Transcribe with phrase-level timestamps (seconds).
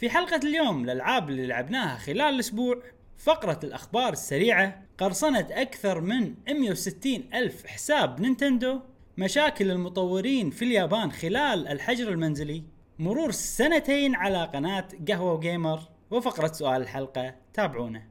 [0.00, 2.82] في حلقة اليوم الألعاب اللي لعبناها خلال الأسبوع
[3.18, 8.80] فقرة الأخبار السريعة قرصنة أكثر من 160 ألف حساب نينتندو
[9.18, 12.62] مشاكل المطورين في اليابان خلال الحجر المنزلي
[12.98, 18.02] مرور سنتين على قناة قهوة جيمر وفقرة سؤال الحلقة تابعونا.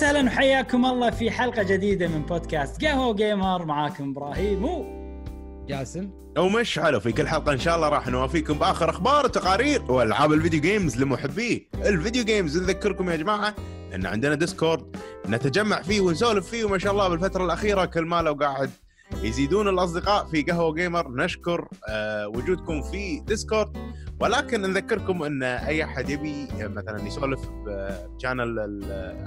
[0.00, 4.84] وسهلا وحياكم الله في حلقة جديدة من بودكاست قهوة Gamer معاكم إبراهيم و
[5.68, 6.10] جاسم.
[6.38, 10.60] ومشعل وفي كل حلقة إن شاء الله راح نوافيكم بآخر أخبار وتقارير وألعاب ال video
[10.60, 12.58] games لمحبيه ال video games.
[12.58, 13.54] نذكركم يا جماعة
[13.94, 14.96] إن عندنا Discord
[15.28, 18.70] نتجمع فيه ونسولف فيه وما شاء الله بالفترة الأخيرة كل ما لو قاعد
[19.22, 23.76] يزيدون الأصدقاء في قهوة Gamer نشكر آه، وجودكم في Discord
[24.20, 27.40] ولكن نذكركم إن أي أحد يبي آه، مثلا يسولف
[28.16, 28.58] ب channel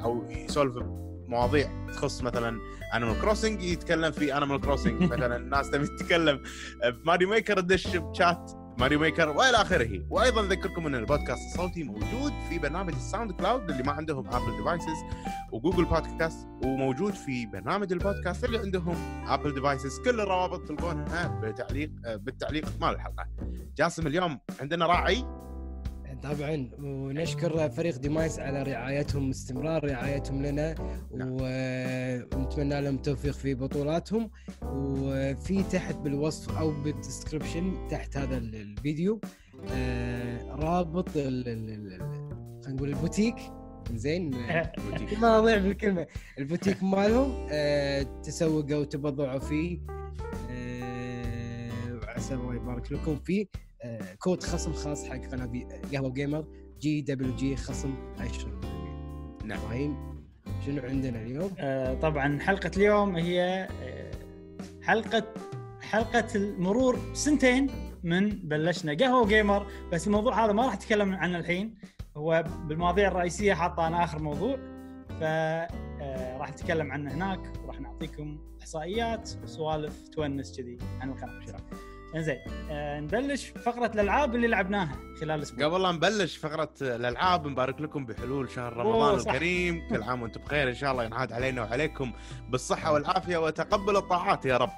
[0.04, 0.84] أو يسولف
[1.28, 2.60] مواضيع تخص مثلا
[2.96, 6.40] Animal Crossing يتكلم في Animal Crossing مثلا الناس تبي تتكلم
[7.04, 10.06] ب Mario Maker تدش ب chat Mario Maker والى آخره.
[10.10, 15.04] وأيضا نذكركم أن البودكاست الصوتي موجود في برنامج ال SoundCloud اللي ما عندهم Apple devices
[15.52, 18.96] و Google Podcast وموجود في برنامج البودكاست اللي عندهم
[19.28, 23.28] Apple devices كل الروابط تلقونها بتعليق بالتعليق مال الحلقة.
[23.78, 25.26] جاسم اليوم عندنا راعي.
[26.24, 30.76] طبعا ونشكر فريق ديمايس على رعايتهم استمرار رعايتهم لنا
[31.16, 31.30] نعم.
[31.32, 34.30] ونتمنى لهم التوفيق في بطولاتهم.
[34.64, 39.22] وفي تحت بالوصف أو بال description تحت هذا ال- الفيديو
[39.72, 41.98] آه، رابط خلينا
[42.68, 43.36] نقول البوتيك.
[43.94, 44.32] زين؟
[45.08, 46.08] في مواضيع بالكلمة.
[46.40, 49.80] البوتيك مالهم آه، تسوقوا وتبضعوا فيه
[50.52, 53.46] آه، وعسى الله يبارك لكم فيه.
[54.20, 55.50] كود خصم خاص حق قناة
[55.94, 56.46] قهوة Gamer
[56.80, 58.50] جي دبليو جي خصم 10
[59.46, 59.60] نعم.
[59.60, 60.14] إبراهيم
[60.66, 64.12] شنو عندنا اليوم؟ آه، طبعا حلقة اليوم هي آه،
[64.82, 65.24] حلقة
[65.82, 67.70] حلقة المرور سنتين
[68.04, 69.68] من بلشنا قهوة جيمر.
[69.92, 71.76] بس الموضوع هذا ما راح اتكلم عنه الحين.
[72.18, 74.56] هو بالمواضيع الرئيسية حاطه أنا آخر موضوع.
[75.20, 77.40] ف آه، راح نتكلم عنه هناك.
[77.64, 81.58] وراح نعطيكم إحصائيات وسوالف تونس كذي عن القناة.
[82.16, 85.66] إنزين آه، نبلش فقرة الألعاب اللي لعبناها خلال الأسبوع.
[85.66, 89.20] قبل لا نبلش فقرة الألعاب نبارك لكم بحلول شهر رمضان.
[89.20, 89.90] الكريم.
[89.90, 92.14] كل عام وأنتم بخير إن شاء الله ينعاد علينا وعليكم
[92.50, 94.70] بالصحة والعافية وتقبل الطاعات يا رب.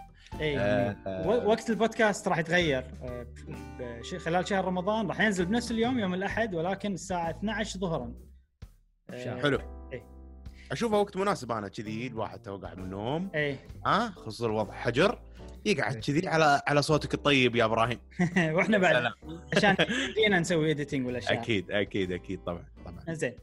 [0.42, 6.14] إي آه، وقت البودكاست راح يتغير آه، خلال شهر رمضان راح ينزل بنفس اليوم يوم
[6.14, 8.14] الأحد ولكن الساعة 12 ظهرا.
[9.10, 9.60] آه، حلو.
[9.94, 10.04] إيه.
[10.72, 13.30] اشوفه وقت مناسب أنا كذي الواحد تو قاعد من النوم.
[13.36, 13.58] إي.
[13.86, 15.20] ها خصوص الوضع حجر.
[15.66, 18.00] يقعد كذي على على صوتك الطيب يا إبراهيم.
[18.56, 19.12] وإحنا بعد.
[19.56, 23.14] عشان يمدينا نسوي editing والاشياء أكيد أكيد أكيد طبعا طبعا.
[23.14, 23.34] زين.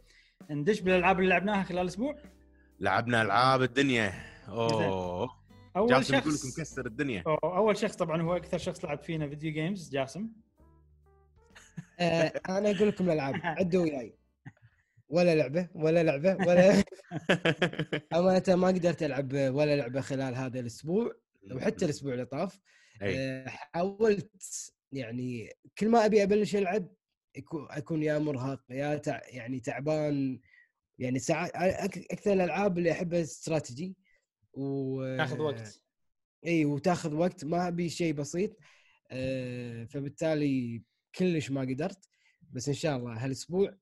[0.51, 2.17] ندش بالألعاب اللي لعبناها خلال الأسبوع
[2.81, 4.13] لعبنا ألعاب الدنيا.
[4.49, 5.31] أوه.
[5.77, 7.23] أول جاسم يقول لك شخص مكسر الدنيا.
[7.23, 10.29] أو- أول شخص طبعا هو أكثر شخص لعب فينا video games جاسم.
[12.01, 13.35] آه، أنا أقول لكم الألعاب.
[13.59, 14.15] عدوا وياي.
[15.09, 16.85] ولا لعبة ولا لعبة ولا
[18.19, 21.13] أمانة ما قدرت ألعب ولا لعبة خلال هذا الأسبوع.
[21.51, 22.61] وحتى الأسبوع اللي طاف
[23.03, 23.19] أي.
[23.19, 26.89] آه، حاولت يعني كل ما أبي أبلش ألعب
[27.55, 30.41] أكون يا مرهق يا تع يعني تعبان
[30.99, 31.51] يعني ساعات
[31.97, 33.97] أكثر الألعاب اللي أحبها استراتيجي
[34.53, 35.83] و تاخذ وقت.
[36.47, 38.57] إي وتاخذ وقت ما أبي شيء بسيط
[39.11, 40.83] آه، فبالتالي
[41.15, 42.09] كلش ما قدرت
[42.51, 43.75] بس إن شاء الله هالأسبوع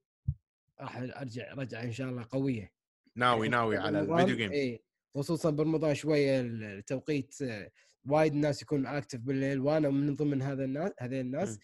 [0.81, 2.72] راح أرجع رجعة إن شاء الله قوية.
[3.16, 4.82] ناوي ناوي على ال video game إي.
[5.15, 7.71] خصوصا برمضان شوية التوقيت آه،
[8.09, 11.59] وايد الناس يكون active بالليل وأنا من ضمن هذا الناس هذين الناس.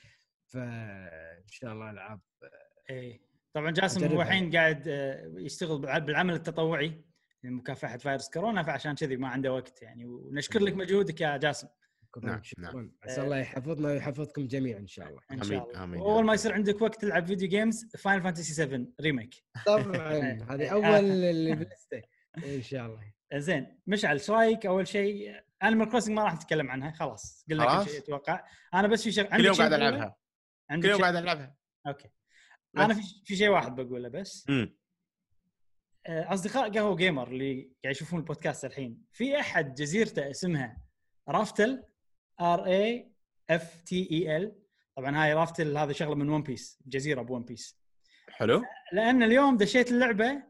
[0.46, 2.20] فان شاء الله العاب
[2.90, 3.20] اي
[3.54, 4.22] طبعا جاسم هو.
[4.22, 7.04] الحين قاعد آه، يشتغل بالع- بالعمل التطوعي
[7.44, 10.04] لمكافحة فيروس كورونا فعشان كذي ما عنده وقت يعني.
[10.06, 11.68] ونشكر لك مجهودك يا جاسم.
[12.22, 15.20] نعم، شكرا عسى الله يحفظنا ويحفظكم جميعا إن شاء الله.
[15.32, 15.84] إن شاء الله.
[15.84, 16.00] آمين.
[16.00, 19.34] واول ما يصير عندك وقت تلعب video games Final Fantasy 7 Remake
[19.66, 19.84] طبعا.
[20.50, 20.84] هذه أول
[21.30, 21.68] اللي
[22.46, 23.12] إن شاء الله.
[23.34, 27.90] زين مشعل إيش رأيك؟ أول شيء Animal Crossing ما راح نتكلم عنها خلاص قلنا كل؟
[27.90, 28.44] شيء أتوقع
[28.74, 30.16] أنا بس في شيء كل يوم قاعد؟ ألعبها.
[30.70, 31.56] كل يوم؟ قاعد ألعبها.
[31.86, 32.08] okay.
[32.74, 32.82] بس.
[32.82, 34.46] أنا في في شيء واحد بقوله بس.
[36.06, 40.82] آه، أصدقاء قهوة Gamer اللي قاعد يشوفون البودكاست الحين في أحد جزيرته اسمها
[41.28, 41.84] Raftel
[42.40, 43.12] R A
[43.50, 44.58] F T E L
[44.96, 47.80] طبعا هاي Raftel هذا شغلة من One Piece جزيرة ب One Piece
[48.28, 48.64] حلو.
[48.92, 50.42] لأن اليوم دشيت اللعبة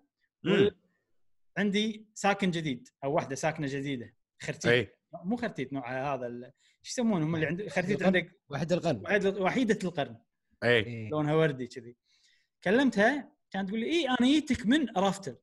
[1.58, 4.67] عندي ساكن جديد أو واحدة ساكنة جديدة خرتيت.
[4.73, 4.97] أي.
[5.25, 8.03] مو خرتيت نوعها هذا ال- شو يسمونهم اللي عند خرتيت.
[8.03, 9.03] عندك واحد القرن.
[9.05, 10.17] وحيد- وحيدة القرن.
[10.64, 10.79] أي.
[10.79, 11.08] إيه.
[11.11, 11.97] لونها وردي كذي.
[12.64, 15.37] كلمتها كانت تقول لي اي أنا جيتك من Raftel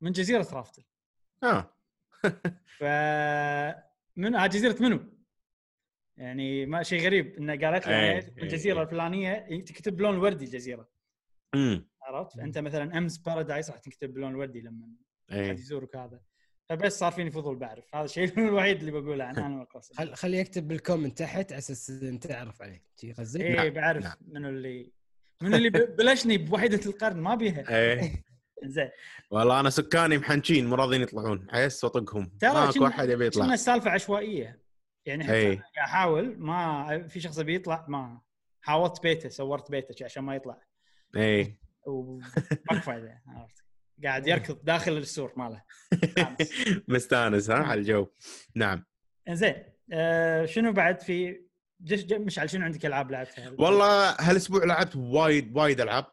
[0.00, 0.82] من جزيرة Raftel
[1.42, 1.74] آه.
[2.78, 2.82] ف
[4.16, 5.00] من آه، جزيرة منو؟
[6.16, 8.82] يعني ما شيء غريب إنه قالت لي إيه، من إيه، الجزيرة إيه.
[8.82, 10.88] الفلانية تكتب بلون الوردي الجزيره
[11.54, 14.88] امم عرفت؟ فأنت مثلا اسم Paradise راح تكتب بلون الوردي لما
[15.30, 16.20] حد يزورك هذا.
[16.68, 17.94] فبس صار فيني فضول بعرف.
[17.94, 21.58] هذا الشيء الوحيد اللي بقوله عن أنا والقصة خل خليه يكتب بال comment تحت على
[21.58, 22.82] أساس انت تعرف عليه.
[22.96, 24.16] شي قصدك؟ إيه نعم، بعرف نعم.
[24.26, 24.92] منو اللي
[25.42, 27.78] منو اللي بلشني بوحده القرن ما بيها.
[27.78, 28.24] إيه.
[28.64, 28.90] زين
[29.30, 31.46] والله أنا سكاني محنشين مو راضيين يطلعون.
[31.50, 33.54] عيس واطقهم ترى ماكو أحد يبي يطلع.
[33.54, 34.62] السالفة عشوائية؟
[35.06, 35.62] يعني حتى إيه.
[35.78, 38.20] أحاول ما في شخص بيطلع ما.
[38.60, 40.62] حاولت بيته صورت بيته عشان ما يطلع.
[41.16, 41.60] إيه.
[41.86, 43.67] وماكو فايده عرفت؟
[44.04, 45.62] قاعد يركض داخل السور ماله.
[46.88, 47.50] مستانس.
[47.50, 48.06] ها على الجو.
[48.54, 48.84] نعم.
[49.28, 51.40] زين آه شنو بعد في
[51.80, 56.06] جش مشعل شنو عندك ألعاب لعبتها؟ والله هالأسبوع لعبت وايد وايد ألعاب.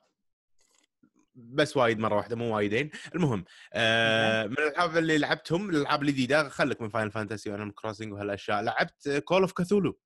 [1.35, 2.89] بس وايد مرة واحدة مو وايدين.
[3.15, 8.13] المهم آه من الألعاب اللي لعبتهم الألعاب الجديدة خليك من Final Fantasy و Animal Crossing
[8.13, 8.61] وهالأشياء.
[8.61, 9.99] لعبت Call of Cthulhu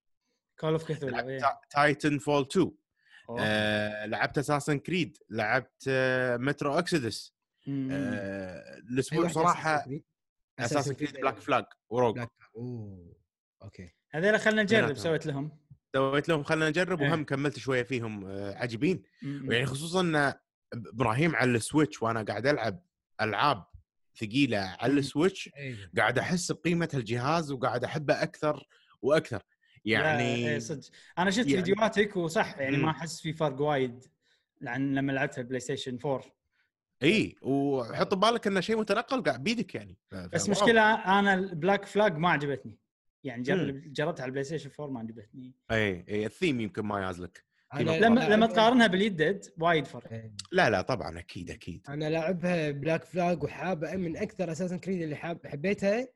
[0.60, 2.72] Call of لعبت Titanfall 2
[3.30, 3.38] أوه.
[3.42, 7.39] آه لعبت Assassin's Creed لعبت آه Metro Exodus.
[7.92, 9.86] آه أي الأسبوع واحدة صراحة؟
[10.60, 13.16] Assassin's Creed Black Flag و Rogue Black أوه
[13.64, 14.94] okay هذول خلينا نجرب.
[14.98, 15.52] سويت لهم
[15.96, 17.10] سويت لهم خلينا نجرب إيه.
[17.10, 19.04] وهم كملت شوية فيهم آه عجيبين.
[19.24, 20.34] يعني خصوصا إن
[20.74, 22.84] إبراهيم على ال Switch وأنا قاعد ألعب
[23.22, 23.66] ألعاب
[24.20, 24.94] ثقيلة على.
[24.94, 28.68] ال Switch أيوه قاعد أحس بقيمة الجهاز وقاعد أحبه أكثر
[29.02, 29.42] وأكثر
[29.86, 32.78] يعني إيه صدق أنا شفت يعني- فيديوهاتك وصح يعني.
[32.78, 34.06] ما أحس في فرق وايد
[34.68, 36.22] عن لما لعبتها ال PlayStation 4
[37.04, 39.98] اي وحط ببالك إنه شيء متنقل قاعد بيدك يعني.
[40.34, 40.50] بس.
[40.50, 42.78] مشكلة أنا ال Black Flag ما عجبتني.
[43.24, 43.84] يعني جر- مم.
[43.86, 45.54] جربتها على ال PlayStation 4 ما عجبتني.
[45.72, 50.12] اي اي الثيم يمكن ما يازلك لما لما تقارنها باليدد وايد فرق.
[50.14, 50.34] إيه.
[50.52, 51.86] لا لا طبعا أكيد أكيد.
[51.90, 56.08] أنا لاعبها Black Flag وحابة من أكثر Assassin's Creed اللي حاب حبيتها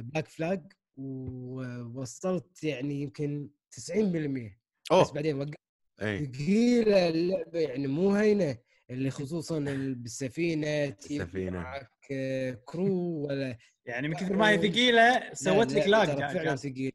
[0.00, 5.12] Black Flag ووصلت يعني يمكن 90% بس أوه.
[5.12, 5.54] بعدين وقفت
[6.02, 8.58] اي ثقيلة اللعبة يعني مو هينة.
[8.90, 11.58] اللي خصوصا ال- بالسفينه تجيب السفينة.
[11.60, 16.32] معك آه، crew ولا يعني من كثر ما هي ثقيلة سوت لك لا، lag قاعد-
[16.34, 16.58] فعلا قاعد.
[16.58, 16.92] ثقيل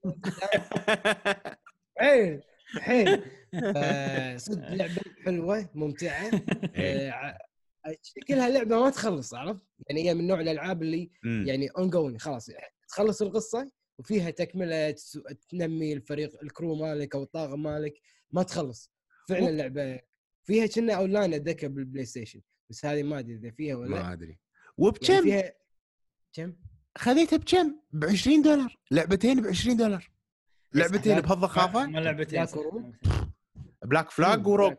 [1.99, 2.41] حيل
[2.79, 3.21] حيل
[3.75, 6.31] آه، صدق لعبة حلوة ممتعة
[6.75, 7.09] إيه.
[7.11, 7.37] آه،
[8.01, 11.09] شكلها لعبة ما تخلص عرفت؟ يعني هي من نوع الألعاب اللي.
[11.47, 12.49] يعني ongoing خلاص
[12.87, 14.95] تخلص القصة وفيها تكملة
[15.49, 17.93] تنمي الفريق ال crew مالك أو الطاقم مالك
[18.31, 18.91] ما تخلص
[19.29, 19.99] فعلا لعبة
[20.43, 24.03] فيها كنا أونلاين أتذكر بال PlayStation بس هذه ما أدري إذا فيها ولا لا.
[24.03, 24.27] ما أدري.
[24.27, 24.39] يعني
[24.77, 25.53] وبكم؟ فيها
[26.33, 26.53] كم؟
[26.97, 28.79] خذيتها بكم؟ ب 20 دولار.
[28.91, 30.09] لعبتين ب 20 دولار
[30.73, 32.45] لعبتين بهالضخامة ما لعبتين.
[33.85, 34.75] Black Flag مم، وروج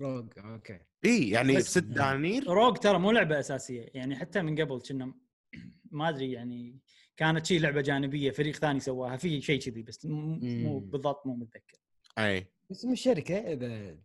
[0.00, 0.78] روج أوكي.
[1.04, 2.44] إي يعني ست دنانير.
[2.46, 3.86] Rogue ترى مو لعبة أساسية.
[3.94, 5.14] يعني حتى من قبل كنا
[5.90, 6.78] ما أدري يعني
[7.16, 10.78] كانت شي لعبة جانبية فريق ثاني سواها في شيء كذي بس مو.
[10.78, 11.78] بالضبط مو متذكر.
[12.18, 12.46] أي.
[12.70, 13.98] اسم الشركة إذا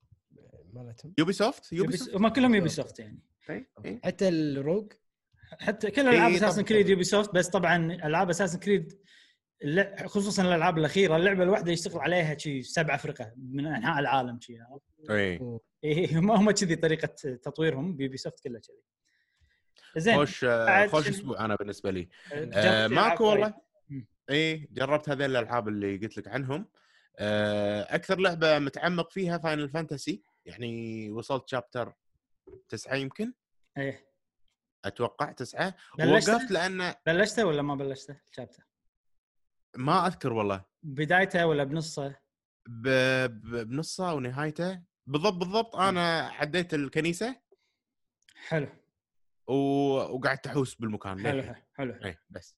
[0.74, 3.20] مالتهم؟ Ubisoft Ubisoft هم كلهم Ubisoft يعني.
[3.50, 4.02] إي، إي.
[4.04, 4.94] حتى ال Rogue؟
[5.60, 6.62] حتى كل ألعاب إي، Assassin's.
[6.62, 9.00] Creed Ubisoft بس طبعا ألعاب Assassin's Creed
[10.06, 14.58] خصوصا الألعاب الأخيرة اللعبة الواحدة يشتغل عليها شي سبعه فرقة من أنحاء العالم شي.
[15.10, 15.40] اي
[15.84, 17.08] إيه هم هم كذي طريقة
[17.44, 18.82] تطويرهم ب Ubisoft كلها كذي.
[19.98, 20.46] زين خوش
[20.90, 22.10] خوش؟ أسبوع أنا بالنسبة لي.
[22.34, 23.24] آه ماكو.
[23.26, 23.54] والله.
[23.90, 24.08] مم.
[24.30, 26.66] اي جربت هذه الألعاب اللي قلت لك عنهم.
[27.20, 31.94] آه أكثر لعبة متعمق فيها Final Fantasy يعني وصلت chapter
[32.70, 33.34] تسعة يمكن؟
[33.78, 34.08] إيه.
[34.86, 35.76] أتوقع تسعة.
[35.98, 38.64] بلشت؟ وقفت لأن بلشته ولا ما بلشته ال chapter؟
[39.78, 40.66] ما أذكر والله.
[40.84, 42.16] بدايته ولا بنصه؟
[42.68, 42.88] ب...
[43.28, 43.68] ب...
[43.68, 44.84] بنصه ونهايته.
[45.08, 45.76] بالضبط بالضبط.
[45.76, 47.42] أنا عديت الكنيسة.
[48.48, 48.68] حلو.
[49.48, 49.54] و...
[50.18, 51.20] وقعدت أحوس بالمكان.
[51.20, 51.64] حلو للحين.
[51.74, 51.94] حلو.
[52.06, 52.56] اي بس.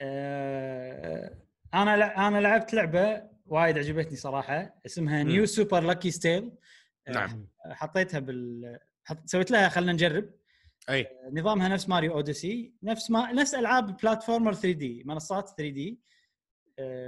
[0.00, 1.38] آه
[1.74, 4.80] أنا لع- أنا لعبت لعبة وايد عجبتني صراحة.
[4.86, 5.30] اسمها مم.
[5.30, 6.52] New Super Lucky's Tale
[7.08, 7.48] نعم.
[7.70, 9.26] حطيتها بال حط...
[9.26, 10.30] سويت لها خلينا نجرب.
[10.90, 11.06] أي.
[11.32, 16.00] نظامها نفس Mario Odyssey نفس ما نفس ألعاب platformer 3D منصات 3D.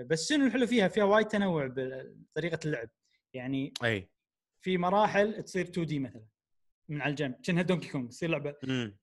[0.07, 2.88] بس شنو الحلو فيها؟ فيها وايد تنوع بطريقة اللعب.
[3.35, 4.09] يعني أي.
[4.62, 6.25] في مراحل تصير 2D مثلا
[6.88, 8.97] من على الجنب كأنها Donkey Kong تصير لعبة امم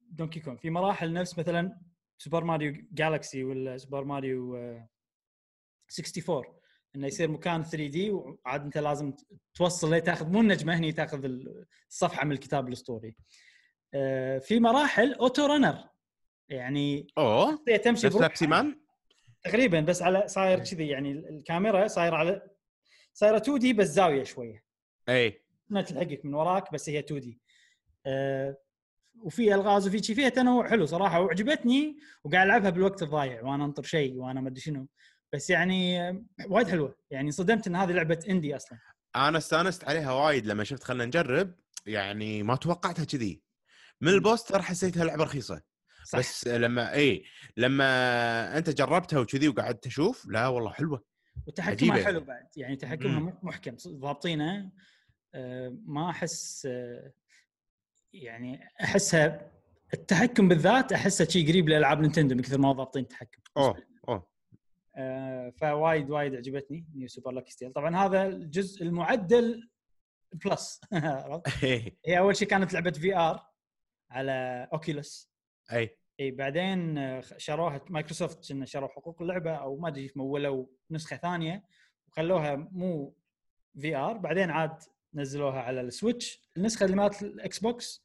[0.00, 1.80] Donkey Kong في مراحل نفس مثلا
[2.18, 4.88] Super Mario Galaxy ولا Super Mario آه،
[5.98, 6.44] 64
[6.96, 9.12] إنه يصير مكان 3D وعاد أنت لازم
[9.54, 11.24] توصل ليه تاخذ مو النجمة هني تاخذ
[11.88, 13.16] الصفحة من الكتاب الأسطوري.
[13.94, 15.88] آه، في مراحل auto runner
[16.48, 18.80] يعني أوه تمشي مان
[19.42, 22.42] تقريبا بس على صاير كذي يعني الكاميرا صايرة على
[23.14, 24.64] صايرة 2D بس زاوية شوية.
[25.08, 27.40] اي انها تلحقك من وراك بس هي 2D
[28.06, 28.58] آه
[29.22, 31.20] وفي ألغاز وفي شي فيها تنوع حلو صراحة.
[31.20, 34.86] وعجبتني وقاعد ألعبها بالوقت الضايع وأنا أنطر شيء وأنا ما أدري شنو.
[35.36, 35.98] بس يعني
[36.46, 36.96] وايد حلوة.
[37.10, 38.78] يعني صدمت إن هذه لعبة indie أصلا.
[39.16, 41.54] أنا استأنست عليها وايد لما شفت خلينا نجرب
[41.86, 43.42] يعني ما توقعتها كذي.
[44.00, 44.08] من.
[44.08, 45.62] ال poster حسيتها لعبة رخيصة.
[46.04, 46.18] صح.
[46.18, 47.24] بس لما إي
[47.56, 51.04] لما أنت جربتها وكذي وقعدت تشوف لا والله حلوة.
[51.46, 52.04] وتحكمها عجيبة.
[52.06, 52.46] حلو بعد.
[52.56, 53.38] يعني تحكمها مم.
[53.42, 53.76] محكم.
[53.88, 54.70] ضابطينه
[55.34, 57.12] آه، ما أحس آه،
[58.12, 59.50] يعني أحسها
[59.94, 63.42] التحكم بالذات احسه شيء قريب لألعاب Nintendo من كثر ما ضابطين التحكم.
[63.56, 63.76] أوه.
[65.60, 69.70] فوايد وايد عجبتني New Super Lucky's Tale طبعا هذا الجزء المعدل
[70.44, 70.80] plus؟
[71.62, 73.46] اي هي أول شيء كانت لعبة VR
[74.10, 75.32] على Oculus
[75.72, 75.98] أي.
[76.20, 81.64] إي بعدين آه، شروها مايكروسوفت كنا شروا حقوق اللعبة أو ما أدري مولوا نسخة ثانية
[82.08, 83.16] وخلوها مو
[83.78, 84.78] VR بعدين عاد
[85.14, 86.50] نزلوها على ال Switch.
[86.56, 88.04] النسخة اللي مالت ال Xbox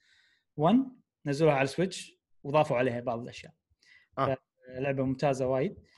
[0.57, 0.77] 1
[1.25, 3.53] نزلوها على ال Switch وضافوا عليها بعض الأشياء.
[4.17, 4.37] آه.
[4.69, 5.71] لعبة ممتازة وايد.
[5.71, 5.90] آه،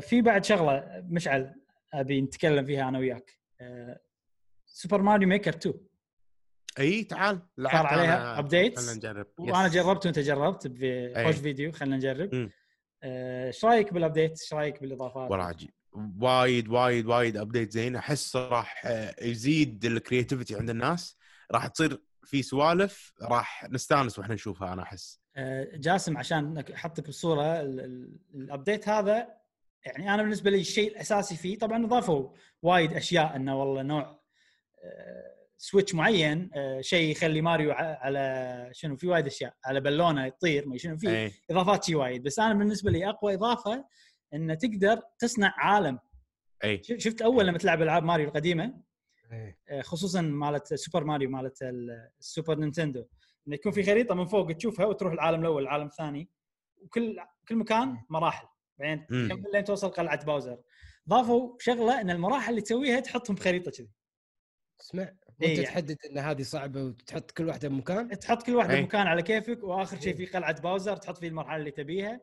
[0.00, 1.54] في بعد شغلة مشعل
[1.94, 4.00] أبي نتكلم فيها أنا وياك آه،
[4.66, 5.74] Super Mario Maker 2
[6.78, 9.68] إي تعال لعبت صار عليها updates؟ خلينا نجرب وأنا.
[9.68, 11.34] جربت وأنت جربت بخوش.
[11.36, 12.50] فيديو خلينا نجرب.
[13.02, 15.70] آه، إيش رأيك بال update؟ إيش رأيك بالإضافات؟ والله عجيب
[16.20, 21.16] وايد وايد وايد update زين أحس راح آه، يزيد ال creativity عند الناس
[21.52, 27.08] راح تصير في سوالف راح نستانس وإحنا نشوفها أنا أحس آه، جاسم عشان أحطك
[27.80, 29.28] ال- ال update هذا
[29.86, 32.30] يعني أنا بالنسبة لي الشيء الأساسي فيه طبعا أضافوا
[32.62, 34.20] وايد أشياء إنه والله نوع
[34.84, 40.68] آه، switch معين آه، شيء يخلي ماريو على شنو في وايد أشياء على بالونه يطير
[40.68, 42.22] ما شنو في اي إضافات شيء وايد.
[42.22, 43.84] بس أنا بالنسبة لي أقوى إضافة
[44.34, 45.98] إنه تقدر تصنع عالم.
[46.64, 48.80] اي ش- شفت أول لما تلعب ألعاب ماريو القديمة؟
[49.32, 49.58] إيه.
[49.68, 53.04] آه، خصوصا مالت Super Mario مالت ال- ال Super Nintendo
[53.48, 56.28] إنه يكون في خريطة من فوق تشوفها وتروح العالم الأول العالم الثاني
[56.82, 57.16] وكل
[57.48, 58.46] كل مكان مراحل.
[58.78, 59.06] بعدين.
[59.06, 60.58] تكمل لين توصل قلعة Bowser
[61.08, 63.88] ضافوا شغلة إن المراحل اللي تسويها تحطهم بخريطه كذي
[64.80, 65.64] اسمع إيه وانت يعني.
[65.64, 68.82] تحدد إن هذه صعبة وتحط كل واحدة بمكان تحط كل واحدة أي.
[68.82, 70.16] مكان على كيفك وآخر شيء إيه.
[70.16, 72.20] في قلعة Bowser تحط فيه المرحلة اللي تبيها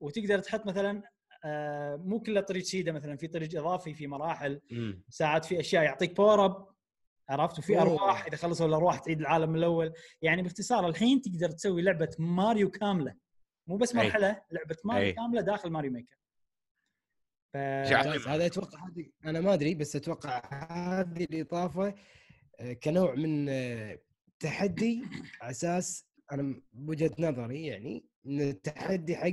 [0.00, 1.02] وتقدر تحط مثلا
[1.44, 5.04] آه، مو كله طريق شيدة مثلا في طريق إضافي في مراحل مم.
[5.08, 6.66] ساعات في أشياء يعطيك power up
[7.28, 7.82] عرفت وفي أوه.
[7.82, 9.92] أرواح إذا خلصوا الأرواح تعيد العالم من الأول
[10.22, 13.14] يعني باختصار الحين تقدر تسوي لعبة ماريو كاملة
[13.70, 14.04] مو بس أي.
[14.04, 15.12] مرحلة لعبة ماريو أي.
[15.12, 16.16] كاملة داخل ماريو ميكر.
[17.52, 17.56] ف...
[17.56, 20.42] هذا أتوقع هذه أنا ما أدري بس أتوقع
[21.00, 21.94] هذه الإضافة
[22.60, 23.98] آه، كنوع من آه،
[24.40, 25.02] تحدي
[25.40, 29.30] على أساس أنا بوجهة نظري يعني إن التحدي حق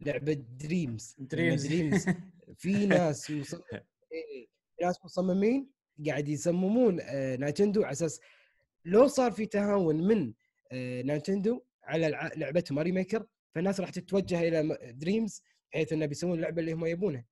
[0.00, 1.16] لعبة دريمز.
[1.18, 1.66] دريمز.
[1.66, 2.06] دريمز.
[2.62, 3.60] في ناس مصمم
[4.12, 4.46] إيه،
[4.78, 5.70] في ناس مصممين
[6.06, 8.20] قاعد يصممون آه، نينتندو على أساس
[8.84, 10.32] لو صار في تهاون من
[11.06, 15.42] نينتندو على الع- لعبتهم ماريو ميكر فالناس راح تتوجه إلى دريمز
[15.72, 17.24] بحيث إنه بيسوون اللعبة اللي هم يبونها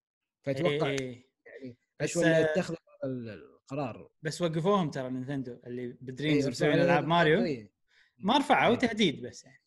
[0.47, 1.27] فأتوقع إيه.
[1.47, 3.31] يعني بس، أشوى آه، إنه اتخذ هذا ال-
[3.63, 4.11] القرار.
[4.23, 7.39] بس وقفوهم ترى نينتندو اللي بدريمز إيه، مسوين رفعوا ألعاب ماريو.
[7.39, 7.73] القضية.
[8.19, 8.79] ما رفعوا إيه.
[8.79, 9.61] تهديد بس يعني.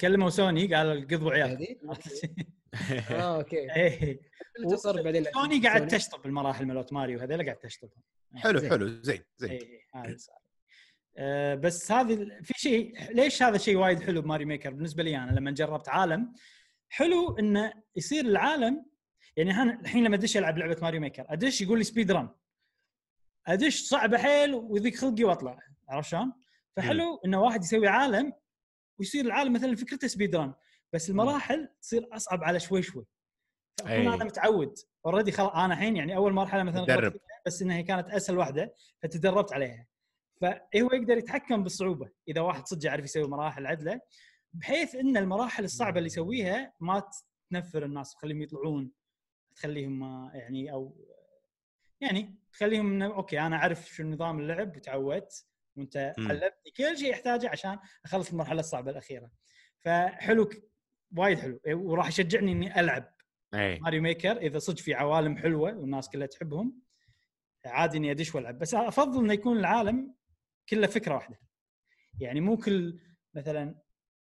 [0.00, 1.48] كلموا سوني قالوا قضوا عيال.
[1.48, 1.78] تهديد؟
[3.10, 3.76] آه okay.
[3.76, 4.20] إيه.
[5.04, 8.02] بعدين سوني قاعد تشطب المراحل مالت ماريو هذول قاعد تشطبهم
[8.36, 8.60] حلو.
[8.60, 9.60] حلو زين زين.
[11.20, 15.30] آه، بس هذه في شيء ليش هذا شيء وايد حلو بماريو ميكر؟ بالنسبة لي أنا
[15.30, 16.34] لما جربت عالم
[16.88, 18.86] حلو إنه يصير العالم
[19.36, 22.28] يعني الحين لما أدش ألعب لعبة ماريو ميكر أدش يقول لي speed run
[23.46, 25.58] أدش صعبه حيل ويضيق خلقي وأطلع
[25.88, 26.32] عرفت شلون؟
[26.76, 28.32] فحلو إنه واحد يسوي عالم
[28.98, 30.54] ويصير العالم مثلا فكرته speed run
[30.92, 33.06] بس المراحل تصير أصعب على شوي شوي.
[33.78, 34.12] فأكون.
[34.12, 34.74] أنا متعود.
[35.06, 37.12] already خلاص أنا الحين يعني أول مرحلة مثلا
[37.46, 39.86] بس إنها كانت أسهل واحدة فتدربت عليها.
[40.40, 44.00] فهو يقدر يتحكم بالصعوبه إذا واحد صدق يعرف يسوي مراحل عدلة
[44.52, 47.02] بحيث إن المراحل الصعبة اللي يسويها ما
[47.50, 48.92] تنفر الناس تخليهم يطلعون
[49.54, 51.06] تخليهم ما يعني أو
[52.00, 56.14] يعني تخليهم إنه okay أنا أعرف شو نظام اللعب وتعودت وأنت.
[56.18, 59.30] علمتني كل شيء يحتاجه عشان أخلص المرحلة الصعبة الأخيرة.
[59.78, 60.50] فحلو
[61.16, 63.14] وايد حلو وراح يشجعني إني ألعب
[63.54, 66.80] اي ماريو ميكر إذا صدق في عوالم حلوة والناس كلها تحبهم
[67.66, 68.58] عادي إني أدش وألعب.
[68.58, 70.14] بس أفضل إنه يكون العالم
[70.68, 71.40] كله فكرة واحدة.
[72.20, 73.00] يعني مو كل
[73.34, 73.74] مثلا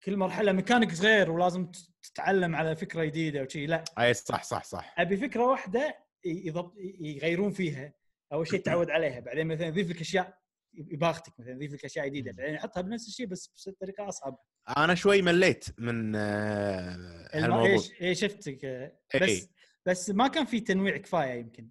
[0.05, 3.85] كل مرحلة ميكانيك غير ولازم تتعلم على فكرة جديدة وشي لا.
[3.99, 4.95] أي صح صح صح.
[4.99, 7.93] أبي فكرة واحدة يضبط يغيرون فيها
[8.33, 10.39] أول شيء تعود عليها بعدين مثلا يضيف لك أشياء
[10.75, 14.39] يباغتك مثلا يضيف لك أشياء جديدة بعدين يحطها بنفس الشيء بس بطريقة أصعب.
[14.77, 16.95] أنا شوي مليت من آه،
[17.35, 17.79] الم- هالموضوع.
[18.01, 19.21] إيش شفتك؟ آه، إي.
[19.21, 19.49] بس
[19.87, 21.71] بس ما كان في تنويع كفاية يمكن.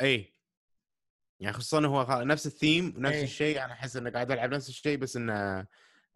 [0.00, 0.33] اي
[1.40, 3.22] يعني خصوصا هو نفس الثيم ونفس إيه.
[3.22, 5.66] الشيء أنا أحس انه قاعد ألعب نفس الشيء بس إنه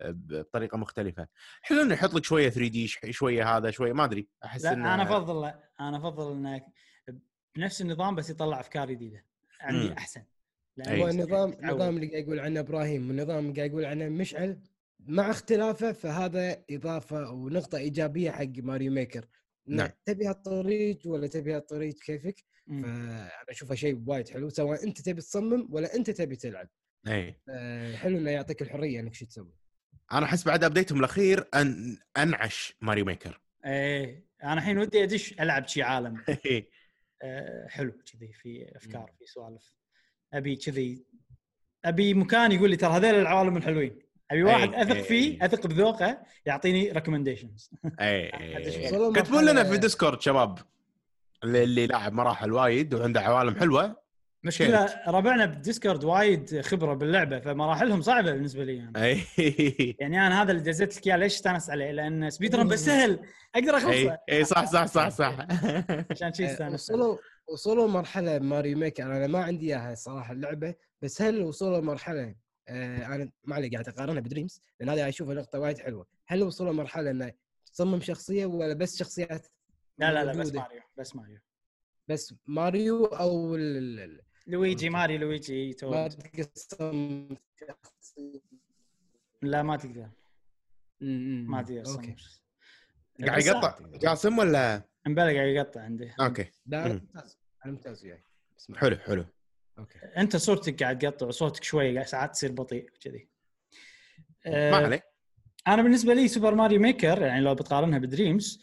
[0.04, 1.28] بطريقة مختلفة
[1.62, 4.94] حلو إنه يحط لك شوية 3 دي شوية هذا شوية ما أدري أحس لا إنه
[4.94, 6.62] أنا أفضل أنا أفضل انه
[7.56, 9.24] بنفس النظام بس يطلع أفكار جديدة
[9.60, 9.92] عندي مم.
[9.92, 10.22] أحسن.
[10.88, 11.52] هو النظام.
[11.52, 14.60] النظام اللي قاعد يقول عنه إبراهيم والنظام اللي قاعد يقول عنه مشعل
[15.00, 19.26] مع اختلافه فهذا إضافة ونقطة إيجابية حق ماريو ميكر
[19.68, 19.90] نعم.
[20.04, 22.82] تبي هالطريق ولا تبي هالطريق كيفك؟ مم.
[22.82, 26.68] فأنا اشوفه شيء وايد حلو سواء أنت تبي تصمم ولا أنت تبي تلعب.
[27.08, 29.54] اي آه، حلو إنه يعطيك الحرية إنك شو تسوي.
[30.12, 33.40] أنا أحس بعد update هم الأخير أن أنعش ماريو ميكر.
[33.64, 36.24] إيه أنا الحين ودي أدش ألعب شي عالم.
[37.22, 39.74] آه، حلو كذي في أفكار في سوالف.
[40.32, 41.06] أبي كذي
[41.84, 44.07] أبي مكان يقول لي ترى هذول العوالم الحلوين.
[44.30, 45.46] أبي واحد أي، أثق أي، فيه أي.
[45.46, 47.70] أثق بذوقه يعطيني recommendations
[48.00, 48.84] اي.
[48.84, 50.58] وصلوا كتبوا لنا في ديسكورد شباب
[51.44, 54.08] اللي, اللي لاعب مراحل وايد وعنده عوالم حلوة
[54.44, 59.04] مشكلة ربعنا بالديسكورد وايد خبرة باللعبة فمراحلهم صعبة بالنسبة لي يعني.
[59.04, 59.20] اي
[60.00, 63.18] يعني أنا هذا اللي دزيت لك إياه ليش استانس عليه؟ لأن speed run بس سهل
[63.54, 65.36] أقدر أخلصه اي صح صح صح صح
[66.10, 66.74] عشان شي استانس عليه.
[66.74, 67.16] وصلوا
[67.48, 72.34] وصلوا مرحلة ماريو ميكر أنا ما عندي إياها صراحة اللعبة بس هل وصلوا مرحلة
[72.68, 76.06] أنا ما علي قاعد أقارنها بدريمز لأن هذه أشوفها نقطة وايد حلوة.
[76.26, 77.32] هل وصلوا مرحله إنه
[77.72, 79.46] تصمم شخصية ولا بس شخصيات
[79.98, 81.38] لا لا لا بس؟ ماريو بس ماريو.
[82.08, 87.36] بس ماريو أو ال- لويجي ماري لويجي ما تود تصمم
[87.68, 88.40] شخصية.
[89.42, 90.10] لا ما تقدر.
[91.00, 92.16] ما تقدر okay.
[93.26, 93.78] قاعد يقطع.
[93.80, 96.12] جاسم ولا؟ مبلغ قاعد يقطع عندي.
[96.20, 96.50] okay.
[96.66, 96.88] لا.
[96.88, 97.38] ممتاز.
[97.64, 98.22] أنا ممتاز وياي.
[98.76, 99.24] حلو حلو.
[99.78, 99.98] أوكي.
[99.98, 103.28] أنت صورتك قاعد تقطع وصوتك شوي ساعات تصير بطيء كذي
[104.46, 105.02] آه، ما عليه
[105.68, 108.62] أنا بالنسبة لي سوبر ماريو ميكر يعني لو بتقارنها بدريمز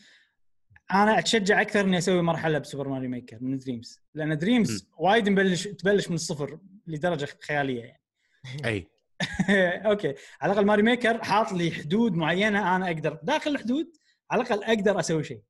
[0.92, 4.02] أنا أتشجع أكثر إني أسوي مرحلة بسوبر ماريو ميكر من دريمز.
[4.14, 8.02] لأن دريمز وايد مبلش تبلش من الصفر لدرجة خيالية يعني.
[8.66, 8.88] أي.
[9.90, 10.14] okay.
[10.42, 13.98] على الأقل ماريو ميكر حاط لي حدود معينة أنا أقدر داخل الحدود
[14.32, 15.42] على الأقل أقدر أسوي شيء.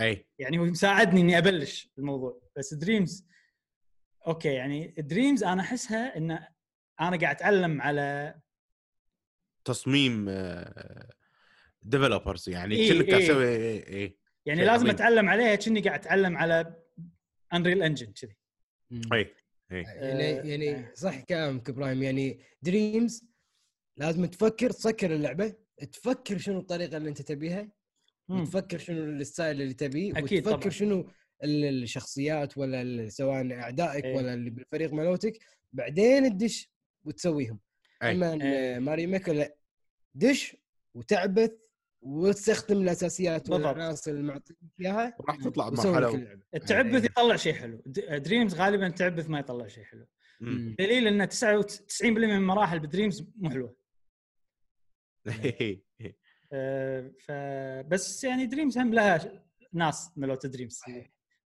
[0.00, 0.26] أي.
[0.38, 2.40] يعني هو مساعدني إني أبلش الموضوع.
[2.56, 3.26] بس دريمز
[4.26, 6.30] okay يعني دريمز أنا أحسها إن
[7.00, 8.34] أنا قاعد أتعلم على
[9.64, 10.30] تصميم
[11.82, 13.26] developers يعني إي، كأنك قاعد إي.
[13.28, 14.90] تسوي اي اي يعني شيء لازم عظيم.
[14.90, 16.74] أتعلم عليها كأني قاعد أتعلم على
[17.52, 18.36] Unreal Engine كذي.
[19.12, 19.34] اي
[19.70, 20.92] يعني آه، يعني آه.
[20.94, 23.24] صح كلامك إبراهيم يعني دريمز
[23.96, 25.54] لازم تفكر تسكر اللعبة
[25.92, 27.68] تفكر شنو الطريقة اللي أنت تبيها
[28.28, 28.40] مم.
[28.40, 30.70] وتفكر شنو ال style اللي تبيه وتفكر طبعاً.
[30.70, 31.10] شنو
[31.44, 34.16] الشخصيات ولا ال- سواء أعدائك إيه.
[34.16, 35.38] ولا اللي بالفريق مالوتك
[35.72, 36.70] بعدين تدش
[37.04, 37.58] وتسويهم
[38.02, 38.10] أي.
[38.12, 38.78] أما إيه.
[38.78, 39.54] ماريو ميكر لا
[40.14, 40.56] دش
[40.94, 41.50] وتعبث
[42.02, 43.50] وتستخدم الأساسيات.
[43.50, 47.04] والعناصر اللي معطيك إياها راح تطلع بمرحلة التعبث إيه.
[47.04, 50.06] يطلع شيء حلو د- دريمز غالبا التعبث ما يطلع شيء حلو
[50.40, 50.76] مم.
[50.78, 53.76] دليل إن 99% من المراحل بدريمز مو حلوة.
[56.52, 60.80] أه فبس يعني دريمز هم لها ناس ملوت دريمز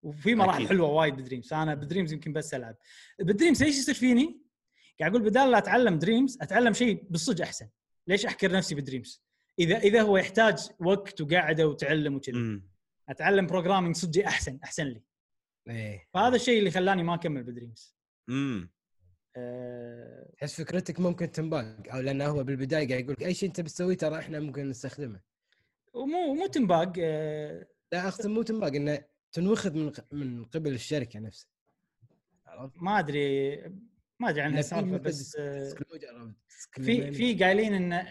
[0.07, 0.69] وفي مراحل أكيد.
[0.69, 2.77] حلوة وايد بدريمز أنا بدريمز يمكن بس ألعب
[3.21, 4.41] بدريمز إيش يصير فيني؟
[5.01, 7.69] قاعد أقول بدال لا أتعلم دريمز أتعلم شيء بالصدق أحسن
[8.07, 9.25] ليش احكر نفسي بدريمز؟
[9.59, 12.71] إذا إذا هو يحتاج وقت وقعده وتعلم وكذي مم.
[13.09, 15.03] أتعلم programming صدقي أحسن أحسن لي
[15.71, 17.97] إيه فهذا الشيء اللي خلاني ما أكمل بدريمز
[18.29, 18.71] مم.
[19.37, 23.61] أه تحس فكرتك ممكن تنباق أو لأنه هو بالبداية قاعد يقول لك أي شيء أنت
[23.61, 25.21] بتسويه ترى إحنا ممكن نستخدمه
[25.95, 29.05] ومو مو تنباق أه لا أقصد مو تنباق إنه
[29.37, 31.51] تنوخذ من من قبل الشركة نفسها
[32.47, 33.57] عرفت؟ ما أدري
[34.21, 35.37] ما أدري في السالفه بس
[36.71, 37.13] في.
[37.13, 38.07] في قايلين إن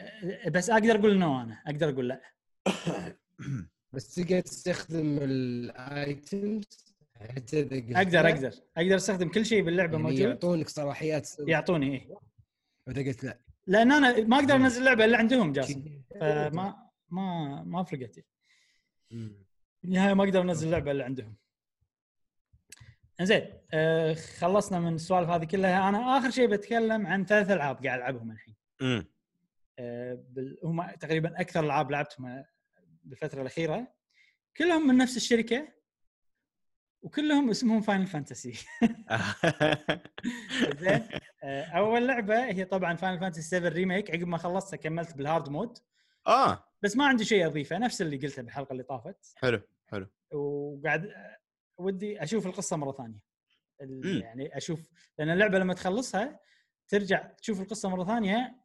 [0.51, 2.21] بس أقدر أقول نو أنا أقدر أقول لا.
[3.93, 8.53] بس تقدر تستخدم الآيتمز حتى قلت أقدر لا، أقدر.
[8.77, 10.19] أقدر أستخدم كل شيء باللعبة يعني موجود.
[10.19, 12.17] يعطونك صلاحيات يعطوني إيه.
[12.87, 13.39] وإذا قلت لا.
[13.67, 16.01] لأن أنا ما أقدر أنزل لعبه إلا عندهم جاسم.
[16.19, 18.25] فما ما ما فرقت.
[19.85, 21.35] بالنهايه ما أقدر أنزل لعبه إلا عندهم.
[23.21, 25.89] زين آه خلصنا من السوالف هذه كلها.
[25.89, 28.55] أنا آخر شيء بتكلم عن ثلاث ألعاب قاعد ألعبهم الحين.
[28.81, 29.07] مم.
[29.79, 30.57] آه بال...
[30.63, 32.43] هم تقريبا أكثر ألعاب لعبتهم
[33.03, 33.87] بالفترة الأخيرة.
[34.57, 35.67] كلهم من نفس الشركة
[37.01, 38.51] وكلهم اسمهم Final Fantasy
[40.79, 41.01] زين
[41.43, 45.49] آه، أول لعبة هي طبعا Final Fantasy 7 Remake عقب ما خلصتها كملت بال hard
[45.49, 45.77] mode
[46.27, 46.63] آه.
[46.81, 49.33] بس ما عندي شيء أضيفه نفس اللي قلته بالحلقة اللي طافت.
[49.35, 49.61] حلو.
[49.87, 50.07] حلو.
[50.33, 51.13] وقاعد
[51.77, 53.19] ودي أشوف القصة مرة ثانية.
[53.81, 54.21] ال- مم.
[54.21, 56.39] يعني أشوف لأن اللعبة لما تخلصها
[56.87, 58.55] ترجع تشوف القصة مرة ثانية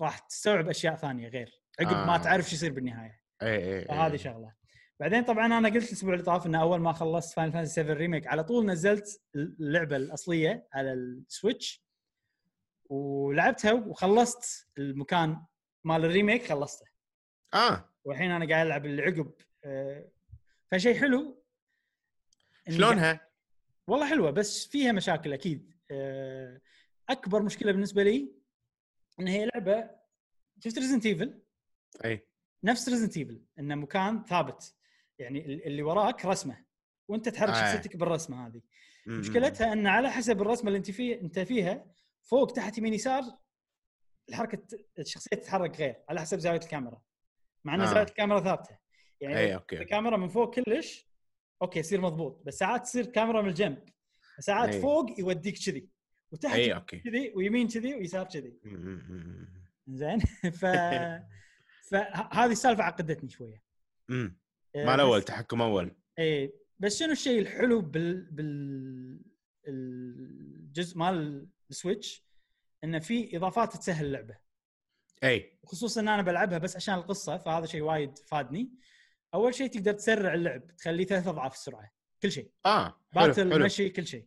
[0.00, 2.18] راح تستوعب أشياء ثانية غير عقب ما آه.
[2.22, 3.20] تعرف شو يصير بالنهاية.
[3.42, 4.52] اي اي فهذه شغلة.
[5.00, 8.26] بعدين طبعا أنا قلت الأسبوع اللي طاف ان أول ما خلصت Final Fantasy 7 Remake
[8.26, 11.86] على طول نزلت اللعبة الأصلية على ال Switch.
[12.90, 15.44] ولعبتها وخلصت المكان
[15.84, 16.86] مال ال Remake خلصته.
[17.54, 17.92] آه.
[18.04, 19.34] والحين أنا قاعد ألعب اللي عقب
[20.70, 21.42] فشيء حلو
[22.70, 23.28] شلونها؟
[23.86, 25.74] والله حلوة بس فيها مشاكل أكيد.
[25.90, 26.60] آه،
[27.08, 28.32] أكبر مشكلة بالنسبة لي
[29.20, 29.90] إن هي لعبة
[30.64, 31.42] شفت Resident Evil
[32.04, 32.28] أي.
[32.64, 34.74] نفس Resident Evil إنه مكان ثابت.
[35.18, 36.64] يعني ال- اللي وراك رسمة
[37.08, 37.72] وأنت تحرك آه.
[37.72, 38.62] شخصيتك بالرسمة هذه.
[39.06, 41.86] م- م- مشكلتها إن على حسب الرسمة اللي أنت فيه أنت فيها
[42.22, 43.22] فوق تحت يمين يسار
[44.28, 44.62] الحركة
[44.98, 47.02] الشخصية تتحرك غير على حسب زاوية الكاميرا.
[47.64, 47.86] مع إن آه.
[47.86, 48.78] زاوية الكاميرا ثابتة.
[49.20, 51.06] يعني اي إذا okay الكاميرا من فوق كلش
[51.62, 52.42] okay يصير مضبوط.
[52.46, 53.78] بس ساعات تصير كاميرا من الجنب.
[54.40, 54.80] ساعات أي.
[54.80, 55.88] فوق يوديك كذي
[56.32, 56.98] وتحت اي okay.
[56.98, 58.54] كذي ويمين كذي ويسار كذي.
[59.88, 60.18] زين
[60.52, 60.64] ف
[61.90, 63.62] فهذه السالفة عقدتني شوية.
[64.08, 64.28] م.
[64.76, 65.96] آه، مال أول بس- تحكم أول.
[66.18, 69.20] إيه بس شنو الشيء الحلو بال بال
[69.68, 72.26] الجزء مال ال Switch؟
[72.84, 74.36] انه في إضافات تسهل اللعبة.
[75.24, 78.70] اي خصوصا إن أنا بلعبها بس عشان القصة فهذا شيء وايد فادني.
[79.34, 81.90] أول شيء تقدر تسرع اللعب تخليه ثلاث أضعاف السرعة
[82.22, 82.50] كل شيء.
[82.66, 84.26] آه battle مشي كل شيء.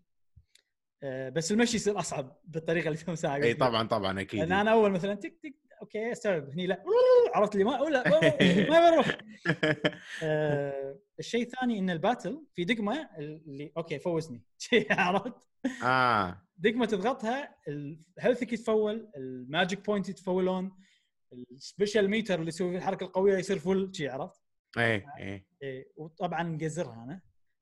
[1.04, 4.40] آه، بس المشي يصير أصعب بالطريقة اللي تو مساعد إي طبعا طبعا أكيد.
[4.40, 6.50] لأن أنا أول مثلا تك تك okay أستوعب.
[6.50, 6.84] هني لا
[7.34, 8.04] عرفت لي ما ولا
[8.70, 9.18] ما بروح.
[10.24, 14.44] آه، الشيء الثاني إن ال battle في دقمة اللي okay فوزني.
[14.92, 15.34] عرفت؟
[15.84, 16.42] آه.
[16.58, 20.72] دقمة تضغطها ال health ك يتفول ال magic point يتفولون
[21.52, 24.39] ال special meter اللي يسوي الحركة القوية يصير full شي عرفت؟
[24.78, 25.92] اي اي إيه.
[25.98, 27.22] وطبعا مقزرها أنا.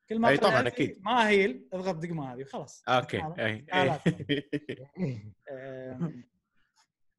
[0.10, 1.02] كل ما أي طبعاً، أكيد.
[1.02, 2.84] ما heal اضغط الدقمه هذه وخلاص.
[2.88, 3.66] okay؟ إي.
[6.08, 6.24] إن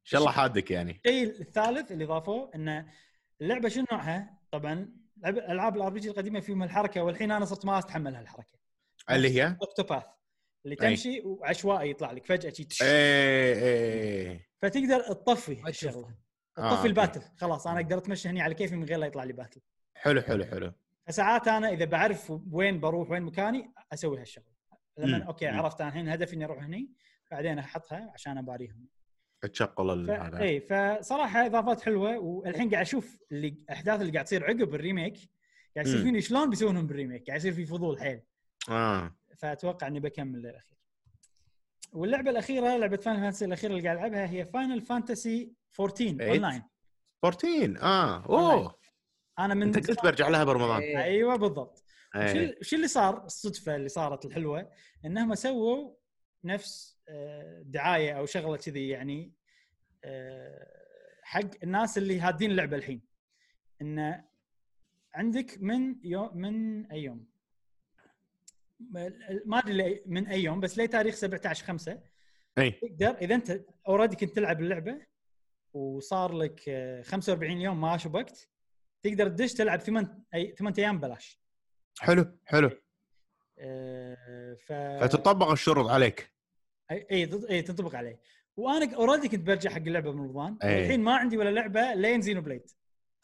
[0.03, 1.01] شاء الله حادك يعني.
[1.05, 2.85] الشيء الثالث اللي ضافوه إن
[3.41, 4.89] اللعبة شنو نوعها؟ طبعا
[5.25, 8.59] ألعاب ال RPG القديمة فيهم الحركة والحين أنا صرت ما أستحمل هالحركة.
[9.11, 10.03] اللي هي؟ Octopath.
[10.65, 10.89] اللي أي.
[10.89, 12.89] تمشي وعشوائي يطلع لك فجأة شي تش- إي
[14.31, 16.15] إي فتقدر تطفي الشغلة.
[16.57, 16.87] آه، تطفي okay.
[16.87, 17.21] ال battle.
[17.37, 19.61] خلاص أنا أقدر أتمشى هني على كيفي من غير لا يطلع لي battle.
[20.01, 20.71] حلو حلو حلو.
[21.07, 24.45] فساعات أنا إذا بعرف وين بروح وين مكاني أسوي هالشغله
[24.97, 25.23] لما مم.
[25.23, 25.47] okay.
[25.47, 26.89] عرفت أنا الحين هدفي إني أروح هني
[27.31, 28.87] بعدين أحطها عشان أباريهم.
[29.41, 29.79] تشغل ف...
[29.79, 30.39] ال- هذا.
[30.41, 35.17] اي فصراحة إضافات حلوة والحين قاعد أشوف اللي الاحداث اللي قاعد تصير عقب ال Remake
[35.75, 36.01] قاعد يصير.
[36.01, 38.21] فيني شلون بيسوونهم بال Remake؟ قاعد يصير في فضول حيل.
[38.69, 39.15] آه.
[39.37, 40.77] فأتوقع إني بكمل للأخير.
[41.93, 46.21] واللعبة الأخيرة لعبة Final Fantasy الأخيرة اللي قاعد ألعبها هي Final Fantasy 14 اي.
[46.21, 46.63] Online
[47.25, 48.25] 14 آه.
[48.25, 48.78] أوه.
[49.39, 50.81] أنا من أنت قلت برجع لها برمضان.
[50.81, 51.03] إيه.
[51.03, 51.83] أيوه بالضبط.
[52.15, 54.71] ال- وش اللي صار؟ الصدفة اللي صارت الحلوة
[55.05, 55.95] إنهم سووا
[56.43, 59.33] نفس آه، دعاية أو شغلة كذي يعني
[60.03, 60.67] آه،
[61.23, 63.01] حق الناس اللي هادين اللعبة الحين.
[63.81, 64.25] انه
[65.13, 67.29] عندك من يوم من أي يوم؟
[68.79, 69.13] ما-
[69.59, 71.99] أدري من أي يوم بس لي تاريخ 17 5
[72.57, 72.71] إي.
[72.71, 75.01] تقدر إذا أنت already كنت تلعب اللعبة
[75.73, 78.49] وصار لك آه، 45 يوم ما شبكت
[79.03, 81.39] تقدر تدش تلعب ثمان اي ثمان أيام ببلاش.
[81.99, 82.71] حلو حلو.
[83.59, 86.33] آه، ف فتطبق الشروط عليك.
[86.91, 88.19] اي اي اي تنطبق عليه.
[88.57, 90.57] وأنا already كنت برجع حق اللعبة من رمضان.
[90.63, 90.75] أي.
[90.75, 92.71] والحين ما عندي ولا لعبة لين Xenoblade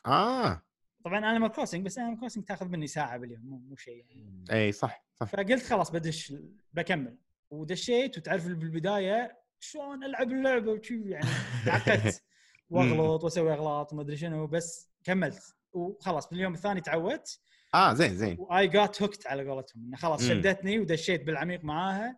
[0.06, 0.62] آه.
[1.06, 4.44] طبعا Animal Crossing بس Animal Crossing تاخذ مني ساعة باليوم مو, مو شيء يعني.
[4.52, 5.28] اي صح صح.
[5.28, 6.34] فقلت خلاص بدش
[6.74, 7.18] بكمل.
[7.50, 11.26] ودشيت وتعرف بالبداية شلون ألعب اللعبة وشي يعني.
[11.66, 12.24] تعقدت
[12.70, 15.55] وأغلط وأسوي أغلاط وما أدري شنو بس كملت.
[15.76, 17.40] وخلاص باليوم الثاني تعودت.
[17.74, 18.36] آه زين زين.
[18.40, 20.24] و I got hooked على قولتهم إنه خلاص.
[20.28, 22.18] شدتني ودشيت بالعميق معاها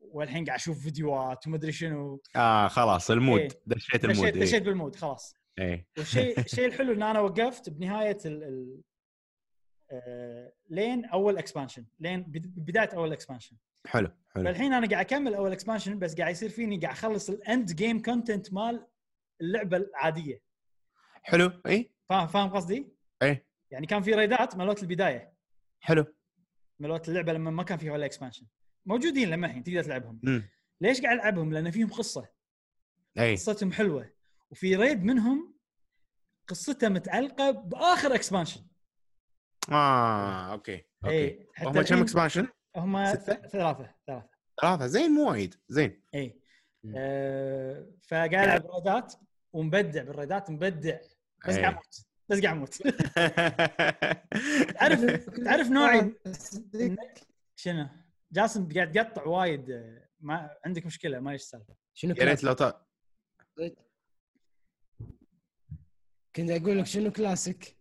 [0.00, 2.22] والحين قاعد أشوف فيديوهات وما أدري شنو.
[2.36, 3.40] آه خلاص ال mood.
[3.40, 3.48] إيه.
[3.66, 5.36] دشيت دشيت ال mood دشيت بال mood خلاص.
[5.58, 8.80] اي والشيء الشيء الحلو إن أنا وقفت بنهاية ال, ال...
[9.90, 10.52] آه...
[10.70, 14.44] لين أول expansion لين بد- بداية أول expansion حلو حلو.
[14.44, 18.02] فالحين أنا قاعد أكمل أول expansion بس قاعد يصير فيني قاعد أخلص ال end game
[18.02, 18.86] content مال
[19.40, 20.42] اللعبة العادية.
[21.22, 25.32] حلو اي فاهم فاهم قصدي؟ اي يعني كان في raid ات مالوت البداية.
[25.80, 26.06] حلو.
[26.78, 28.46] مالوت اللعبة لما ما كان فيها ولا expansion
[28.86, 30.20] موجودين لما الحين تقدر تلعبهم.
[30.24, 30.48] امم
[30.80, 32.28] ليش قاعد ألعبهم؟ لأن فيهم قصة.
[33.18, 34.10] اي قصتهم حلوة.
[34.50, 35.54] وفي raid منهم
[36.48, 38.66] قصته متعلقة بآخر expansion
[39.70, 41.16] آه okay okay.
[41.16, 44.28] اي حتى هم كم expansion؟ هم ثلاثة ثلاثة.
[44.60, 46.02] ثلاثة زين مو وايد زين.
[46.14, 46.40] اي.
[46.96, 49.14] آه فقاعد ألعب raid ات
[49.52, 50.98] ومبدع بال raid ات مبدع.
[51.48, 51.62] بس إيه.
[51.62, 52.74] قاعد أموت بس قاعد أموت
[54.78, 55.04] تعرف
[55.44, 56.14] تعرف نوعي
[57.56, 57.88] شنو؟
[58.32, 62.66] جاسم قاعد تقطع وايد آه، ما عندك مشكلة ما إيش السالفه شنو يا ريت class
[62.66, 62.76] ك؟
[63.58, 63.74] لو.
[66.36, 67.76] كنت أقول لك شنو class ك؟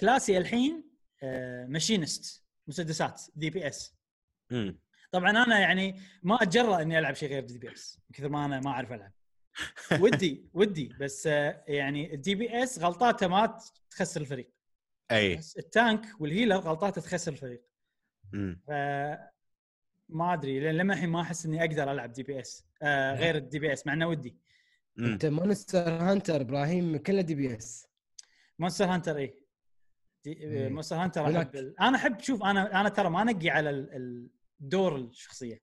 [0.00, 0.90] class ي الحين
[1.22, 3.96] آه، Machinist مسدسات DPS.
[5.12, 8.70] طبعا أنا يعني ما أتجرأ إني ألعب شيء غير DPS من كثر ما أنا ما
[8.70, 9.12] أعرف ألعب
[10.00, 13.58] ودي ودي بس آه، يعني ال DPS غلطاته ما
[13.90, 14.50] تخسر الفريق
[15.10, 17.62] أي بس ال tank وال healer غلطاته تخسر الفريق
[18.32, 18.60] مم.
[18.66, 18.70] ف
[20.08, 23.86] ما أدري لأن لما الحين ما أحس إني أقدر ألعب DPS آه غير ال DPS
[23.86, 24.36] مع إنه ودي.
[24.98, 27.86] أنت Monster Hunter إبراهيم كله DPS
[28.58, 29.44] Monster Hunter اي
[30.26, 30.68] إيه.
[30.68, 31.24] Monster Hunter.
[31.38, 34.28] أحب أنا أحب شوف أنا أنا ترى ما أنقي على ال- ال-
[34.60, 35.60] الدور الشخصية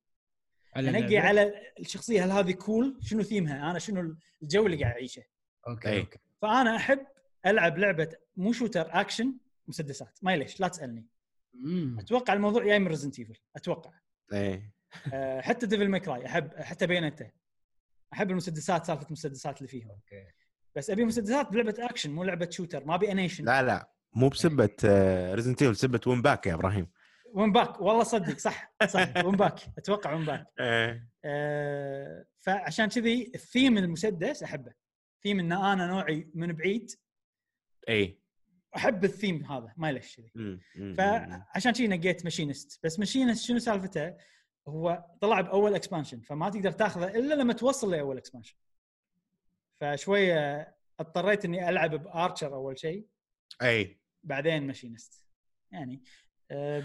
[0.77, 4.93] على انقي اللعبة؟ على الشخصية هل هذه cool شنو ثيمها أنا شنو الجو اللي قاعد
[4.93, 5.23] أعيشه؟
[5.67, 5.99] Okay أي.
[5.99, 6.19] Okay.
[6.41, 6.99] فأنا أحب
[7.45, 9.33] ألعب لعبة مو shooter action
[9.67, 10.19] مسدسات.
[10.21, 11.05] ما ليش لا تسألني.
[11.53, 11.97] مم.
[11.99, 13.91] أتوقع الموضوع جاي من Resident Evil أتوقع.
[14.33, 14.71] اي
[15.13, 17.31] أه حتى Devil May Cry أحب حتى بينته
[18.13, 19.89] أحب المسدسات سالفة المسدسات اللي فيهم.
[19.89, 20.27] Okay.
[20.75, 23.91] بس أبي مسدسات بلعبة اكشن مو لعبة shooter ما أبي انيشن لا لا.
[24.13, 24.75] مو بسبة
[25.33, 26.87] Resident Evil سبة WinBack يا إبراهيم.
[27.33, 29.25] WinBack والله صدق صح صح.
[29.25, 31.09] WinBack أتوقع WinBack إيه.
[31.25, 34.73] أه فعشان كذي الثيم المسدس أحبه.
[35.23, 36.91] ثيم إن أنا نوعي من بعيد.
[37.89, 38.19] اي
[38.75, 40.59] أحب الثيم هذا ما ليش كذي.
[40.93, 44.13] فعشان كذي نقيت Machinist بس Machinist شنو سالفته؟
[44.67, 48.55] هو طلع بأول expansion فما تقدر تاخذه إلا لما توصل لأول expansion
[49.81, 53.07] فشوية اضطريت إني ألعب ب Archer أول شيء.
[53.61, 55.25] اي بعدين Machinist
[55.71, 56.26] يعني آه،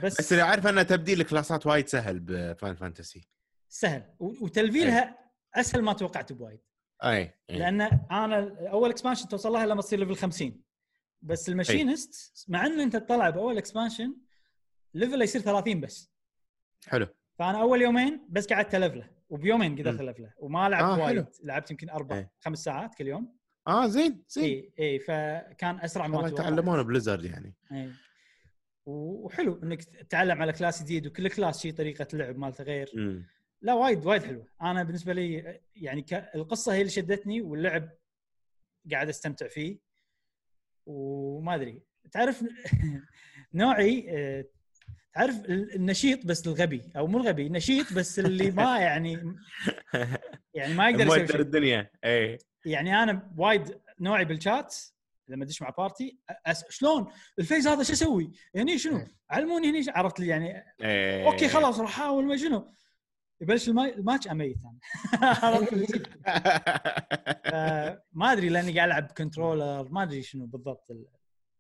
[0.02, 3.28] بس, بس اللي عارف أن تبديل ال class ات وايد سهل ب Final Fantasy
[3.68, 4.14] سهل.
[4.18, 5.18] وتلفيلها
[5.54, 6.60] أسهل ما توقعت بوايد.
[7.04, 10.62] اي اي لأن أنا أول expansion توصل لها لما تصير level 50
[11.22, 14.16] بس ال Machinist مع ان أنت تطلع بأول expansion
[14.94, 16.12] level يصير 30 بس.
[16.86, 17.06] حلو.
[17.38, 20.00] فأنا أول يومين بس قعدت الفله وبيومين قدرت.
[20.00, 21.16] ألفله وما لعبت آه، وايد.
[21.16, 21.26] حلو.
[21.44, 22.32] لعبت يمكن أربع إيه.
[22.40, 23.36] خمس ساعات كل يوم.
[23.66, 24.44] آه زين زين.
[24.44, 27.54] اي اي فكان أسرع ما يتعلمون Blizzard يعني.
[27.72, 27.92] إي.
[28.86, 32.90] وحلو إنك تتعلم على class جديد وكل class شيء طريقة لعب مالته غير.
[33.62, 34.46] لا وايد وايد حلوة.
[34.62, 36.12] أنا بالنسبة لي يعني ك...
[36.34, 37.90] القصة هي اللي شدتني واللعب
[38.92, 39.78] قاعد أستمتع فيه.
[40.86, 41.82] وما أدري.
[42.12, 42.44] تعرف
[43.54, 44.44] نوعي آه،
[45.14, 49.34] تعرف ال- النشيط بس الغبي أو مو الغبي نشيط بس اللي ما يعني
[50.54, 51.90] يعني ما يقدر يسوي الدنيا.
[52.04, 54.76] اي يعني أنا وايد نوعي بالشات
[55.28, 56.64] لما ادش مع بارتي أس...
[56.70, 57.06] شلون
[57.38, 61.26] الفيز هذا شو أسوي؟ هني شنو؟ علموني هني عرفت لي يعني إيه.
[61.26, 62.72] أوكي خلاص راح أحاول ما شنو
[63.40, 64.56] يبلش الما- الماتش اميت
[67.46, 70.90] أنا ما أدري لأني قاعد ألعب كنترولر ما أدري شنو بالضبط.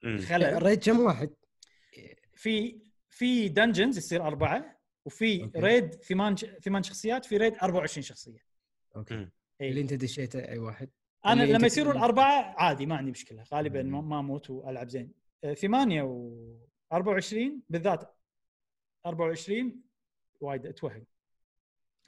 [0.04, 1.30] الخلل ريد كم واحد؟
[2.34, 5.58] في في دنجنز يصير أربعة وفي أوكي.
[5.60, 8.38] ريد ثمان ثمان شخصيات في ريد 24 شخصية
[8.96, 9.32] Okay مم.
[9.60, 9.68] إي.
[9.68, 10.88] اللي أنت دشيته أي واحد
[11.26, 15.12] أنا لما أنت يصيرون تقول- اربعه عادي ما عندي مشكلة غالبا ما أموت وألعب زين.
[15.44, 16.32] آه، ثمانية و
[16.92, 18.16] 24 بالذات
[19.06, 19.82] 24
[20.40, 21.02] وايد أتوهق.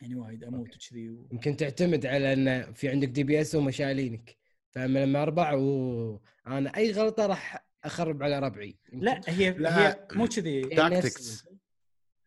[0.03, 0.77] يعني وايد أموت.
[0.77, 1.29] وكذي و...
[1.33, 4.37] يمكن تعتمد على إن في عندك DPS وهم شايلينك
[4.70, 8.77] فأما لما أربع وأنا أي غلطة راح أخرب على ربعي.
[8.92, 9.88] لا هي لا.
[9.88, 10.62] هي مو كذي.
[10.62, 11.49] Tactics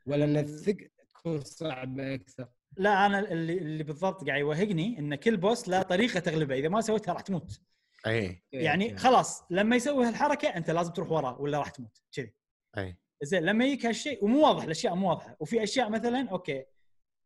[0.06, 0.78] ولا إن الثق
[1.10, 2.48] تكون صعبة أكثر.
[2.78, 6.56] لا أنا اللي اللي بالضبط قاعد يوهقني إن كل boss له طريقة تغلبه.
[6.56, 7.62] إذا ما سويتها راح تموت.
[8.08, 8.44] أي.
[8.52, 8.98] يعني.
[8.98, 12.04] خلاص لما يسوي هالحركة أنت لازم تروح وراه ولا راح تموت.
[12.12, 12.34] كذي.
[12.78, 12.98] أي.
[13.22, 15.38] زين لما يجيك هالشيء ومو واضح الأشياء مو واضحة.
[15.40, 16.66] وفي أشياء مثلا okay.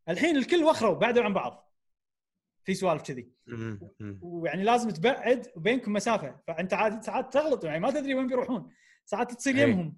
[0.10, 1.72] الحين الكل وخروا بعدوا عن بعض.
[2.64, 3.32] في سوالف كذي.
[4.22, 6.40] ويعني لازم تبعد بينكم مسافة.
[6.48, 8.70] فأنت عادي ساعات تغلط يعني ما تدري وين بيروحون.
[9.06, 9.58] ساعات تصير.
[9.58, 9.98] يمهم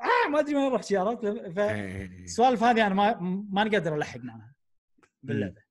[0.00, 1.26] آه ما أدري وين أروح عرفت.
[1.56, 3.18] فالسوالف هذه أنا ما
[3.50, 4.53] ما قادر الحق معها
[5.26, 5.62] باللعبة.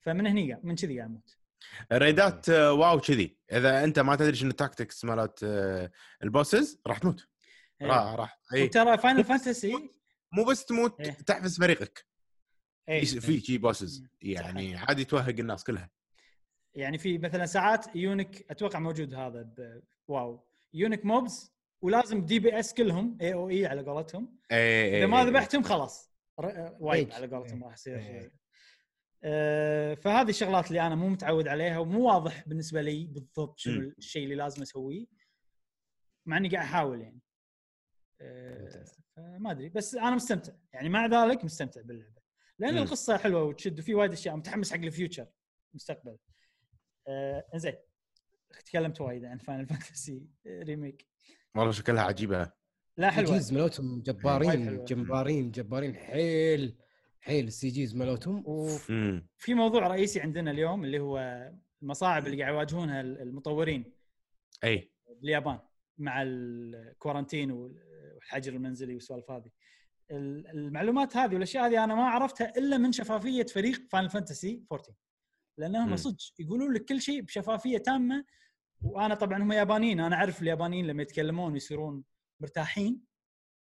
[0.00, 1.36] فمن هني من كذي قاعد أموت
[1.92, 3.38] raid ات آه، WoW كذي.
[3.52, 5.90] إذا أنت ما تدري شنو ال tactics مالت آه،
[6.22, 7.28] ال bosses راح تموت.
[7.82, 7.86] إيه.
[7.88, 8.38] راح راح.
[8.54, 9.90] اي وترى Final Fantasy
[10.32, 11.10] مو بس تموت إيه.
[11.10, 12.06] تحفز فريقك.
[12.88, 13.04] إيه.
[13.04, 15.90] في شي bosses يعني عادي توهق الناس كلها.
[16.74, 19.48] يعني في مثلا ساعات يونك أتوقع موجود هذا
[20.08, 20.46] واو.
[20.74, 24.38] يونك موبز ولازم دي بي اس كلهم اي أو اي على قولتهم.
[24.52, 25.24] إذا ما.
[25.24, 26.10] ذبحتهم خلاص.
[26.40, 27.14] ر- وايد إيه.
[27.14, 28.20] على قولتهم راح يصير إيه.
[28.20, 28.30] آه،
[29.94, 33.92] فهذه الشغلات اللي أنا مو متعود عليها ومو واضح بالنسبة لي بالضبط شنو.
[33.98, 35.06] الشيء اللي لازم أسويه
[36.26, 37.20] مع إني قاعد أحاول يعني
[38.20, 38.98] آه، ممتاز.
[39.16, 42.20] ما أدري بس أنا مستمتع يعني مع ذلك مستمتع باللعبة
[42.58, 42.82] لأن مم.
[42.82, 45.26] القصة حلوة وتشد وفي وايد أشياء متحمس حق الفيوتشر
[45.74, 46.16] مستقبل
[47.08, 47.74] آه زين
[48.66, 51.06] تكلمت وايد عن Final Fantasy Remake
[51.54, 52.52] والله شكلها عجيبة
[52.96, 53.38] لا حلوة
[54.02, 54.84] جبارين.
[54.84, 56.76] جبارين جبارين حيل
[57.26, 61.18] حيل ال CGs مالتهم وفي موضوع رئيسي عندنا اليوم اللي هو
[61.82, 63.92] المصاعب اللي قاعد يواجهونها المطورين
[64.64, 64.92] أي.
[65.20, 65.58] باليابان
[65.98, 69.50] مع ال quarantine والحجر المنزلي والسوالف هذه.
[70.10, 74.92] ال- المعلومات هذه والأشياء هذه أنا ما عرفتها إلا من شفافية فريق Final Fantasy 14
[75.58, 75.96] لأنهم.
[75.96, 78.24] صدق يقولون لك كل شيء بشفافية تامة
[78.82, 82.04] وأنا طبعا هم يابانيين أنا أعرف اليابانيين لما يتكلمون ويصيرون
[82.40, 83.00] مرتاحين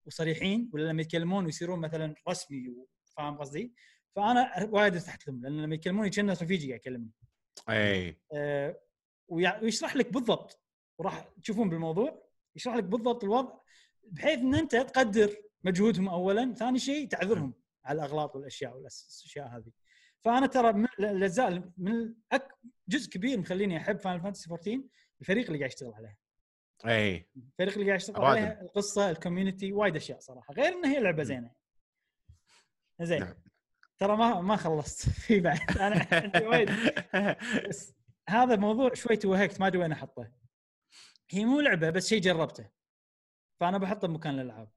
[0.05, 2.75] وصريحين ولا لما يتكلمون ويصيرون مثلا رسمي
[3.19, 3.73] فاهم قصدي؟
[4.15, 7.09] فأنا وايد ارتحت لهم لأن لما يكلموني كأنه رفيجي قاعد يكلمني
[7.69, 8.17] اي
[9.27, 10.59] ويع- ويشرح لك بالضبط
[10.97, 12.23] وراح تشوفون بالموضوع
[12.55, 13.59] يشرح لك بالضبط الوضع
[14.03, 17.53] بحيث إن أنت تقدر مجهودهم اولا، ثاني شيء تعذرهم
[17.85, 19.71] على الأغلاط والأشياء والاشياء هذه.
[20.21, 22.47] فأنا ترى من الاجزاء من أك...
[22.87, 24.81] جزء كبير مخليني أحب Final Fantasy 14
[25.21, 26.17] الفريق اللي قاعد يشتغل عليها.
[26.85, 28.15] اي الفريق اللي قاعد يشتغل.
[28.25, 31.51] عليها القصة ال community وايد أشياء صراحة غير ان هي لعبة زينة.
[33.01, 33.19] زين.
[33.19, 33.33] نعم.
[33.97, 35.09] ترى ما ما خلصت.
[35.27, 35.77] في بعد.
[35.77, 36.69] أنا عندي وايد.
[37.69, 37.93] بس
[38.29, 40.31] هذا موضوع شوي توهقت ما أدري وين أحطه.
[41.31, 42.69] هي مو لعبة بس شيء جربته.
[43.59, 44.71] فأنا بحطه بمكان الألعاب.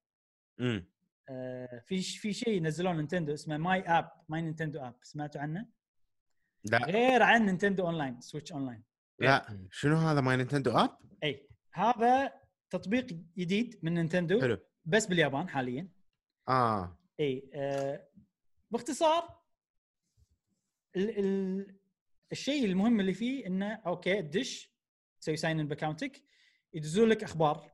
[0.61, 0.93] أمم.
[1.29, 5.67] آه في في شيء نزلوه Nintendo اسمه My App My Nintendo App سمعتوا عنه؟
[6.65, 6.79] لا.
[6.79, 8.83] غير عن Nintendo Online Switch Online.
[9.19, 9.67] لا.
[9.71, 12.33] شنو هذا My Nintendo App؟ اي هذا
[12.71, 13.07] تطبيق
[13.39, 14.59] جديد من Nintendo حلو.
[14.85, 15.89] بس باليابان حاليا.
[16.49, 16.99] آه.
[17.21, 18.09] اي آه
[18.73, 19.39] باختصار
[20.97, 21.77] ال ال
[22.33, 24.73] الشيء المهم اللي فيه إنه أوكي تدش
[25.21, 26.23] تسوي ساين ان باكونتك
[26.75, 27.71] يدزون لك أخبار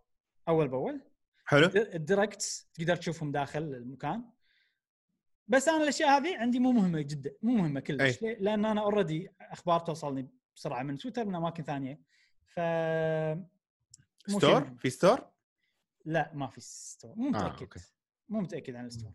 [0.48, 1.00] أول بأول.
[1.44, 1.70] حلو.
[1.74, 4.30] ال Directs تقدر تشوفهم داخل المكان.
[5.48, 9.80] بس أنا الأشياء هذه عندي مو مهمة جدا مو مهمة كلش؟ لأن أنا already أخبار
[9.80, 12.00] توصلني بسرعة من تويتر من أماكن ثانية.
[12.46, 12.60] ف
[14.26, 14.76] store.
[14.78, 15.30] في store؟
[16.04, 17.60] لا ما في store مو آه، متأكد.
[17.60, 17.80] أوكي.
[18.28, 19.12] مو متأكد عن ال store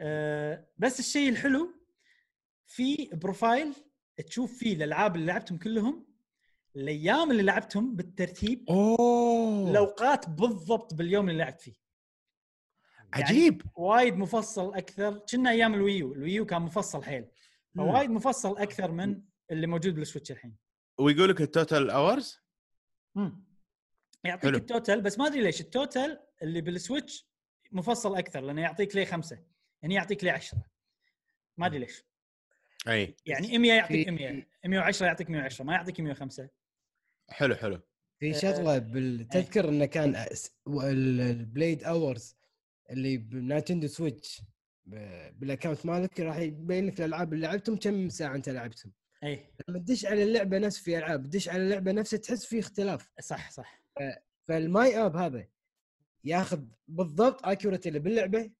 [0.00, 1.74] أه بس الشيء الحلو
[2.66, 3.74] في profile
[4.26, 6.06] تشوف فيه الألعاب اللي لعبتهم كلهم
[6.76, 9.70] الأيام اللي لعبتهم بالترتيب أوه!
[9.70, 11.74] الأوقات بالضبط باليوم اللي لعبت فيه.
[13.12, 13.62] يعني عجيب!
[13.76, 17.28] وايد مفصل أكثر كنا أيام الويو الويو كان مفصل حيل.
[17.76, 20.56] فوايد مفصل أكثر من اللي موجود بال Switch الحين.
[20.98, 22.38] ويقول لك ال total hours
[24.24, 24.56] يعطيك حلو.
[24.56, 27.28] ال total بس ما أدري ليش ال total اللي بال Switch
[27.72, 29.38] مفصل أكثر لأنه يعطيك ليه خمسة.
[29.82, 30.62] يعني يعطيك ليه 10
[31.56, 32.04] ما أدري ليش.
[32.88, 33.16] أي.
[33.26, 36.48] يعني 100 يعطيك في- 100 110 يعطيك 110 ما يعطيك 105
[37.28, 37.80] حلو حلو.
[38.18, 39.28] في شغله بال...
[39.28, 40.26] تذكر إنه كان
[40.68, 42.36] ال played hours
[42.90, 44.42] اللي ب Nintendo Switch
[44.86, 48.92] ب- بال account مالك راح يبين لك الألعاب اللي لعبتهم كم ساعة أنت لعبتهم.
[49.24, 49.46] أي.
[49.68, 53.10] لما تدش على اللعبة نفس في ألعاب تدش على اللعبة نفسها تحس في اختلاف.
[53.20, 53.82] صح صح.
[54.48, 55.46] فال My App هذا
[56.24, 58.50] ياخذ بالضبط accuracy اللي باللعبة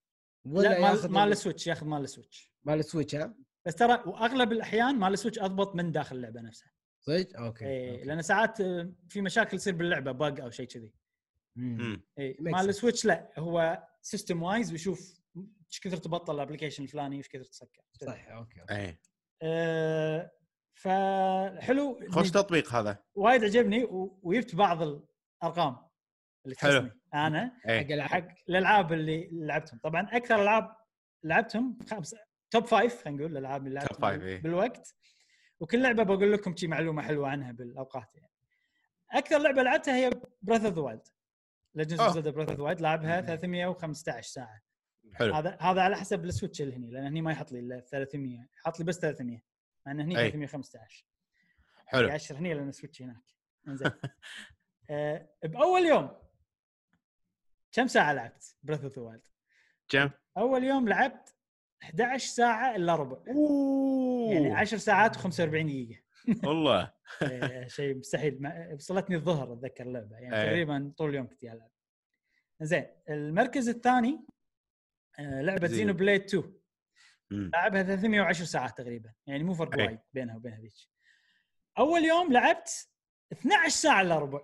[0.47, 3.35] ولا لا ياخذ مال مال ال- السويتش ياخذ مال السويتش مال ال Switch ها
[3.67, 8.05] بس ترى وأغلب الأحيان مال السويتش أضبط من داخل اللعبة نفسها صدق أوكي, اي okay.
[8.05, 10.93] لأن ساعات آه، في مشاكل تصير باللعبة bug أو شيء كذي
[11.57, 11.81] مم.
[11.81, 12.03] امم
[12.41, 12.69] مال.
[12.69, 15.21] ال Switch لا هو system wise ويشوف
[15.71, 18.75] إيش كثر تبطل ال application الفلاني وايش كثر تسكر صح okay, okay.
[18.77, 18.99] اي
[19.43, 20.31] آه
[20.75, 25.77] فحلو خوش تطبيق هذا وايد عجبني و- وجبت بعض الأرقام
[26.45, 26.91] اللي حلو.
[27.15, 29.81] أنا حق اي العاب حق الألعاب اللي لعبتهم.
[29.83, 30.77] طبعا أكثر ألعاب
[31.25, 32.15] لعبتهم خمس
[32.51, 34.43] top five خلينا نقول الألعاب اللي لعبتهم إيه.
[34.43, 34.95] بالوقت.
[35.61, 38.33] وكل لعبة بقول لكم شي معلومة حلوة عنها بالأوقات يعني.
[39.11, 40.11] أكثر لعبة لعبتها هي
[40.43, 41.09] Breath of the Wild
[41.75, 42.15] Legends of.
[42.15, 44.63] Zelda Breath of the Wild لعبها 315 ساعة.
[45.13, 45.35] حلو.
[45.35, 48.47] هذا هذا على حسب ال Switch اللي هني لأن هني ما يحط لي إلا 300
[48.65, 49.43] حط لي بس 300
[49.87, 50.31] مع إن هني أي.
[50.31, 51.05] 315
[51.87, 52.11] حلو.
[52.11, 53.25] 10 هني لأن ال Switch هناك.
[53.69, 53.91] إنزين.
[54.91, 56.11] آه، بأول يوم
[57.73, 59.23] كم ساعة لعبت Breath of the Wild؟
[59.89, 61.35] كم؟ أول يوم لعبت
[61.83, 66.01] 11 ساعة إلا ربع أوه يعني 10 ساعات و45 دقيقة
[66.45, 68.41] والله آه، شيء مستحيل
[68.75, 70.47] وصلتني الظهر أتذكر اللعبة يعني أي.
[70.47, 71.71] تقريبا طول اليوم كنت ألعب
[72.61, 74.27] زين المركز الثاني
[75.19, 75.77] آه، لعبة Xeno.
[75.79, 76.55] Xenoblade 2
[77.31, 77.51] مم.
[77.55, 79.77] لعبها 310 ساعات تقريبا يعني مو فرق.
[79.79, 80.75] وايد بينها وبين هذيك
[81.79, 82.89] أول يوم لعبت
[83.33, 84.41] 12 ساعة إلا ربع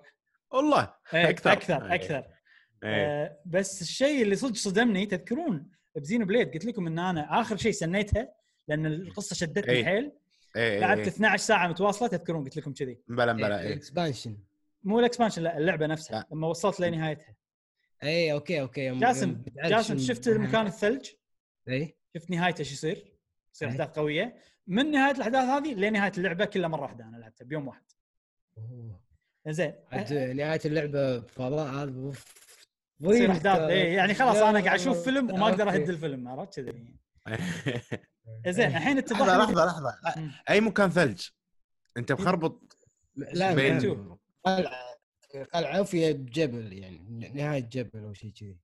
[0.50, 1.52] والله إيه، أكثر.
[1.52, 1.94] أكثر.
[1.94, 2.33] أكثر اي
[2.84, 7.72] آه بس الشيء اللي صدق صدمني تذكرون ب Xenoblade قلت لكم إن أنا آخر شيء
[7.72, 8.28] سنيتها
[8.68, 9.84] لأن القصة شدتني أي.
[9.84, 10.12] حيل.
[10.56, 12.98] اي لعبت اي 12 ساعة متواصلة تذكرون قلت لكم كذي.
[13.08, 14.36] بلا بلا إيه، اي ال expansion
[14.84, 16.26] مو ال expansion لا اللعبة نفسها لا.
[16.32, 17.34] لما وصلت لنهايتها
[18.02, 21.08] اي okay okay يوم- جاسم جاسم شفت المكان الثلج؟
[21.68, 23.12] اي شفت نهايته شو يصير؟
[23.54, 23.72] يصير أي.
[23.72, 24.36] أحداث قوية.
[24.66, 27.82] من نهاية الأحداث هذه لنهاية اللعبة كلها مرة واحدة أنا لعبتها بيوم واحد.
[29.48, 29.74] زين.
[30.36, 32.12] نهاية اللعبة فضاء هذا.
[33.02, 33.58] تصير احداث.
[33.58, 35.68] اي يعني خلاص لا، أنا قاعد أشوف فيلم وما أقدر.
[35.68, 36.96] أهد الفيلم عرفت كذي؟
[38.48, 40.20] زين الحين اتضح لحظة لحظة لحظة.
[40.20, 40.30] مم.
[40.50, 41.28] أي مكان ثلج؟
[41.96, 42.76] أنت مخربط
[43.16, 44.18] لا بين-.
[44.44, 44.94] قلعة
[45.54, 48.58] قلعة وفيها جبل يعني نهاية جبل أو شيء كذي.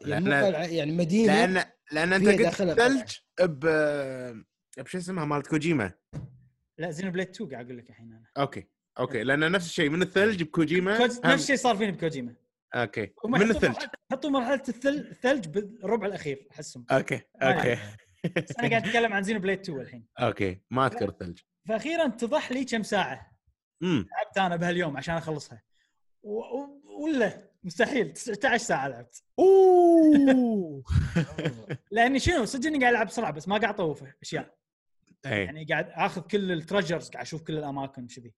[0.00, 2.80] يعني قلعة يعني مدينة لأن لأن أنت قلت.
[2.80, 3.66] ثلج ب
[4.78, 5.92] بشو اسمها؟ مالت كوجيما.
[6.78, 8.26] لا زينو بليد 2 قاعد أقول لك الحين أنا.
[8.38, 8.68] أوكي.
[8.98, 12.34] أوكي لأن نفس الشيء من الثلج بكوجيما كوج- هم- نفس الشيء صار فيني بكوجيما.
[12.74, 13.76] أوكي من الثلج.
[14.12, 16.86] حطوا مرحلة الثل- الثلج بالربع الأخير أحسهم.
[16.90, 17.78] أوكي أوكي.
[18.36, 20.06] بس أنا قاعد أتكلم عن Xenoblade 2 الحين.
[20.18, 21.38] okay ما أذكر الثلج.
[21.68, 23.32] فاخيرا اتضح لي كم ساعة
[23.82, 25.62] امم لعبت أنا بهاليوم عشان أخلصها.
[26.22, 26.40] و...
[27.04, 28.12] ولا مستحيل.
[28.12, 29.22] 19 ساعة لعبت.
[29.38, 30.84] أوه!
[31.90, 34.54] لأني شنو صدق إني قاعد ألعب بسرعة بس ما قاعد أطوف أشياء.
[35.26, 38.34] اي يعني قاعد أخذ كل ال treasures قاعد أشوف كل الأماكن وشذي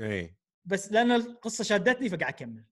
[0.00, 2.64] اي بس لأن القصة شدتني فقاعد أكمل.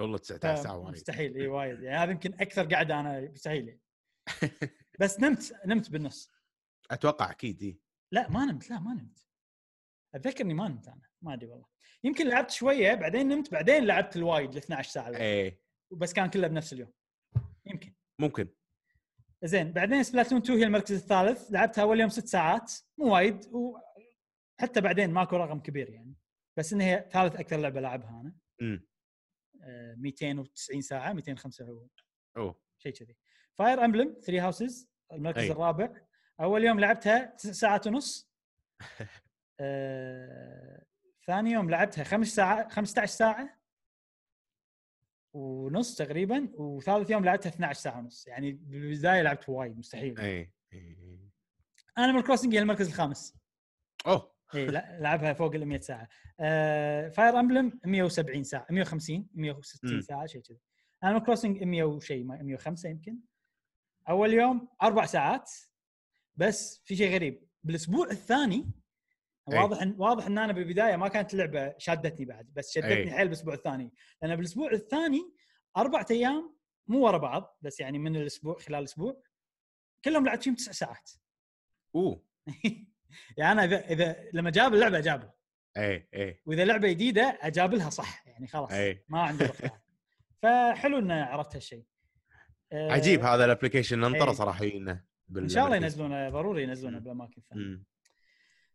[0.00, 0.92] والله 19 ساعة وايد.
[0.92, 1.82] مستحيل إي وايد.
[1.82, 3.68] يعني هذا يمكن أكثر قاعدة أنا مستحيل.
[3.68, 3.80] يعني.
[5.00, 6.30] بس نمت نمت بالنص.
[6.90, 7.78] أتوقع أكيد إي.
[8.12, 9.26] لا ما نمت لا ما نمت.
[10.14, 11.66] اتذكر اني ما نمت أنا ما أدري والله.
[12.04, 15.16] يمكن لعبت شوية بعدين نمت بعدين لعبت الوايد ل 12 ساعه.
[15.16, 15.60] اي
[15.92, 16.92] بس كان كله بنفس اليوم.
[17.66, 17.94] يمكن.
[18.18, 18.48] ممكن.
[19.44, 21.50] زين بعدين Splatoon 2 هي المركز الثالث.
[21.50, 26.14] لعبتها أول يوم ست ساعات مو وايد وحتى بعدين ماكو رقم كبير يعني.
[26.56, 28.34] بس ان هي ثالث أكثر لعبة لعبها أنا.
[28.62, 28.86] إمم.
[29.62, 31.88] آه، 290 ساعة 205
[32.36, 32.60] أوه.
[32.78, 33.16] شيء كذي.
[33.54, 35.50] Fire Emblem 3 Houses المركز أي.
[35.50, 35.90] الرابع.
[36.40, 38.30] أول يوم لعبتها تسع ساعات ونص.
[39.60, 40.84] آه،
[41.26, 43.60] ثاني يوم لعبتها خمس ساعات 15 ساعة
[45.32, 48.26] ونص تقريبا وثالث يوم لعبتها 12 ساعة ونص.
[48.26, 50.20] يعني بالبداية لعبت وايد مستحيل.
[50.20, 51.30] أي أي
[51.98, 53.36] Animal Crossing هي المركز الخامس.
[54.06, 54.33] أوه.
[54.54, 56.08] إي لا لعبها فوق ال 100 ساعة.
[56.40, 60.00] آه Fire Emblem 170 ساعة 150 160 مم.
[60.00, 60.58] ساعة شيء كذي.
[61.04, 63.18] Animal Crossing 100 وشيء ما- 105 يمكن.
[64.08, 65.50] أول يوم أربع ساعات
[66.36, 67.44] بس في شيء غريب.
[67.64, 68.70] بالأسبوع الثاني
[69.52, 69.58] أي.
[69.58, 73.10] واضح إن واضح إن أنا بالبداية ما كانت اللعبه شادتني بعد بس شدتني.
[73.12, 73.92] حيل بالأسبوع الثاني.
[74.22, 75.32] لأن بالأسبوع الثاني
[75.76, 76.54] أربع أيام
[76.86, 79.22] مو ورا بعض بس يعني من الأسبوع خلال الأسبوع
[80.04, 81.10] كلهم لعبت فيهم تسع ساعات.
[81.94, 82.24] أوه.
[83.36, 85.30] يعني أنا اذا إذا لما جاب اللعبة أجابه
[85.76, 89.04] اي اي وإذا لعبة جديدة أجابلها صح يعني خلاص أي.
[89.08, 89.70] ما عندي بختار
[90.42, 91.84] فحلو ان عرفت هالشيء
[92.72, 94.34] آه، عجيب هذا ال application ننطره إي.
[94.34, 94.64] صراحة
[95.36, 96.98] إن شاء الله ينزلونه ضروري ينزلونه.
[96.98, 97.82] بالأماكن الثانية.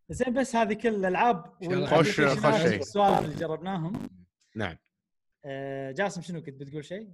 [0.10, 1.46] زين بس هذه كل الألعاب.
[1.86, 2.46] خوش- خوش.
[2.46, 4.10] والسوالف اللي جربناهم
[4.56, 4.78] نعم
[5.46, 7.10] آه، جاسم شنو كنت بتقول شيء؟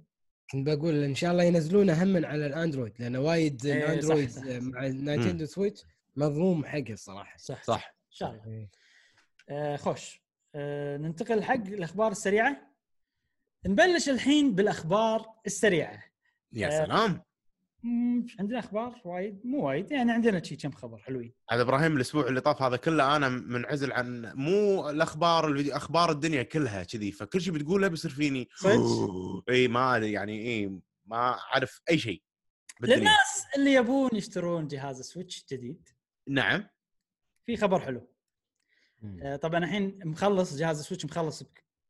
[0.52, 4.30] كنت بقول إن شاء الله ينزلونه هم على ال Android لأن وايد إيه، ال Android.
[4.62, 5.84] مع ال Nintendo Switch
[6.16, 7.36] مظلوم حقه الصراحة.
[7.38, 7.86] صح صح.
[7.86, 8.46] إن شاء الله.
[8.46, 8.70] إيه.
[9.48, 10.22] آه، خوش.
[10.54, 12.72] آه، ننتقل حق الأخبار السريعة.
[13.66, 16.02] نبلش الحين بالأخبار السريعة.
[16.52, 16.84] يا آه.
[16.84, 17.22] سلام.
[18.40, 21.32] عندنا أخبار وايد؟ مو وايد يعني عندنا شي كم خبر حلوين.
[21.50, 26.42] هذا إبراهيم الأسبوع اللي طاف هذا كله أنا منعزل عن مو الأخبار الفيديو أخبار الدنيا
[26.42, 27.12] كلها كذي.
[27.12, 28.48] فكل شيء بتقوله بيصير فيني؟
[29.48, 32.22] إي ما يعني إي ما أعرف أي شيء
[32.80, 32.98] بالدنيا.
[32.98, 35.88] للناس اللي يبون يشترون جهاز Switch جديد
[36.28, 36.68] نعم.
[37.44, 38.08] في خبر حلو.
[39.02, 39.22] مم.
[39.22, 41.42] آه، طبعا الحين مخلص جهاز ال Switch مخلص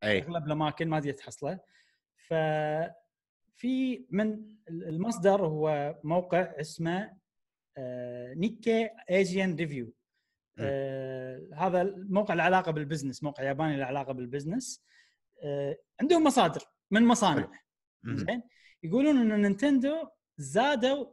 [0.04, 0.20] أي.
[0.20, 1.60] باغلب الأماكن ما تقدر تحصله.
[2.16, 2.34] ف
[3.54, 7.16] في من المصدر هو موقع اسمه
[7.78, 9.92] آه، Nikkei Asian Review
[11.54, 14.84] هذا الموقع له علاقة بال business موقع ياباني له علاقة بال business.
[15.42, 17.52] آه، عندهم مصادر من مصانع.
[18.04, 18.42] زين؟
[18.82, 21.12] يقولون إن Nintendo زادوا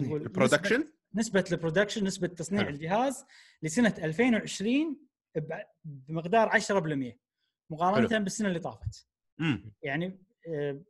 [0.00, 2.70] ال production نسبه ال production نسبة تصنيع حلو.
[2.70, 3.24] الجهاز
[3.62, 4.96] لسنة 2020
[5.36, 7.18] ب- بمقدار 10%
[7.70, 8.24] مقارنة حلو.
[8.24, 9.06] بالسنة اللي طافت.
[9.40, 10.18] امم يعني
[10.48, 10.80] آه،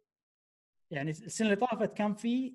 [0.91, 2.55] يعني السنة اللي طافت كان في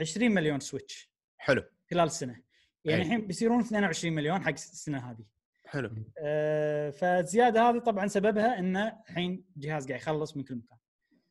[0.00, 1.62] 20 مليون Switch حلو.
[1.90, 2.42] خلال السنة
[2.84, 3.02] يعني.
[3.02, 5.24] الحين بيصيرون 22 مليون حق السنة هذه.
[5.66, 5.90] حلو.
[6.18, 10.78] آه، فالزياده هذه طبعا سببها إنه الحين الجهاز قاعد يخلص من كل مكان.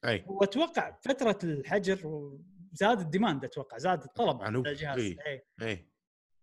[0.06, 0.24] أي.
[0.28, 2.32] واتوقع فترة الحجر
[2.76, 5.18] زاد ال demand أتوقع زاد الطلب على الجهاز إي.
[5.28, 5.46] إيه.
[5.62, 5.90] اي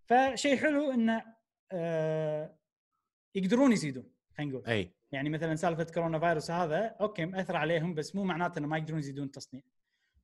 [0.07, 1.22] فشيء حلو انه
[1.72, 2.59] آه،
[3.35, 4.66] يقدرون يزيدون خلينا نقول.
[4.66, 8.78] اي يعني مثلا سالفة كورونا فيروس هذا أوكي مأثر عليهم بس مو معناته إنه ما
[8.78, 9.62] يقدرون يزيدون التصنيع.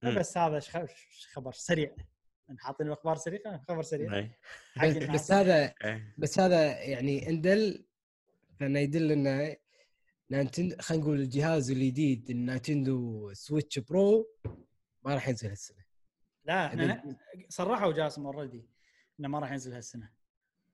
[0.02, 0.86] بس هذا شخ-
[1.32, 1.94] خبر سريع.
[2.58, 4.16] حاطين الاخبار سريعة خبر سريع.
[4.16, 4.30] اي
[4.76, 4.96] حق بس.
[5.10, 7.84] بس هذا اي بس هذا يعني إندل
[8.60, 9.56] لأنه يدل إنه
[10.30, 14.26] Nintendo خلينا نقول الجهاز الجديد ال Nintendo Switch Pro
[15.04, 15.87] ما راح ينزل هالسنة.
[16.48, 17.16] لا إحنا إذا- ن-
[17.48, 18.68] صرحوا جاسم already
[19.20, 20.10] إنه ما راح ينزل هالسنة.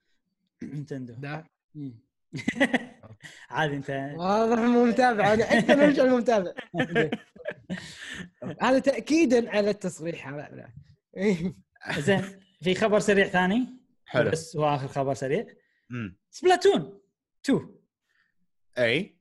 [0.62, 1.44] Nintendo لا.
[3.50, 3.90] عادي أنت.
[4.16, 5.32] واضح مو متابع.
[5.32, 6.52] أنا أكثر من رجل مو متابع.
[8.62, 10.28] هذا تاكيدا على التصريح.
[10.28, 10.72] هذا لا.
[12.00, 13.66] زين في خبر سريع ثاني.
[14.06, 14.30] حلو.
[14.30, 15.46] بس هو آخر خبر سريع.
[16.30, 17.00] Splatoon
[17.44, 17.74] 2
[18.78, 19.18] أي.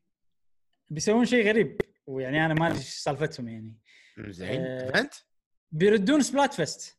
[0.89, 1.81] بيسوون شيء غريب.
[2.07, 3.77] ويعني أنا ما أدري إيش سالفتهم يعني.
[4.17, 4.61] زين.
[4.61, 4.83] آه.
[4.87, 5.13] event
[5.73, 6.97] بيردون Splatfest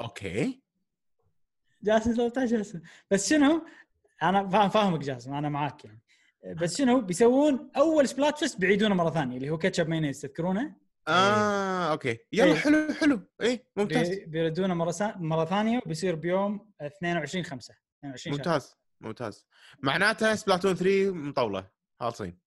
[0.00, 0.62] أوكي
[1.82, 2.80] جاسم 13 جاسم
[3.10, 3.66] بس شنو؟
[4.22, 6.00] أنا فاهم فاهمك جاسم أنا معاك يعني.
[6.44, 10.74] بس شنو؟ بيسوون أول Splatfest بيعيدونه مرة ثانية اللي هو كاتشب مايونيز تذكرونه؟
[11.08, 12.18] آه أوكي.
[12.32, 12.54] يلا إيه.
[12.54, 13.20] حلو حلو.
[13.42, 14.08] اي ممتاز.
[14.08, 15.14] بي- بيردونه مرة سا...
[15.16, 18.32] مرة ثانية وبيصير بيوم 22 5 22 شهر.
[18.38, 19.46] ممتاز ممتاز.
[19.82, 21.68] معناته Splatoon 3 مطولة
[22.00, 22.38] خالصين.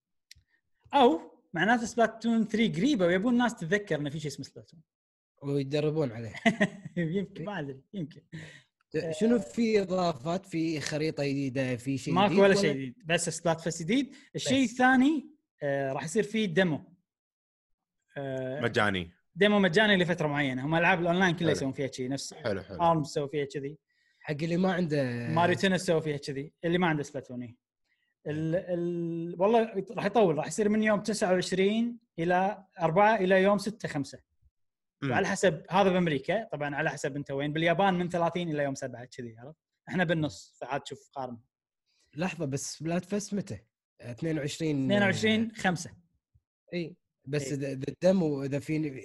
[0.93, 4.81] أو معناته Splatoon 3 قريبة ويبون الناس تتذكر انه في شيء اسمه Splatoon.
[5.43, 6.33] ويتدربون عليه.
[6.97, 8.21] يمكن ما أدري يمكن.
[9.19, 13.81] شنو في إضافات في خريطة جديدة في شيء ماكو جديد ولا شيء جديد بس Splatfest
[13.81, 14.15] جديد.
[14.35, 14.63] الشيء.
[14.63, 15.29] الثاني
[15.63, 16.81] آه راح يصير فيه demo
[18.17, 19.11] آه مجاني.
[19.35, 20.65] demo مجاني لفترة معينة.
[20.65, 21.51] هم ألعاب الأونلاين كلها.
[21.51, 22.81] يسوون فيها شيء نفس حلو حلو.
[22.81, 23.77] ارم سووا فيها كذي
[24.19, 27.55] حق اللي ما عنده Mario Tennis سووا فيها كذي اللي ما عنده Splatoon إيه.
[28.27, 33.87] ال ال والله راح يطول راح يصير من يوم 29 إلى 4 إلى يوم 6
[33.87, 34.19] 5
[35.03, 35.11] مم.
[35.11, 39.05] وعلى حسب هذا بأمريكا طبعا على حسب أنت وين باليابان من 30 إلى يوم 7
[39.05, 39.59] كذي عرفت
[39.89, 41.37] إحنا بالنص فعاد شوف قارن
[42.15, 43.59] لحظة بس بلاد فيست متى؟
[44.01, 45.91] 22 22 5
[46.73, 46.95] إي
[47.25, 47.51] بس.
[47.51, 49.01] إذا إذا الدمو إذا في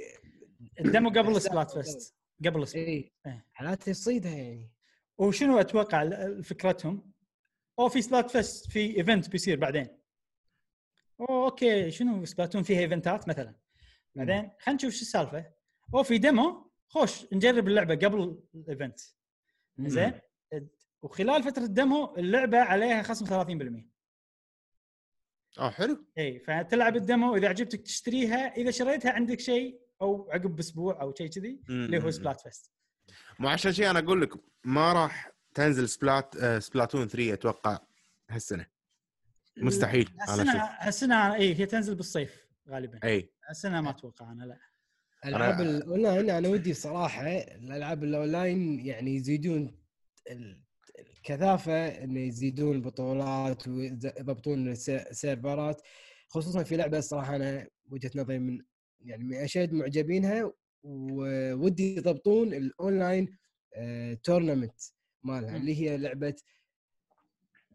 [0.81, 1.83] الدمو قبل أفضل.
[1.83, 2.15] فيست
[2.45, 3.13] قبل إي.
[3.53, 4.71] حالات يصيدها يعني
[5.19, 7.13] وشنو أتوقع ال- فكرتهم؟
[7.79, 9.89] أو في سبلات فيست في ايفنت بيصير بعدين.
[11.21, 13.55] أوه أوكي شنو سبلاتون فيها ايفنتات مثلا.
[14.15, 15.53] بعدين خلينا نشوف شو السالفة.
[15.95, 19.01] أو في demo خوش نجرب اللعبة قبل ال event.
[19.79, 20.13] زين
[21.03, 23.97] وخلال فترة ال demo اللعبة عليها خصم 30%.
[25.59, 30.57] آه حلو اي فتلعب ال demo إذا عجبتك تشتريها إذا شريتها عندك شيء أو عقب
[30.57, 32.73] بأسبوع أو شيء كذي اللي هو Splatfest.
[33.39, 34.31] مو عشان شيء أنا أقول لك
[34.65, 37.79] ما راح تنزل Splat آه Splatoon 3 أتوقع
[38.31, 38.67] هالسنة.
[39.57, 43.01] مستحيل هالسنه هالسنة اي هي تنزل بالصيف غالبا.
[43.05, 43.31] إي.
[43.49, 44.59] هالسنة ما أتوقع أنا لا.
[45.25, 49.79] العاب أنا- الاونلاين أنا ودي صراحة الألعاب الأونلاين يعني يزيدون
[50.31, 50.63] ال-
[50.99, 55.83] الكثافة إنه يزيدون البطولات ويضبطون الس- السيرفرات.
[56.29, 58.61] خصوصا في لعبة صراحة أنا وجهة نظري من
[59.01, 60.53] يعني من أشد معجبينها
[60.83, 63.37] وودي يضبطون الأونلاين
[63.75, 64.81] آه، tournament
[65.27, 65.57] مالها.
[65.57, 66.35] اللي هي لعبة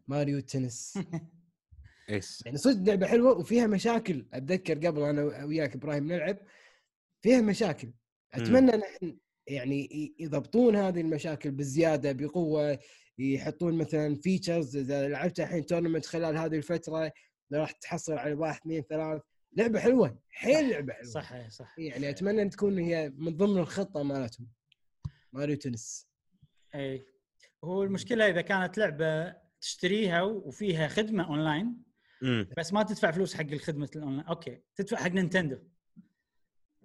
[0.08, 0.98] Mario Tennis.
[2.10, 2.42] Aces.
[2.46, 4.26] يعني صدق لعبة حلوة وفيها مشاكل.
[4.32, 6.38] أتذكر قبل أنا وياك إبراهيم نلعب
[7.22, 7.92] فيها مشاكل.
[8.32, 12.78] أتمنى نحن يعني يضبطون هذه المشاكل بزيادة بقوة
[13.18, 17.12] يحطون مثلا features إذا لعبت الحين tournament خلال هذه الفترة
[17.52, 19.22] راح تحصل على واحد اثنين ثلاث
[19.56, 21.10] لعبة حلوة حيل لعبة حلوة.
[21.10, 21.78] صح صح.
[21.78, 24.48] يعني أتمنى إن تكون هي من ضمن الخطة مالتهم.
[25.32, 26.08] Mario Tennis.
[26.74, 27.06] اي
[27.64, 31.82] هو المشكلة إذا كانت لعبة تشتريها وفيها خدمة أونلاين
[32.56, 35.58] بس ما تدفع فلوس حق الخدمة ال online okay تدفع حق Nintendo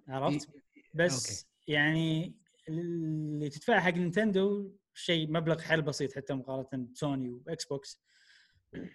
[0.08, 0.48] عرفت
[0.94, 1.72] بس okay.
[1.72, 2.36] يعني
[2.68, 8.02] اللي تدفع حق Nintendo شيء مبلغ حيل بسيط حتى مقارنة ب Sony و Xbox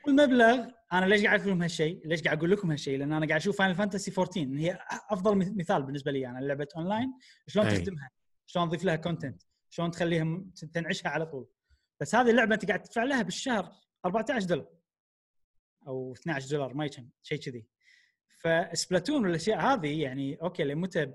[0.08, 3.40] والمبلغ أنا ليش قاعد أقول لكم هالشيء؟ ليش قاعد أقول لكم هالشيء؟ لأن أنا قاعد
[3.40, 4.80] أشوف Final Fantasy 14 إن هي
[5.10, 7.14] أفضل مثال بالنسبة لي أنا لعبة أونلاين
[7.48, 7.70] شلون.
[7.70, 8.10] تخدمها؟
[8.46, 11.48] شلون تضيف لها content؟ شلون تخليها تنعشها على طول؟
[12.04, 13.72] بس هذه اللعبة أنت قاعد تدفع لها بالشهر
[14.06, 14.68] 14 دولار.
[15.88, 17.68] أو 12 دولار ما يكم شيء كذي.
[18.28, 21.14] ف Splatoon والأشياء هذه يعني okay لمتى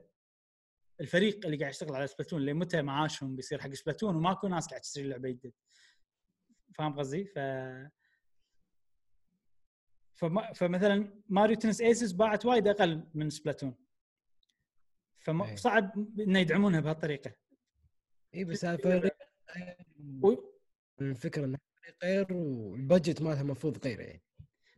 [1.00, 5.08] الفريق اللي قاعد يشتغل على Splatoon لمتى معاشهم بيصير حق Splatoon؟ وماكو ناس قاعد تشتري
[5.08, 5.52] لعبة جديد
[6.74, 7.38] فاهم قصدي؟ ف
[10.14, 10.52] فما...
[10.52, 13.74] فمثلا Mario Tennis Aces باعت وايد أقل من Splatoon.
[15.18, 17.32] فصعب إنه يدعمونها بهالطريقة.
[18.34, 19.10] اي بس هذا
[20.22, 20.57] و...
[21.00, 24.22] الفكرة إنه فريق غير وال budget مالها المفروض غير يعني.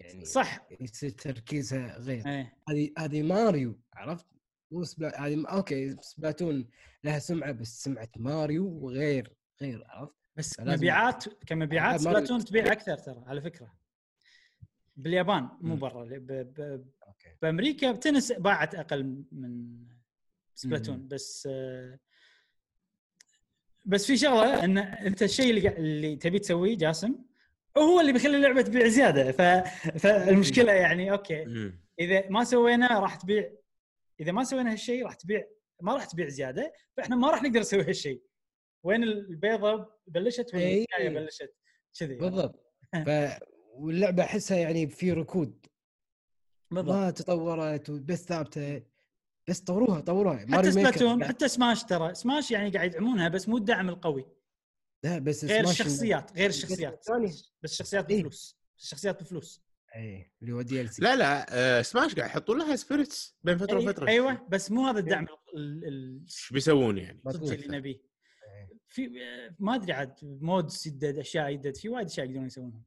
[0.01, 0.67] يعني صح.
[0.81, 2.27] يصير تركيزها غير.
[2.27, 2.57] إيه.
[2.69, 4.27] هذه هذه ماريو عرفت؟
[4.71, 6.69] مو Spla هذه okay Splatoon
[7.05, 13.25] لها سمعة بس سمعة ماريو غير غير عرفت؟ بس مبيعات كمبيعات Splatoon تبيع أكثر ترى
[13.27, 13.75] على فكرة.
[14.97, 15.77] باليابان مو.
[15.77, 16.33] برا ب...
[16.33, 16.85] ب...
[17.07, 17.37] okay.
[17.43, 19.85] بأمريكا تنس باعت أقل من
[20.55, 21.09] Splatoon.
[21.09, 21.99] بس آه،
[23.91, 27.15] بس في شغلة إن أنت الشيء اللي, اللي تبي تسويه جاسم
[27.79, 29.33] هو اللي بيخلي اللعبة تبيع زيادة.
[29.33, 29.43] ف...
[29.99, 31.73] فالمشكلة يعني okay.
[32.01, 33.53] إذا ما سوينا راح تبيع
[34.21, 35.47] إذا ما سوينا هالشيء راح تبيع
[35.81, 36.73] ما راح تبيع زيادة.
[36.97, 38.23] فإحنا ما راح نقدر نسوي هالشيء.
[38.83, 41.55] وين البيضة بلشت وين بلشت؟
[41.99, 42.15] كذي.
[42.15, 42.67] بالضبط.
[43.07, 43.11] ف
[43.75, 45.67] واللعبة أحسها يعني في ركود.
[46.71, 46.95] بالضبط.
[46.95, 48.83] ما تطورت بس ثابتة.
[49.51, 50.47] بس طوروها طوروها.
[50.57, 54.27] حتى Splatoon حتى Smash ترى Smash يعني قاعد يدعمونها بس مو الدعم القوي.
[55.05, 57.05] لا بس غير سماش- الشخصيات غير الشخصيات.
[57.63, 58.19] بس الشخصيات إيه.
[58.19, 58.57] بفلوس.
[58.79, 59.63] الشخصيات بفلوس.
[59.97, 61.47] اي اللي هو DLC لا لا
[61.79, 64.09] آه، سماش قاعد يحطون لها spirits بين فترة أي- وفترة.
[64.09, 68.01] أيوه بس مو هذا الدعم ال- ال- إيش بيسوون يعني؟ اللي نبيه.
[68.89, 69.11] في
[69.59, 71.77] ما أدري عاد modes يدد أشياء يدد.
[71.77, 72.83] في وايد أشياء يقدرون يسوونها.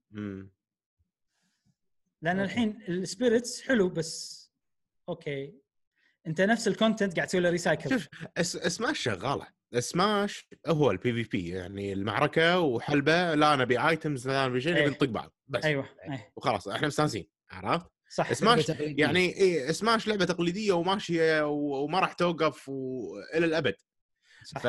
[2.21, 2.39] لأن.
[2.39, 4.43] الحين ال spirits حلو بس
[5.09, 5.62] okay.
[6.27, 8.07] انت نفس ال content قاعد تسوي له recycle شوف
[8.71, 9.47] Smash شغالة
[9.79, 14.81] Smash هو ال PvP يعني المعركة وحلبة لا نبي items لا نبي شيء إيه.
[14.81, 16.19] نبي نطق بعض بس أيوه أي.
[16.35, 18.69] وخلاص إحنا مستانسين عرفت؟ صح سماش.
[18.79, 23.03] يعني إيه سماش لعبة تقليدية وماشية وما راح توقف و...
[23.35, 23.75] إلى الأبد
[24.45, 24.67] صح, ف.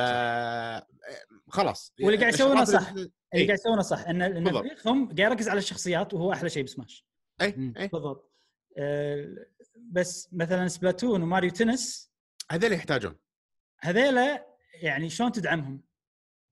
[1.49, 2.89] خلاص واللي قاعد يسوونه الشغلات صح.
[2.91, 3.47] اللي- إيه.
[3.47, 4.53] قاعد يسوونه صح إن ان.
[4.53, 7.07] فريقهم قاعد يركز على الشخصيات وهو أحلى شيء بسماش
[7.41, 7.47] اي.
[7.79, 8.31] اي بالضبط
[9.77, 12.13] بس مثلا Splatoon و Mario Tennis
[12.51, 13.17] هذول يحتاجون
[13.81, 15.83] هذيلا يعني شلون تدعمهم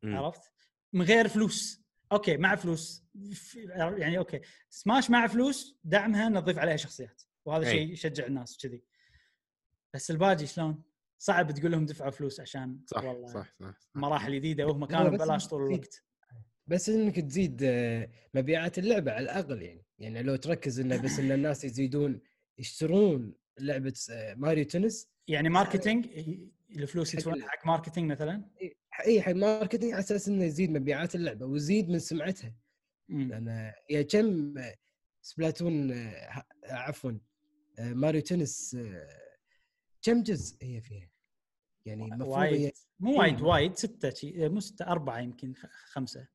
[0.03, 0.16] مم.
[0.16, 0.53] عرفت؟
[0.93, 3.05] من غير فلوس okay مع فلوس
[3.35, 4.40] ف- يعني okay
[4.70, 7.70] Smash مع فلوس دعمها نضيف عليها شخصيات وهذا.
[7.70, 8.83] شيء يشجع الناس كذي
[9.95, 10.83] بس الباقي شلون؟
[11.18, 13.89] صعب تقول لهم دفعوا فلوس عشان صح والله صح صح, صح.
[13.95, 16.03] مراحل جديدة وهم كانوا ببلاش طول الوقت
[16.66, 21.33] بس إنك تزيد آه، مبيعات اللعبة على الأقل يعني يعني لو تركز إنه بس إن
[21.33, 22.20] الناس يزيدون
[22.66, 26.07] يشترون لعبة آه، Mario Tennis يعني marketing
[26.70, 28.44] الفلوس يدفعون حق- marketing مثلا
[29.06, 32.54] إي حق marketing على أساس إنه يزيد مبيعات اللعبة ويزيد من سمعتها.
[33.08, 34.74] لأن يا كم آه،
[35.22, 37.12] Splatoon آه، عفوا
[37.78, 39.08] آه، Mario Tennis آه،
[40.02, 41.08] كم جزء هي فيها؟
[41.86, 43.40] يعني المفروض وايد مو وايد.
[43.40, 46.28] وايد ستة شي- مو ستة أربعة يمكن خ- خمسة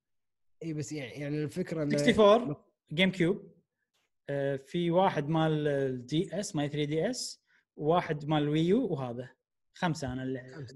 [0.63, 2.55] إي بس يعني يعني الفكرة انه 64
[2.93, 3.56] GameCube آه،
[4.65, 7.41] في واحد مال ال DS مال 3DS
[7.75, 9.29] وواحد مال ال Wii U وهذا.
[9.73, 10.67] خمسة أنا اللي.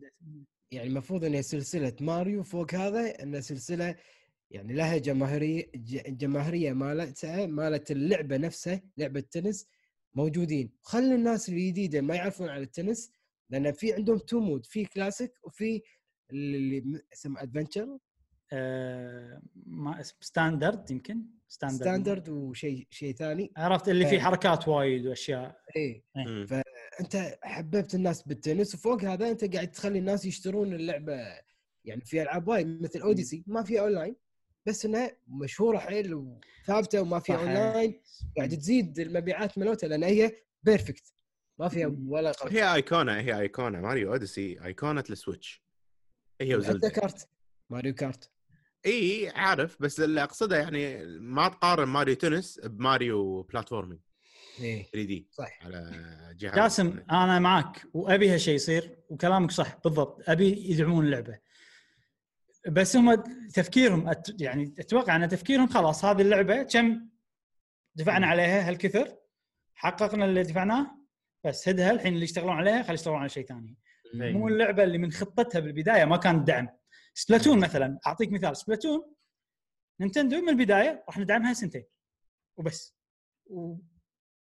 [0.72, 3.96] يعني المفروض إن سلسلة ماريو فوق هذا انها سلسلة
[4.52, 5.72] يعني لها جماهيريه
[6.08, 9.68] جماهيرية مالتها مالت اللعبة نفسها لعبة تنس
[10.14, 10.72] موجودين.
[10.82, 13.12] خلي الناس الجديدة ما يعرفون على التنس
[13.50, 15.82] لأن في عندهم two modes في كلاسيك وفي
[16.32, 17.98] اللي اسمه adventure
[18.54, 23.52] آه، ما اسم standard يمكن؟ standard standard وشيء شيء ثاني.
[23.58, 24.22] عرفت؟ اللي فيه آه.
[24.22, 25.62] حركات وايد وأشياء.
[25.76, 26.48] اي مم.
[27.00, 31.14] انت حببت الناس بالتنس وفوق هذا أنت قاعد تخلي الناس يشترون اللعبة
[31.86, 34.16] يعني في ألعاب وايد مثل اوديسي ما فيها اونلاين
[34.66, 37.36] بس انها مشهورة حيل وثابتة وما فيها.
[37.38, 38.02] اونلاين
[38.38, 40.32] قاعد تزيد المبيعات مالتها لأن هي
[40.64, 41.14] perfect
[41.60, 41.96] ما فيها.
[42.08, 42.52] ولا غلط.
[42.54, 45.64] هي ايقونه هي ايقونه ماريو اوديسي ايقونه السويتش
[46.42, 47.28] هي حتى وزلدا كارت.
[47.70, 48.30] ماريو كارت
[48.86, 54.00] إي عارف بس اللي أقصده يعني ما تقارن ماريو تنس بماريو platformer.
[54.60, 55.92] إيه 3D صح على
[56.40, 60.30] جهاز جاسم أنا معك وأبي هالشيء يصير وكلامك صح بالضبط.
[60.30, 61.40] أبي يدعمون اللعبة.
[62.70, 63.16] بس هم
[63.54, 67.08] تفكيرهم أت- يعني أتوقع أن تفكيرهم خلاص هذه اللعبة كم
[67.96, 69.16] دفعنا عليها هالكثر؟
[69.76, 70.92] حققنا اللي دفعناه؟
[71.44, 73.78] بس هدها الحين اللي يشتغلون عليها خلي يشتغلون على شيء ثاني.
[74.14, 76.68] مو اللعبة اللي من خطتها بالبداية ما كانت دعم.
[77.14, 78.58] سبلاتون مثلا أعطيك مثال.
[78.58, 79.16] سبلاتون
[80.00, 81.86] نينتندو من البداية راح ندعمها سنتين
[82.58, 82.96] وبس.
[83.46, 83.78] و...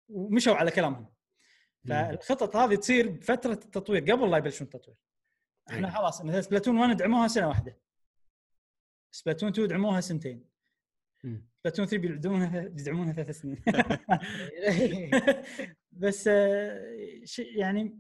[0.09, 1.13] ومشوا على كلامهم.
[1.89, 4.97] فالخطط هذه تصير بفترة التطوير قبل لا يبلشون التطوير.
[5.69, 5.93] إحنا إيه.
[5.93, 7.79] خلاص مثلا سبلاتون 1 دعموها سنة واحدة.
[9.11, 10.49] سبلاتون 2 دعموها سنتين.
[11.63, 13.61] سبلاتون 3 بيدعمونها بيدعمونها ثلاث سنين.
[16.01, 16.97] بس آه،
[17.55, 17.99] يعني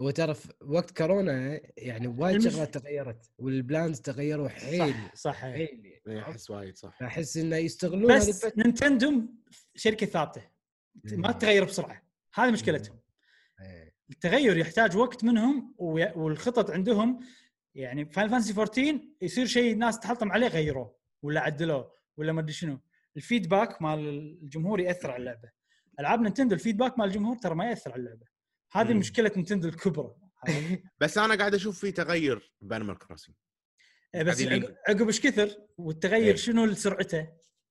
[0.00, 5.34] وترى في وقت كورونا يعني وايد المش- شغلات تغيرت وال plans تغيروا حيل صح صح.
[5.40, 7.02] حيل إيه، أحس وايد صح.
[7.02, 9.22] احس إنه يستغلون بس نينتندو
[9.74, 10.42] شركة ثابتة
[11.04, 11.30] ما مم.
[11.38, 12.02] تتغير بسرعة
[12.34, 12.98] هذه مشكلتهم.
[13.60, 13.94] إيه.
[14.10, 17.20] التغير يحتاج وقت منهم والخطط عندهم
[17.74, 22.52] يعني فاينل فانسي 14 يصير شيء الناس تحطم عليه غيروه ولا عدلوه ولا ما أدري
[22.52, 22.80] شنو.
[23.16, 23.98] ال feedback مال
[24.42, 25.50] الجمهور يأثر على اللعبة.
[26.00, 28.26] ألعاب نينتندو ال feedback مال الجمهور ترى ما يأثر على اللعبة.
[28.72, 28.94] هذه.
[28.94, 30.14] مشكلة نينتندو الكبرى
[31.00, 33.36] بس أنا قاعد أشوف في تغير بانيمال كروسنج
[34.14, 34.42] بس
[34.88, 36.36] عقب- إيش كثر والتغير إيه.
[36.36, 37.28] شنو سرعته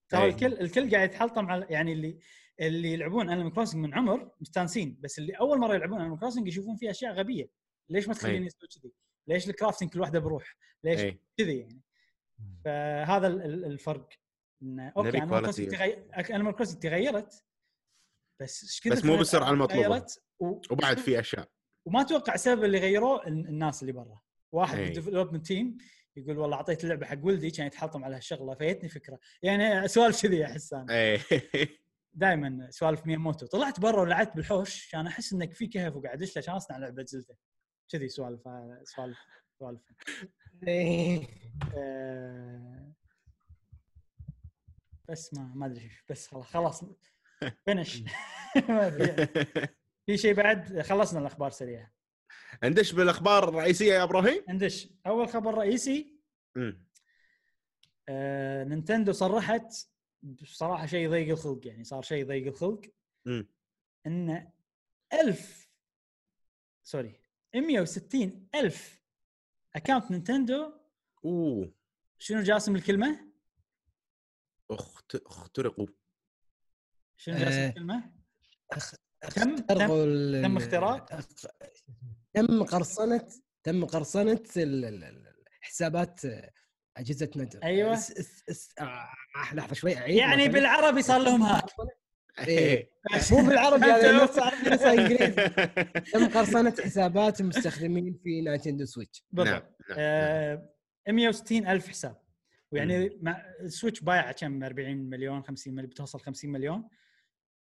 [0.10, 0.30] ترى إيه.
[0.30, 2.20] الكل الكل قاعد يتحلطم على يعني اللي
[2.60, 6.76] اللي يلعبون انيمال كروسنج من عمر مستانسين بس اللي أول مرة يلعبون انيمال كروسنج يشوفون
[6.76, 7.50] فيها أشياء غبية
[7.90, 8.48] ليش ما تخليني إيه.
[8.48, 8.92] أسوي كذي؟
[9.28, 11.82] ليش ال crafting كل واحدة بروح؟ ليش كذي يعني
[12.66, 14.10] فهذا ال- ال- الفرق
[14.64, 15.18] إن okay
[16.36, 17.44] انيمال كروسنج تغيرت
[18.42, 19.88] بس بس مو بالسرعة المطلوبة.
[19.88, 20.46] تغيرت و...
[20.72, 21.50] وبعد في أشياء.
[21.86, 24.22] وما أتوقع السبب اللي غيروه ال- الناس اللي برا.
[24.52, 24.86] واحد إيه.
[24.86, 25.78] بال development team
[26.16, 29.20] يقول والله أعطيت اللعبه حق ولدي كان يتحطم على هالشغلة فيتني فكرة.
[29.42, 31.20] يعني سوالف كذي احس أنا اي
[32.14, 33.46] دائما سوالف مياموتو.
[33.46, 37.38] طلعت برا ولعبت بالحوش كان أحس إنك في كهف وقاعد ادش عشان أصنع لعبة زلدة.
[37.92, 38.42] كذي سوالف
[38.84, 39.18] سوالف
[39.60, 39.82] سوالف.
[40.68, 41.28] إيه.
[41.78, 42.94] آه،
[45.10, 46.84] بس ما ما أدري بس خلاص خلاص.
[48.70, 49.28] ما في.
[50.06, 51.94] في شيء بعد خلصنا الأخبار سريعة
[52.64, 56.20] ندش بالأخبار الرئيسية يا إبراهيم ندش أول خبر رئيسي.
[58.10, 59.74] آه، نينتندو صرحت
[60.24, 62.82] بصراحة شيء يضيق الخلق يعني صار شيء يضيق الخلق.
[64.08, 64.52] إن
[65.14, 65.70] 1000
[66.84, 67.20] sorry
[67.56, 69.02] 160 ألف
[69.76, 70.74] account نينتندو
[71.26, 71.74] أوه
[72.18, 73.32] شنو جاسم الكلمة؟
[74.72, 75.16] اخت...
[75.16, 75.88] اخترقوا
[77.22, 78.04] شنو آه، الكلمة؟
[78.76, 78.96] أخ-
[79.36, 79.56] تم-
[80.44, 81.20] تم اختراق؟
[82.34, 83.28] تم قرصنه
[83.64, 86.22] تم قرصنة ال- ال- ال- حسابات
[86.98, 87.94] أجهزة ند أيوة.
[87.94, 89.10] اس- اس- اس- آه،
[89.54, 90.54] لحظة شوي أعيد يعني مثلاً.
[90.54, 91.66] بالعربي صار لهم hack
[92.48, 92.92] إيه.
[93.32, 95.50] مو بالعربي أنت هذا لو- نص عربي نص إنجليزي
[96.14, 99.98] تم قرصنة حسابات المستخدمين في نينتندو سويتش نعم بالضبط نعم.
[100.00, 100.70] آه،
[101.10, 102.22] 160 ألف حساب
[102.72, 106.90] ويعني مع السويتش بايع كم 40 مليون 50 مليون بتوصل 50 مليون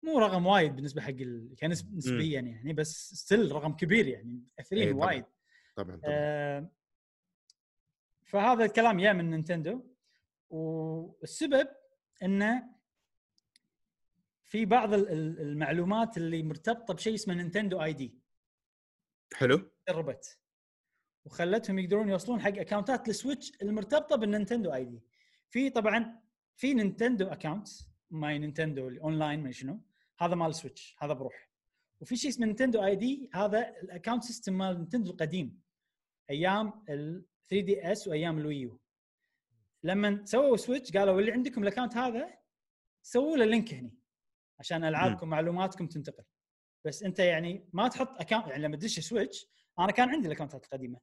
[0.04, 1.56] مو رقم وايد بالنسبة حق ال...
[1.60, 5.06] كنسب نسبيا يعني بس still رقم كبير يعني اثرين طبعاً.
[5.06, 5.26] وايد.
[5.76, 6.02] طبعا طبعا.
[6.14, 6.70] آه،
[8.24, 9.84] فهذا الكلام جاء من نينتندو.
[10.50, 11.68] والسبب
[12.24, 12.64] إنه
[14.44, 18.14] في بعض ال- ال- المعلومات اللي مرتبطة بشيء اسمه نينتندو ID.
[19.34, 19.72] حلو.
[19.86, 20.40] تسربت
[21.26, 25.02] وخلتهم يقدرون يوصلون حق account ات السويتش المرتبطة بالنينتندو ID.
[25.50, 26.20] في طبعا
[26.56, 27.68] في نينتندو account
[28.12, 29.82] ماي نينتندو الأونلاين ما شنو.
[30.20, 31.50] هذا مال السويتش هذا بروح
[32.02, 35.62] وفي شيء اسمه نينتندو ID هذا ال account system مال نينتندو القديم
[36.30, 38.80] أيام ال 3DS وأيام الويو
[39.84, 42.38] لما سووا سويتش قالوا اللي عندكم ال account هذا
[43.02, 43.98] سووا له link هني
[44.60, 46.24] عشان ألعابكم معلوماتكم تنتقل.
[46.86, 49.48] بس أنت يعني ما تحط account يعني لما تدش سويتش
[49.80, 51.00] أنا كان عندي ال account ات القديمة.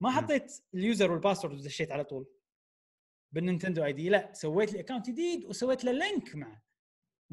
[0.00, 0.10] ما.
[0.10, 2.26] حطيت ال user وال password ودشيت على طول
[3.32, 6.60] بالنينتندو ID لا سويت لي account جديد وسويت له link مع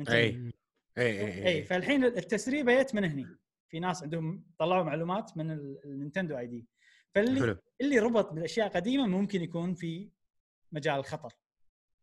[0.09, 0.51] إي.
[0.97, 3.27] اي اي اي فالحين التسريبه جت من هني.
[3.69, 6.67] في ناس عندهم طلعوا معلومات من ال- النينتندو ID.
[7.15, 7.57] فاللي حلو.
[7.81, 10.09] اللي ربط بالأشياء قديمة ممكن يكون في
[10.71, 11.33] مجال الخطر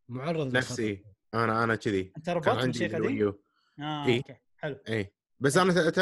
[0.08, 2.12] معرض نفسي أنا أنا كذي.
[2.16, 3.34] أنت ربطت بشيء قديم؟
[3.80, 4.16] آه إيه.
[4.18, 4.36] okay.
[4.56, 4.78] حلو.
[4.88, 5.94] اي بس أنا ت...
[5.94, 5.98] ت...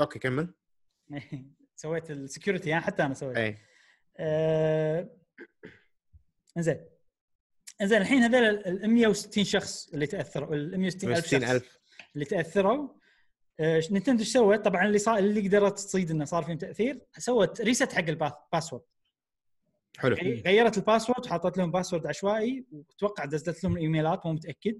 [0.00, 0.54] okay كمل.
[1.76, 3.36] سويت ال security يعني حتى أنا سويت.
[3.36, 3.58] اي
[4.18, 5.10] آه،
[6.56, 6.86] إنزين.
[7.80, 11.26] إنزين الحين هذول ال 160 شخص اللي تأثروا ال 160 ألف شخص.
[11.28, 11.75] 60000
[12.16, 12.88] اللي تأثروا.
[13.60, 17.60] آه، نينتندو إيش سوت؟ طبعا اللي صار اللي قدرت تصيد إنه صار فيهم تأثير سوت
[17.60, 18.82] reset حق ال password
[19.98, 20.14] حلو.
[20.16, 24.78] غيرت ال password وحطت لهم password عشوائي واتوقع دزت لهم الايميلات مو متأكد.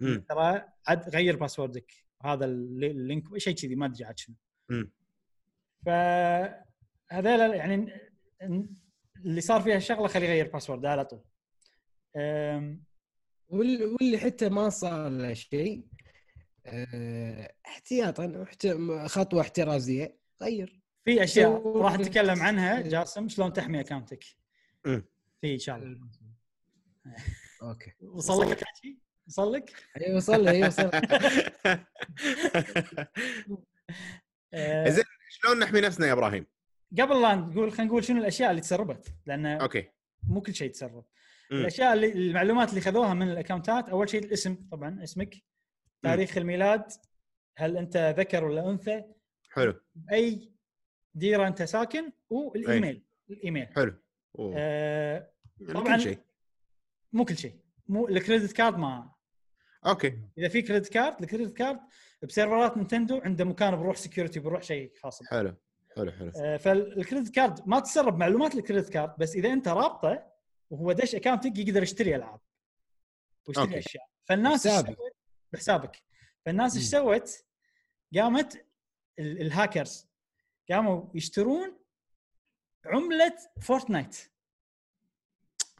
[0.00, 4.36] ترى عاد غير password ك هذا اللي- ال link شيء كذي ما أدري عاد شنو.
[5.86, 7.92] فهذول يعني
[9.24, 11.20] اللي صار فيها الشغله خليه يغير password على طول.
[13.48, 15.84] واللي حتى ما صار له شيء
[17.66, 24.24] احتياطا واحت- خطوة احترازية غير في أشياء راح نتكلم عنها جاسم شلون تحمي اكونتك.
[25.40, 26.00] في إن شاء الله
[27.62, 28.98] okay وصل لك الحكي؟
[29.28, 30.90] وصل لك؟ اي وصل له اي وصل
[34.54, 35.04] أه، زين.
[35.30, 36.46] شلون نحمي نفسنا يا إبراهيم؟
[37.00, 39.88] قبل لا نقول خلينا نقول شنو الأشياء اللي تسربت لأن أوكي
[40.22, 41.04] مو كل شيء تسرب.
[41.52, 45.34] الأشياء اللي المعلومات اللي خذوها من الاكونتات أول شيء الاسم طبعا اسمك
[46.06, 46.92] تاريخ الميلاد
[47.56, 49.04] هل أنت ذكر ولا أنثى؟
[49.50, 49.80] حلو.
[49.94, 50.52] باي
[51.14, 53.06] ديرة أنت ساكن؟ وال email.
[53.30, 53.66] ال email.
[53.66, 53.94] حلو.
[54.38, 54.54] أوه.
[54.58, 55.30] آه
[55.60, 55.96] يعني طبعاً.
[55.96, 56.18] كل شيء.
[57.12, 57.60] مو كل شيء.
[57.88, 59.12] مو ال credit card ما
[59.86, 60.18] okay.
[60.38, 61.80] إذا في credit card ال credit card
[62.22, 65.22] ب server ات نينتندو عنده مكان بروح security بروح شيء خاص.
[65.24, 65.56] حلو.
[65.96, 66.32] حلو حلو.
[66.36, 70.26] آه فال credit card ما تسرب معلومات ال credit card بس إذا أنت رابطه
[70.70, 72.40] وهو دش اكونتك يقدر يشتري ألعاب
[73.48, 73.78] ويشتري okay.
[73.78, 74.04] أشياء.
[74.24, 74.84] فالناس إيش
[75.56, 76.02] بحسابك.
[76.46, 76.84] فالناس إيش.
[76.84, 77.44] سوت؟
[78.16, 78.66] قامت
[79.18, 80.06] ال- الهاكرز
[80.70, 81.78] قاموا يشترون
[82.86, 84.16] عملة فورتنايت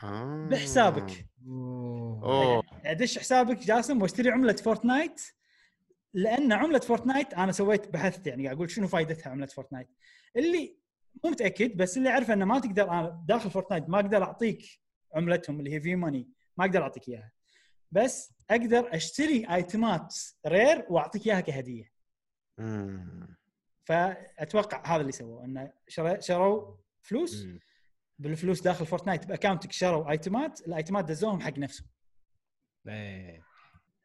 [0.02, 0.48] آه.
[0.50, 1.26] بحسابك.
[1.46, 5.22] أوه أدش حسابك جاسم واشتري عملة فورتنايت
[6.14, 9.88] لأن عملة فورتنايت أنا سويت بحثت يعني قاعد أقول شنو فائدتها عملة فورتنايت
[10.36, 10.76] اللي
[11.24, 14.64] مو متأكد بس اللي أعرفه إنه ما تقدر أنا داخل فورتنايت ما أقدر أعطيك
[15.14, 17.32] عملتهم اللي هي في money ما أقدر أعطيك إياها
[17.96, 20.14] بس أقدر أشتري item ات
[20.46, 21.92] rare وأعطيك إياها كهدية.
[22.58, 23.36] مم.
[23.84, 25.72] فأتوقع هذا اللي سووه انه
[26.20, 27.44] شروا فلوس.
[27.44, 27.60] مم.
[28.18, 31.88] بالفلوس داخل فورتنايت باكونتك شروا item ات ال item ات دزوهم حق نفسهم.
[32.88, 33.42] إيه.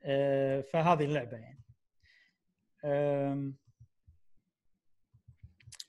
[0.03, 1.63] آه، فهذه اللعبة يعني.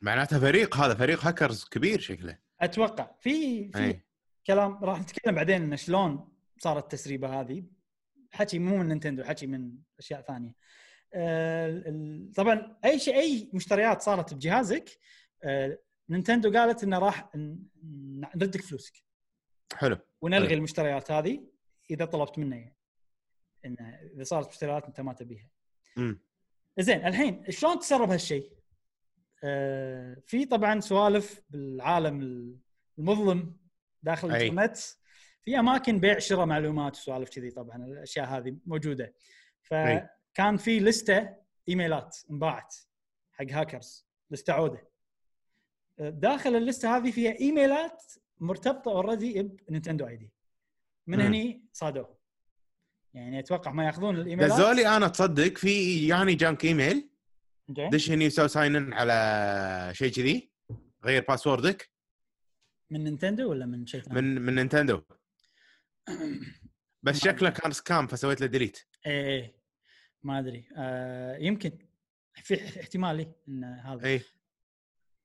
[0.01, 2.39] معناته فريق هذا فريق هاكرز كبير شكله.
[2.61, 3.11] أتوقع.
[3.21, 4.05] في في اي
[4.47, 7.65] كلام راح نتكلم بعدين شلون صارت التسريبة هذه.
[8.33, 10.55] حكي مو من نينتندو حكي من أشياء ثانية.
[11.15, 14.99] آه، طبعا أي شيء أي مشتريات صارت بجهازك
[15.43, 15.79] آه،
[16.09, 17.31] نينتندو قالت إنه راح
[18.35, 19.03] نردك فلوسك.
[19.75, 19.99] حلو.
[20.21, 20.57] ونلغي حلو.
[20.57, 21.49] المشتريات هذه
[21.91, 22.77] إذا طلبت منه يعني
[23.65, 25.49] إنه إذا صارت مشتريات أنت ما تبيها.
[26.79, 28.53] زين الحين شلون تسرب هالشيء؟
[29.45, 32.21] آه في طبعا سوالف بالعالم
[32.99, 33.57] المظلم
[34.03, 34.31] داخل.
[34.31, 34.77] الإنترنت.
[35.45, 39.15] في أماكن بيع شراء معلومات وسوالف كذي طبعا الأشياء هذه موجودة.
[39.63, 41.37] فكان في لستة
[41.69, 42.77] إيميلات انباعت
[43.33, 44.89] حق هاكرز لستة عودة.
[45.99, 48.03] داخل اللستة هذه فيها إيميلات
[48.41, 50.33] مرتبطة already بنينتندو ID.
[51.07, 51.21] من.
[51.21, 52.19] هني صادوه
[53.15, 54.53] يعني أتوقع ما يأخذون الإيميلات.
[54.53, 57.09] دزولي أنا تصدق في يعني جانك إيميل.
[57.69, 60.51] دش هني سوي sign in على شيء كذي
[61.05, 61.91] غير password ك
[62.91, 65.03] من نينتندو ولا من شيء ثاني؟ من من نينتندو.
[67.03, 67.51] بس شكله.
[67.51, 69.63] كان scam فسويت له delete إيه إيه.
[70.23, 70.69] ما أدري.
[70.77, 71.79] آه يمكن
[72.35, 74.07] في احتمالي إن هذا.
[74.07, 74.21] اي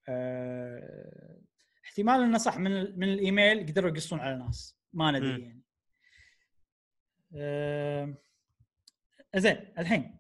[0.09, 1.41] آه
[1.86, 4.78] احتمال إنه صح من من الإيميل قدروا يقصون على ناس.
[4.93, 5.30] ما ندري.
[5.41, 5.61] يعني.
[7.36, 8.13] آه
[9.36, 10.17] زين الحين.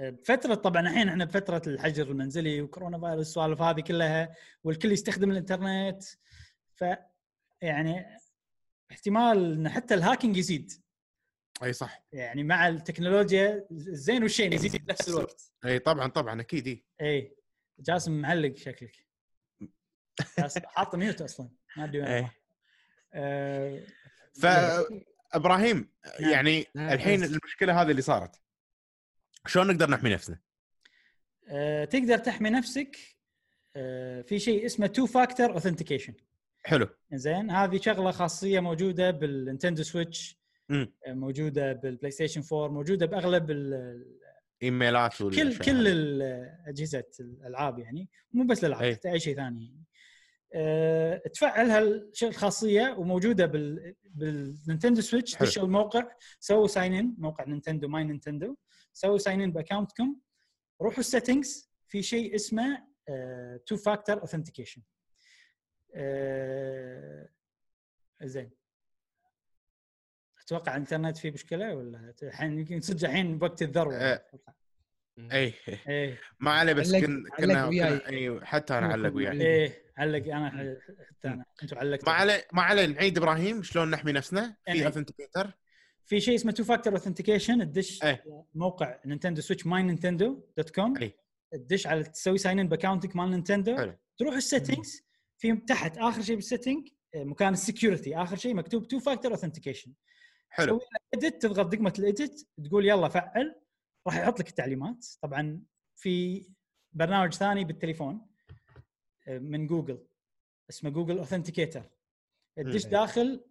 [0.00, 5.30] آه، بفترة طبعا الحين إحنا بفترة الحجر المنزلي وكورونا فايروس السوالف هذه كلها والكل يستخدم
[5.30, 6.02] الإنترنت.
[6.74, 6.84] ف
[7.62, 8.19] يعني
[8.90, 10.72] احتمال إن حتى ال hacking يزيد
[11.62, 16.84] أي صح يعني مع التكنولوجيا الزين والشين يزيد بنفس الوقت أي طبعا طبعا أكيد إي
[17.00, 17.36] إي
[17.78, 19.06] جاسم معلق شكلك
[20.38, 22.08] جاسم حاط mute أصلا ما أدري وين.
[22.08, 22.40] راح.
[23.14, 23.80] آه،
[24.34, 26.32] فابراهيم نعم.
[26.32, 26.88] يعني نعم.
[26.88, 28.40] الحين المشكلة هذه اللي صارت
[29.46, 30.38] شلون نقدر نحمي نفسنا؟
[31.48, 32.96] آه، تقدر تحمي نفسك
[33.76, 36.14] آه، في شيء اسمه two factor authentication
[36.64, 40.40] حلو زين هذه شغلة خاصية موجودة بالنينتندو سويتش
[40.70, 44.20] آه، موجودة بالبلاي ستيشن 4 موجودة بأغلب ال-
[44.62, 45.86] إيميلات كل كل
[46.66, 48.94] أجهزة الألعاب يعني مو بس الألعاب أي.
[48.94, 49.84] حتى أي شيء ثاني يعني.
[50.54, 55.36] أه تفعل هالشيء الخاصيه وموجودة بال بالنينتندو سويتش.
[55.42, 56.08] دشوا الموقع
[56.40, 58.56] سووا sign in موقع نينتندو My Nintendo
[58.92, 60.16] سووا sign in ب account كم
[60.82, 62.86] روحوا ال settings في شيء اسمه
[63.66, 64.82] two factor authentication
[68.22, 68.50] زين.
[70.44, 74.24] أتوقع الإنترنت فيه مشكلة ولا الحين يمكن صدق الحين وقت الذروة أه.
[75.32, 75.54] اي
[75.88, 76.18] إيه.
[76.40, 77.98] ما عليه بس كن كنا وياي.
[77.98, 80.78] كنا- أي، حتى أنا علق وياك إيه علق أنا
[81.08, 84.82] حتى أنا أنتم علقتوا ما عليه ما عليه نعيد إبراهيم شلون نحمي نفسنا؟ في نعيد.
[84.84, 85.50] authenticator
[86.04, 88.24] في شيء اسمه two factor authentication تدش إيه.
[88.54, 90.94] موقع نينتندو سويتش My Nintendo dot com.
[91.52, 93.76] تدش على تسوي ساين ان بأكونتك مال نينتندو.
[93.76, 93.96] حلو.
[94.18, 95.02] تروح ال settings
[95.40, 99.32] في تحت آخر شيء بال setting آه، مكان ال security آخر شيء مكتوب two factor
[99.32, 99.92] authentication
[100.50, 100.80] حلو.
[101.14, 103.60] edit تضغط دقمة ال edit تقول يلا فعل
[104.06, 105.06] راح يحط لك التعليمات.
[105.22, 105.62] طبعا
[105.96, 106.46] في
[106.92, 108.26] برنامج ثاني بالتليفون
[109.28, 110.06] آه، من جوجل
[110.70, 111.82] اسمه Google Authenticator
[112.56, 112.90] تدش مم.
[112.90, 113.44] داخل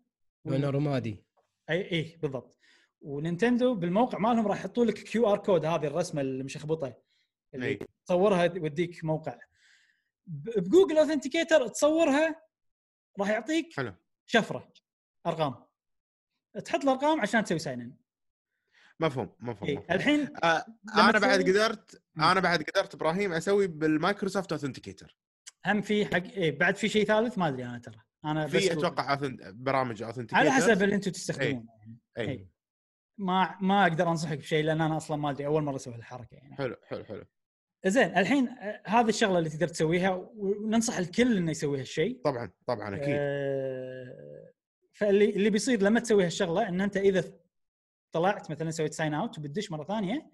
[0.46, 1.24] لونه رمادي
[1.70, 2.58] أي اي بالضبط.
[3.02, 6.94] ونينتندو بالموقع مالهم راح يحطوا لك QR code هذه الرسمة المشخبطة
[7.54, 7.80] اللي إي.
[8.06, 9.40] تصورها يوديك موقع.
[10.30, 12.42] ب Google Authenticator تصورها
[13.20, 13.94] راح يعطيك حلو.
[14.26, 14.74] شفرة
[15.26, 15.56] أرقام.
[16.66, 17.94] تحط الأرقام عشان تسوي sign in
[19.00, 19.76] مفهوم مفهوم, إي.
[19.76, 19.92] مفهوم.
[19.92, 20.66] الحين آه
[20.96, 22.02] أنا بعد قدرت.
[22.18, 25.18] أنا بعد قدرت إبراهيم أسوي بال Microsoft Authenticator
[25.66, 28.02] هم في حق اي بعد في شيء ثالث ما أدري أنا ترى.
[28.26, 31.98] أنا بس في أتوقع برامج authenticator على حسب اللي أنتم تستخدمونه يعني.
[32.18, 32.50] اي إي.
[33.18, 36.56] ما ما أقدر أنصحك بشيء لأن أنا أصلا ما أدري أول مرة أسوي الحركه يعني.
[36.56, 37.26] حلو حلو حلو.
[37.86, 42.96] زين الحين آه، هذه الشغلة اللي تقدر تسويها وننصح الكل إنه يسوي هالشيء طبعا طبعا
[42.96, 44.50] أكيد آه،
[44.94, 47.24] فاللي اللي بيصير لما تسوي هالشغلة إن أنت إذا
[48.12, 50.30] طلعت مثلا سويت sign out وبتدش مرة ثانية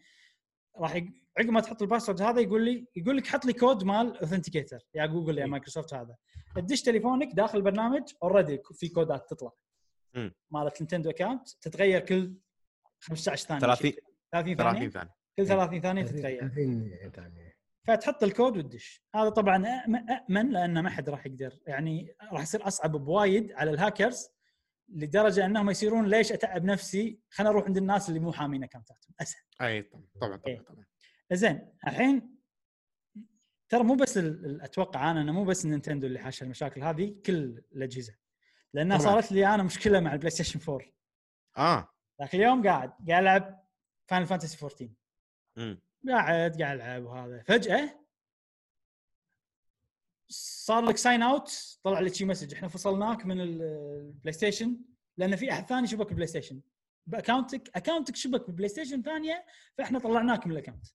[0.78, 3.84] راح يق- عقب ما تحط ال password هذا يقول لي يقول لك حط لي كود
[3.84, 5.46] مال authenticator يا جوجل يا.
[5.46, 6.16] مايكروسوفت هذا
[6.56, 9.52] تدش تليفونك داخل البرنامج already في كودات تطلع.
[10.52, 12.34] مالت Nintendo account تتغير كل
[13.00, 14.04] 15 ثانية 30 شيء.
[14.32, 16.40] 30 30 ثانية ثانية كل 30 ثانية تتغير.
[16.40, 17.56] 30 ثانية.
[17.88, 19.04] فتحط الكود وتدش.
[19.16, 19.66] هذا طبعا
[20.30, 21.60] أمن لأن ما حد راح يقدر.
[21.68, 24.30] يعني راح يصير أصعب بوايد على الهاكرز
[24.90, 29.42] لدرجة أنهم يصيرون ليش أتعب نفسي؟ خلينا نروح عند الناس اللي مو حامين اكونتاتهم اسهل
[29.62, 30.58] أي طبعا طبعا إيه.
[30.60, 30.86] طبعا, طبعا.
[31.34, 32.36] زين الحين
[33.70, 34.18] ترى مو بس
[34.62, 38.16] أتوقع أنا إنه مو بس Nintendo اللي حاشه المشاكل هذه كل الأجهزة.
[38.74, 39.12] لأنها طبعاً.
[39.12, 40.88] صارت لي أنا مشكلة مع ال PlayStation 4
[41.58, 41.90] آه.
[42.22, 43.66] ذاك اليوم قاعد قاعد ألعب
[44.08, 44.96] Final Fantasy 14 امم
[46.08, 47.44] قاعد قاعد ألعب وهذا.
[47.44, 48.06] فجأة
[50.30, 54.78] صار لك sign out طلع لك شي message إحنا فصلناك من ال- ال PlayStation
[55.18, 56.62] لأن في أحد ثاني شبك ال PlayStation
[57.08, 59.46] ب account ك account ك شبك ب PlayStation ثانية
[59.78, 60.86] فإحنا طلعناك من ال account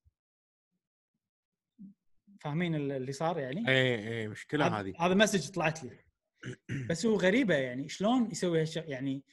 [2.40, 4.94] فاهمين ال- اللي صار يعني؟ اي اي مشكلة هذه.
[4.98, 6.04] هذا message طلعت لي.
[6.90, 9.24] بس هو غريبة يعني شلون يسوي هالشيء يعني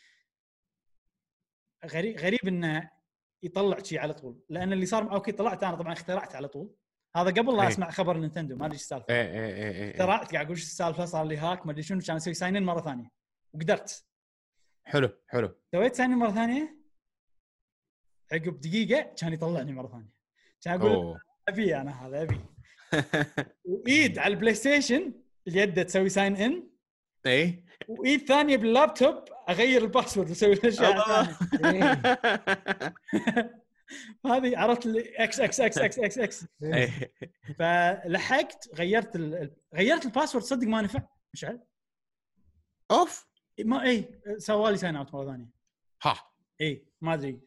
[1.86, 2.91] غريب غريب إنه
[3.47, 4.39] يطلع شيء على طول.
[4.49, 6.75] لأن اللي صار okay طلعت أنا طبعا اخترعت على طول.
[7.15, 7.67] هذا قبل لا إيه.
[7.67, 9.05] أسمع خبر Nintendo ما أدري إيش السالفة.
[9.09, 12.33] اي اي اخترعت قاعد أقول إيش السالفة صار لي hack ما أدري شنو كان أسوي
[12.33, 13.11] sign مرة ثانية.
[13.53, 14.05] وقدرت.
[14.83, 15.55] حلو حلو.
[15.71, 16.77] سويت sign مرة ثانية؟
[18.31, 20.13] عقب دقيقة كان يطلعني مرة ثانية.
[20.61, 22.41] كان أقول أبي أنا هذا أبي.
[23.65, 25.13] وإيد على ال PlayStation
[25.47, 26.69] اليد تسوي sign in
[27.28, 30.97] اي وإيد ثانية باللابتوب أغير الباسورد وأسوي الاشياء
[34.25, 36.45] هذه عرفت إكس إكس إكس إكس إكس إكس.
[36.63, 37.13] إيه.
[37.59, 39.51] فلحقت غيرت ال...
[39.75, 41.01] غيرت الباسورد صدق ما نفع.
[41.34, 41.59] مشعل
[42.91, 43.28] أوف.
[43.59, 45.49] ما اي سوالي ساين اوت مرة ثانية.
[46.03, 46.15] ها.
[46.61, 47.39] اي ما أدري.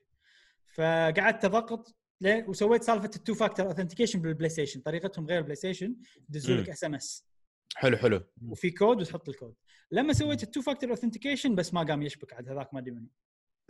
[0.74, 4.80] فقعدت أضغط وسويت سالفة التو فاكتور اوثنتيكيشن بالبلاي ستيشن.
[4.80, 5.96] طريقتهم غير البلاي ستيشن
[6.28, 6.68] يدزوا لك.
[6.68, 7.29] SMS
[7.76, 8.20] حلو حلو.
[8.48, 9.54] وفي كود وتحط الكود.
[9.90, 13.02] لما سويت ال two factor authentication بس ما قام يشبك عاد هذاك ما ادري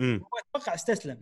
[0.01, 1.19] امم هو أتوقع استسلم.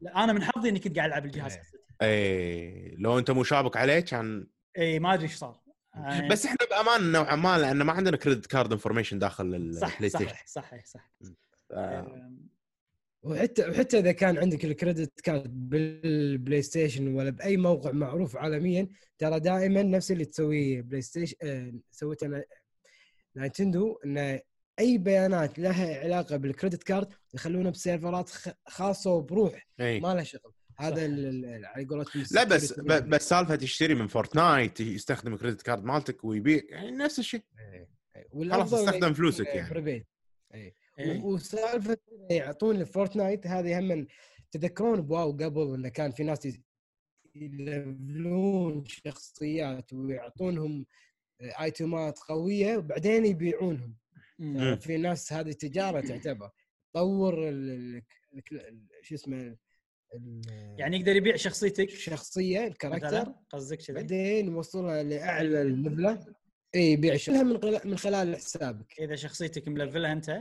[0.00, 1.62] لا أنا من حظي إني كنت قاعد ألعب الجهاز إيه.
[2.02, 2.96] اي إيه.
[2.96, 4.46] لو أنت مو شابك عليه كان
[4.78, 5.62] اي ما أدري إيش صار.
[5.94, 10.08] آه، بس إحنا بامان نوعا ما لأن ما عندنا credit card information داخل صح ال
[10.08, 10.84] PlayStation صح صح.
[10.84, 11.10] صح
[11.72, 12.48] آه، آم،
[13.22, 18.88] وحتى وحتى إذا كان عندك ال credit card بال PlayStation ولا بأي موقع معروف عالميا
[19.18, 22.44] ترى دائما نفس اللي تسويه PlayStation آه، سويته نا-
[23.34, 24.40] Nintendo انه
[24.80, 28.30] أي بيانات لها علاقة بال credit card يخلونها بسيرفرات
[28.68, 30.52] خاصة وبروح إي ما لها شغل.
[30.78, 31.04] هذا
[31.66, 36.60] على قولتهم لا بس بس سالفة تشتري من Fortnite يستخدم ال credit card مالتك ويبيع
[36.68, 37.42] يعني نفس الشيء.
[38.52, 40.04] خلاص استخدم فلوسك يعني prepaid.
[40.98, 41.20] إيه.
[41.22, 41.96] وسالفة
[42.30, 44.06] يعطون Fortnite هذه هم
[44.52, 46.48] تذكرون بواو قبل انه كان في ناس
[47.34, 50.86] يلفلون شخصيات ويعطونهم
[51.40, 53.96] ايتمات قوية وبعدين يبيعونهم.
[54.38, 56.50] يعني في ناس هذه تجارة تعتبر.
[56.94, 58.02] طور ال-
[59.02, 59.56] شو اسمه
[60.14, 60.40] ال-
[60.78, 66.26] يعني يقدر يبيع شخصيتك؟ الشخصيه الكاركتر قصدك كذا بعدين يوصلها لأعلى الليفله
[66.74, 69.00] اي يبيع شغلها من خلال من خلال حسابك.
[69.00, 70.40] إذا شخصيتك ملفلها أنت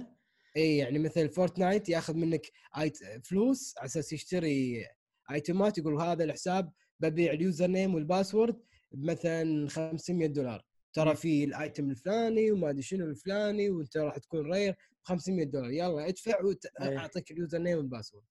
[0.58, 4.86] اي يعني مثل Fortnite ياخذ منك آيت فلوس على أساس يشتري
[5.32, 10.66] آيتمات يقول هذا الحساب ببيع ال username وال password بمثلا 500 دولار.
[10.94, 11.16] ترى.
[11.16, 15.72] في ال item الفلاني وما أدري شنو الفلاني وأنت راح تكون rare ب 500 دولار.
[15.72, 16.96] يلا ادفع إيه.
[16.96, 18.26] واعطيك ال username وال password.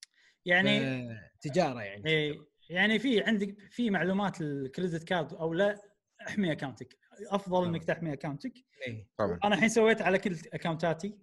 [0.45, 1.07] يعني
[1.41, 5.81] تجارة يعني إيه يعني في عندك في معلومات ال credit card أو لا
[6.27, 6.97] احمي اكونتك
[7.29, 8.53] أفضل إنك تحمي اكونتك
[8.87, 9.07] إيه.
[9.17, 9.39] طبعا.
[9.43, 11.17] أنا الحين سويت على كل اكونتاتي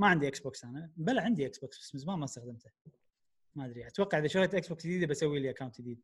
[0.00, 0.90] ما عندي Xbox أنا.
[0.96, 2.70] بلا عندي Xbox بس من زمان ما استخدمته.
[3.54, 6.00] ما أدري أتوقع إذا شريت Xbox جديدة بسوي لي account جديد.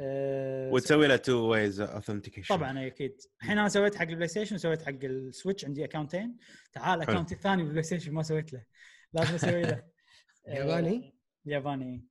[0.00, 3.20] أه وتسوي له two ways authentication طبعا أكيد.
[3.42, 6.36] الحين أنا سويت حق ال PlayStation وسويت حق ال Switch عندي اكونتين
[6.72, 7.12] تعال حلو.
[7.14, 8.64] account ي الثاني بال PlayStation ما سويت له.
[9.12, 9.84] لازم أسوي له.
[10.48, 11.14] ياباني؟
[11.46, 12.06] ياباني.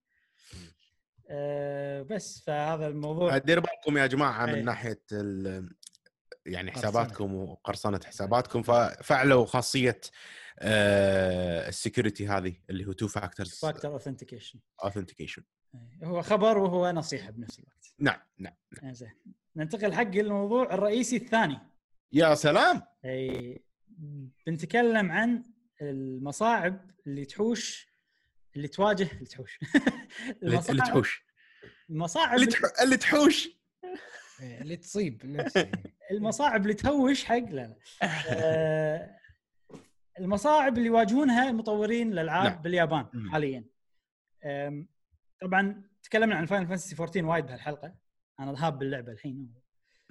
[1.30, 3.38] أه بس فهذا الموضوع.
[3.38, 4.53] دير بالكم يا جماعة إيه.
[4.55, 5.75] من ناحية ال-
[6.45, 6.71] يعني.
[6.71, 10.01] حساباتكم وقرصنة حساباتكم ففعلوا خاصية
[10.61, 15.43] ال security هذه اللي هو two factors factor authentication authentication
[16.03, 17.93] هو خبر وهو نصيحة بنفس الوقت.
[17.99, 19.12] نعم نعم زين.
[19.55, 21.60] ننتقل حق الموضوع الرئيسي الثاني.
[22.14, 22.82] يا سلام!
[23.05, 23.64] اي
[24.47, 25.43] بنتكلم عن
[25.82, 27.93] المصاعب اللي تحوش
[28.55, 29.60] اللي تواجه اللي تحوش.
[30.43, 31.24] اللي تحوش.
[31.89, 33.49] المصاعب اللي تح- اللي تحوش.
[34.41, 35.45] إيه، اللي تصيب
[36.12, 37.76] المصاعب اللي تهوش حق لا لا.
[38.30, 39.18] آه،
[40.20, 42.61] المصاعب اللي يواجهونها المطورين الالعاب نعم.
[42.61, 43.32] باليابان مم.
[43.32, 43.65] حاليا.
[45.41, 47.95] طبعا تكلمنا عن Final Fantasy 14 وايد بهالحلقة.
[48.39, 49.53] أنا هاب باللعبة الحين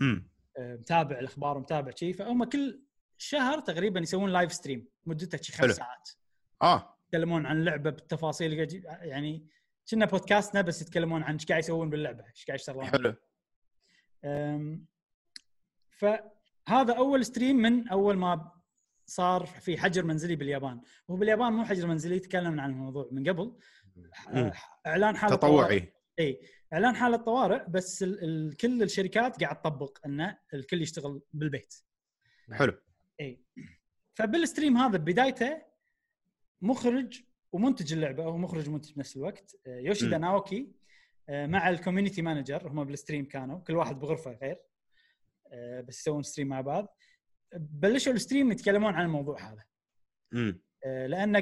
[0.01, 0.29] امم
[0.59, 2.83] متابع الأخبار ومتابع شيء فهم كل
[3.19, 5.53] شهر تقريبا يسوون live stream مدته شي.
[5.53, 6.11] خمس ساعات.
[6.63, 6.97] آه.
[7.07, 8.53] يتكلمون عن اللعبه بالتفاصيل
[8.85, 9.47] يعني
[9.91, 12.85] كنا بودكاستنا بس يتكلمون عن إيش قاعد يسوون باللعبة إيش قاعد يشتغلون.
[12.85, 13.15] حلو.
[15.91, 18.58] فهذا أول ستريم من أول ما
[19.09, 20.81] صار في حجر منزلي باليابان.
[21.09, 23.57] وهو باليابان مو حجر منزلي تكلمنا عن الموضوع من قبل.
[24.29, 24.53] مم.
[24.87, 25.93] إعلان حاله تطوعي.
[26.19, 26.41] إي
[26.73, 31.75] إعلان حاله طوارئ بس ال ال كل الشركات قاعد تطبق إنه الكل يشتغل بالبيت.
[32.53, 32.73] حلو.
[33.21, 33.45] إي.
[34.14, 35.63] فبال stream هذا بدايته
[36.63, 39.57] مخرج ومنتج اللعبة هو مخرج ومنتج بنفس الوقت.
[39.67, 40.19] آه، يوشيدا.
[40.19, 40.73] ناوكي
[41.29, 44.59] آه، مع ال community manager هم بال stream كانوا كل واحد بغرفة غير.
[45.83, 46.97] بس يسوون stream مع بعض.
[47.57, 49.65] بلشوا ال stream يتكلمون عن الموضوع هذا.
[50.35, 51.37] امم لأن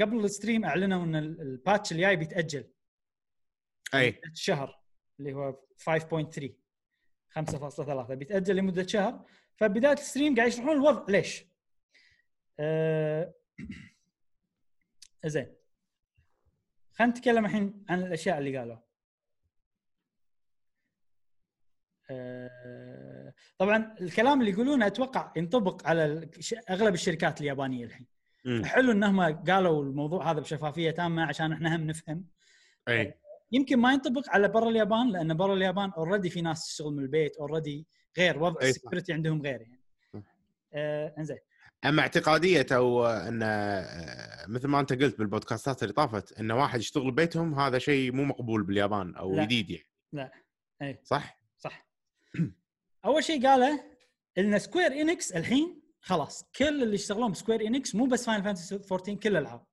[0.00, 2.70] قبل ال stream أعلنوا إن ال- ال patch الجاي بيتأجل.
[3.94, 4.20] أي.
[4.34, 4.80] شهر
[5.20, 6.52] اللي هو 5.3
[7.28, 9.24] 5.3 بيتأجل لمدة شهر.
[9.56, 11.04] فبداية الستريم قاعد يشرحون الوضع.
[11.08, 11.44] ليش؟
[12.60, 13.34] آه،
[15.26, 15.54] زين.
[16.92, 18.82] خلينا نتكلم الحين عن الأشياء اللي قالوها.
[22.10, 23.17] آه،
[23.58, 26.30] طبعا الكلام اللي يقولونه أتوقع ينطبق على
[26.70, 28.06] أغلب الشركات اليابانية الحين
[28.44, 28.64] مم.
[28.64, 32.24] حلو انهم قالوا الموضوع هذا بشفافية تامة عشان إحنا هم نفهم
[32.88, 33.14] أي
[33.52, 37.36] يمكن ما ينطبق على برا اليابان لأن برا اليابان already في ناس تشتغل من البيت
[37.36, 37.86] already
[38.18, 38.60] غير وضع.
[38.62, 39.80] ال security عندهم غير يعني.
[40.72, 41.38] آه إنزين
[41.84, 46.80] أما اعتقادية أو إن آه، مثل ما أنت قلت بال podcastات اللي طافت إن واحد
[46.80, 49.44] يشتغل ببيتهم هذا شيء مو مقبول باليابان أو لا.
[49.44, 50.32] جديد يعني لا
[50.82, 51.38] أي صح؟
[53.08, 53.84] أول شيء قاله
[54.38, 58.74] إن Square Enix الحين خلاص كل اللي يشتغلون ب Square Enix مو بس Final Fantasy
[58.74, 59.66] 14 كل الألعاب.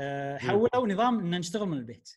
[0.00, 2.08] آه حولوا نظام إن نشتغل من البيت.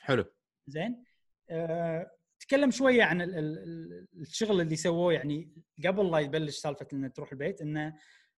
[0.00, 0.24] حلو.
[0.66, 1.04] زين؟
[1.50, 5.52] آه، تكلم شوية عن ال- ال- ال- الشغل اللي سووه يعني
[5.86, 7.94] قبل لا يبلش سالفة إنه تروح البيت إنه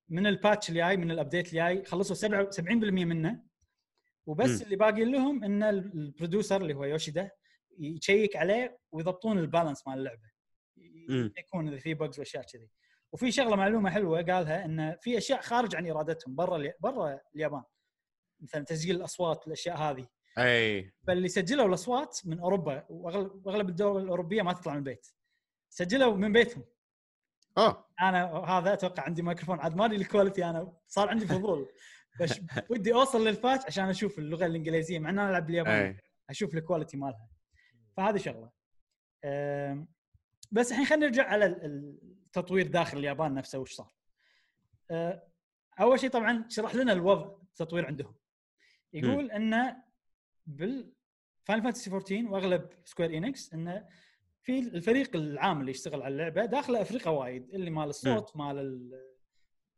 [0.09, 3.43] من ال patch اللي جاي من ال update اللي جاي خلصوا 7 70% منه.
[4.27, 4.62] وبس مم.
[4.62, 7.31] اللي باقي لهم إن ال- ال producer اللي هو يوشيدا
[7.79, 10.36] يشيك عليه ويضبطون ال balance مال اللعبة.
[11.39, 12.71] يكون إذا في bugs وأشياء كذي.
[13.13, 17.63] وفي شغلة معلومة حلوة قالها إن في أشياء خارج عن إرادتهم برا برا اليابان.
[18.41, 20.07] مثلا تسجيل الأصوات والاشياء هذه.
[20.39, 20.93] أي.
[21.07, 25.07] فاللي سجلوا الأصوات من أوروبا واغلب الدول الأوروبية ما تطلع من البيت.
[25.69, 26.65] سجلوا من بيتهم.
[27.59, 31.69] اوه أنا هذا أتوقع عندي ميكروفون عاد ما أدري ال quality أنا صار عندي فضول.
[32.21, 32.41] بس
[32.71, 35.97] ودي أوصل لل patch عشان أشوف اللغة الإنجليزية مع إن أنا ألعب باليابان أي.
[36.31, 37.29] أشوف ال quality مالها.
[37.97, 38.51] فهذه شغلة.
[40.53, 43.92] بس الحين خلينا نرجع على ال- التطوير داخل اليابان نفسه وش صار؟
[44.90, 45.22] أه،
[45.80, 48.14] أول شيء طبعا شرح لنا الوضع التطوير عندهم.
[48.92, 49.76] يقول انه
[50.47, 50.92] بال
[51.45, 53.86] Final Fantasy 14 وأغلب Square Enix انه
[54.42, 58.90] في الفريق العام اللي يشتغل على اللعبة داخله أفرقة وايد اللي مال الصوت مال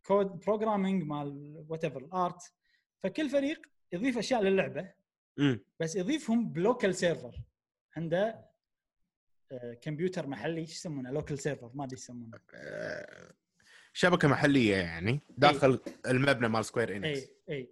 [0.00, 2.52] ال code programming مال whatever ال art
[3.02, 4.92] فكل فريق يضيف أشياء للعبة
[5.80, 7.36] بس يضيفهم ب local server
[7.96, 8.47] عنده
[9.82, 12.38] كمبيوتر محلي إيش يسمونه؟ local server ما أدري يسمونه.
[12.54, 13.32] آه،
[13.92, 17.70] شبكة محلية يعني داخل المبنى مال Square Enix اي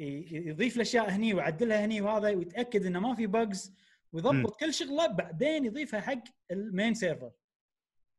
[0.00, 3.74] اي يضيف الأشياء هني ويعدلها هني وهذا ويتأكد إنه ما في bugs
[4.12, 7.30] ويضبط كل شغلة بعدين يضيفها حق ال main server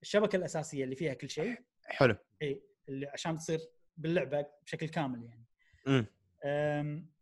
[0.02, 1.58] الشبكة الأساسية اللي فيها كل شيء.
[1.86, 2.16] حلو.
[2.42, 3.60] اي اللي عشان تصير
[3.98, 5.46] باللعبة بشكل كامل يعني.
[5.88, 7.15] امم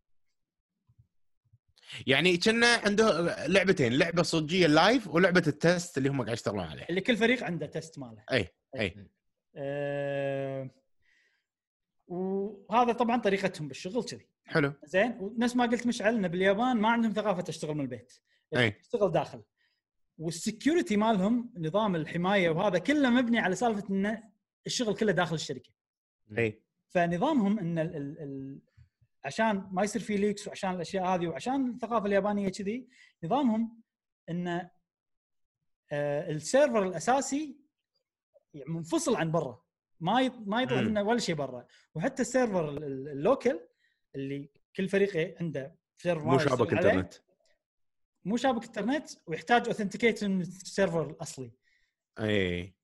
[2.06, 6.86] يعني كنا عنده لعبتين لعبة صجية live ولعبة ال test اللي هم قاعد يشتغلون عليها.
[6.90, 8.24] اللي كل فريق عنده test ماله.
[8.32, 9.08] أي أي.
[9.56, 10.70] أم،
[12.06, 14.26] وهذا طبعا طريقتهم بالشغل كذي.
[14.44, 14.72] حلو.
[14.84, 18.12] زين ونفس ما قلت مشعل ان باليابان ما عندهم ثقافة تشتغل من البيت.
[18.56, 18.70] أي.
[18.70, 19.42] تشتغل داخل.
[20.18, 24.22] وال security مالهم نظام الحماية وهذا كله مبني على سالفة إن
[24.66, 25.70] الشغل كله داخل الشركة.
[26.38, 26.62] أي.
[26.88, 28.58] فنظامهم إن ال ال ال
[29.24, 32.88] عشان ما يصير في leaks وعشان الأشياء هذه وعشان الثقافة اليابانية كذي
[33.24, 33.82] نظامهم
[34.30, 34.68] إن
[35.92, 37.56] آه، ال server الأساسي
[38.54, 39.62] يعني منفصل عن برا.
[40.00, 40.80] ما ما يطلع.
[40.80, 41.66] منه ولا شيء برا.
[41.94, 43.60] وحتى ال server ال- ال- ال local
[44.14, 47.14] اللي كل فريق عنده server مو شابك إنترنت.
[48.24, 51.52] مو شابك إنترنت ويحتاج authenticate من ال server الأصلي.
[52.20, 52.74] اي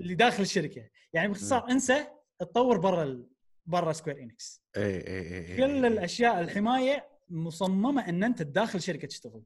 [0.00, 0.90] اللي داخل الشركة.
[1.12, 2.06] يعني باختصار انسى
[2.38, 3.28] تطور برا ال-
[3.70, 9.42] برا Square Enix اي اي اي كل الأشياء الحماية مصممة إن أنت داخل شركة تشتغل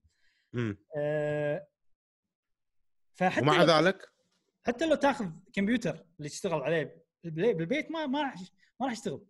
[0.54, 1.66] امم أه
[3.14, 4.08] فحتى ومع لو ذلك
[4.66, 8.34] حتى لو تاخذ كمبيوتر اللي تشتغل عليه بالبي- بالبيت ما ما راح
[8.80, 9.24] ما راح يشتغل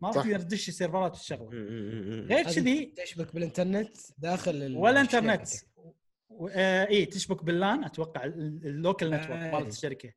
[0.00, 0.24] ما راح.
[0.24, 2.26] تقدر تدش ال serverات مم.
[2.30, 5.00] غير كذي تشبك بالإنترنت داخل ال- ولا.
[5.00, 5.48] إنترنت
[6.28, 9.52] و- آه اي تشبك بال LAN أتوقع ال- ال local network آه.
[9.52, 10.12] مالت الشركة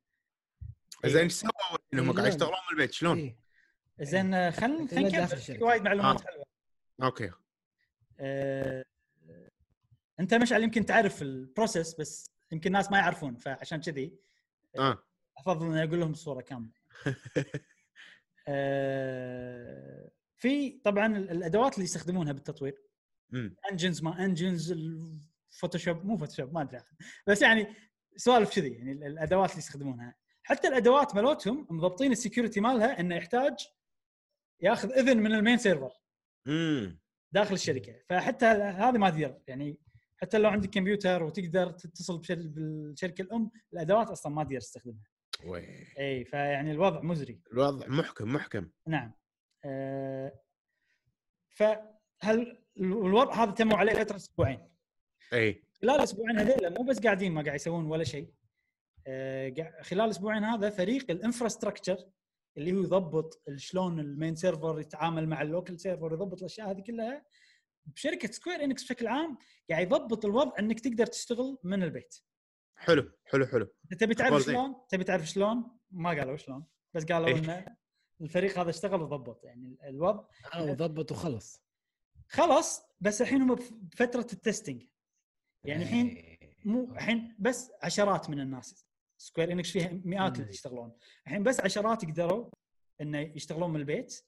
[1.06, 1.50] زين إيش سووا
[1.94, 2.28] إنهم إيه، قاعد.
[2.28, 3.36] يشتغلون من البيت شلون؟
[4.00, 4.04] إيه.
[4.06, 5.62] زين آه، خلينا نكمل.
[5.62, 6.24] وايد معلومات آه.
[6.24, 6.44] حلوة.
[7.02, 7.30] okay.
[8.20, 8.84] آه،
[10.20, 14.18] أنت مشعل يمكن تعرف ال process بس يمكن الناس ما يعرفون فعشان كذي
[14.78, 15.02] آه
[15.38, 16.70] أفضل إني أقول لهم الصورة كاملة.
[18.48, 22.82] آه، في طبعا ال- الأدوات اللي يستخدمونها بالتطوير.
[23.70, 26.80] engines ما engines ال Photoshop مو Photoshop ما أدري.
[27.26, 27.66] بس يعني
[28.16, 30.14] سوالف كذي يعني ال- الأدوات اللي يستخدمونها.
[30.42, 33.54] حتى الأدوات مالتهم مضبطين ال security مالها إنه يحتاج
[34.60, 35.90] ياخذ إذن من ال main server
[36.46, 36.98] امم
[37.32, 37.94] داخل الشركة.
[38.08, 39.38] فحتى هذه ما تقدر.
[39.46, 39.78] يعني
[40.16, 45.04] حتى لو عندك كمبيوتر وتقدر تتصل بالشركة الأم الأدوات أصلا ما تقدر تستخدمها.
[45.98, 47.40] إي فيعني الوضع مزري.
[47.52, 48.70] الوضع محكم محكم.
[48.86, 49.12] نعم.
[49.64, 50.40] آه
[51.48, 54.68] فهل الوضع هذا تموا عليه فتره أسبوعين؟
[55.32, 55.62] إي.
[55.82, 58.32] خلال الاسبوعين هذيلا مو بس قاعدين ما قاعد يسوون ولا شيء.
[59.56, 61.96] قاع- خلال الاسبوعين هذا فريق ال infrastructure
[62.56, 66.80] اللي هو يضبط شلون ال main server يتعامل مع ال local server يضبط الأشياء هذه
[66.80, 67.24] كلها
[67.86, 69.38] بشركة سكوير إنكس بشكل عام
[69.70, 72.14] قاعد يضبط الوضع إنك تقدر تشتغل من البيت.
[72.76, 73.68] حلو حلو حلو.
[73.92, 74.42] إنت تبي تعرف.
[74.42, 77.38] شلون؟ تبي تعرف شلون؟ ما قالوا شلون بس قالوا إيه.
[77.38, 77.76] إن
[78.20, 81.62] الفريق هذا اشتغل وضبط يعني الوضع أو ضبط وخلص.
[82.28, 84.82] خلص بس الحين هم بفترة ال testing
[85.64, 86.56] يعني الحين إيه.
[86.64, 88.87] مو الحين بس عشرات من الناس.
[89.18, 90.50] سكوير إنكس فيها مئات اللي.
[90.50, 90.96] يشتغلون.
[91.26, 92.50] الحين بس عشرات قدروا
[93.00, 94.24] إنه يشتغلون من البيت.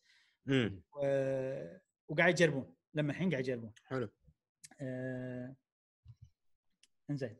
[0.93, 1.01] و...
[2.09, 2.75] وقاعد يجربون.
[2.95, 3.73] لما الحين قاعد يجربون.
[3.85, 4.09] حلو.
[4.81, 5.57] آه...
[7.11, 7.37] إنزين.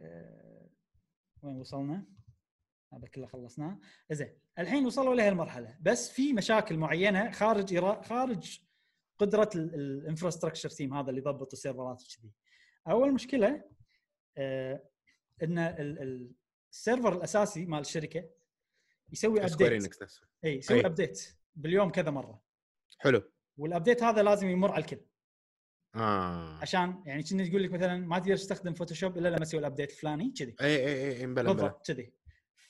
[0.00, 0.68] آه...
[1.42, 2.06] وين وصلنا؟
[2.92, 3.80] هذا كله خلصناه
[4.10, 8.02] زين الحين وصلوا لهالمرحله بس في مشاكل معينة خارج إرا...
[8.02, 8.60] خارج
[9.18, 12.32] قدرة ال infrastructure team هذا اللي يضبط السيرفرات وكذي.
[12.88, 13.64] أول مشكلة
[14.36, 14.82] آه...
[15.42, 16.32] إن ال- ال-
[16.72, 18.24] السيرفر الأساسي مال الشركة
[19.12, 20.02] يسوي update
[20.44, 20.86] اي يسوي.
[20.86, 22.42] update باليوم كذا مرة.
[22.98, 23.22] حلو.
[23.56, 25.00] وال update هذا لازم يمر على الكل.
[25.94, 26.58] آه.
[26.62, 29.90] عشان يعني كنا تقول لك مثلا ما تقدر تستخدم فوتوشوب إلا لما تسوي ال update
[29.90, 30.56] الفلاني كذي.
[30.60, 32.12] اي اي اي مبلا بالضبط كذي.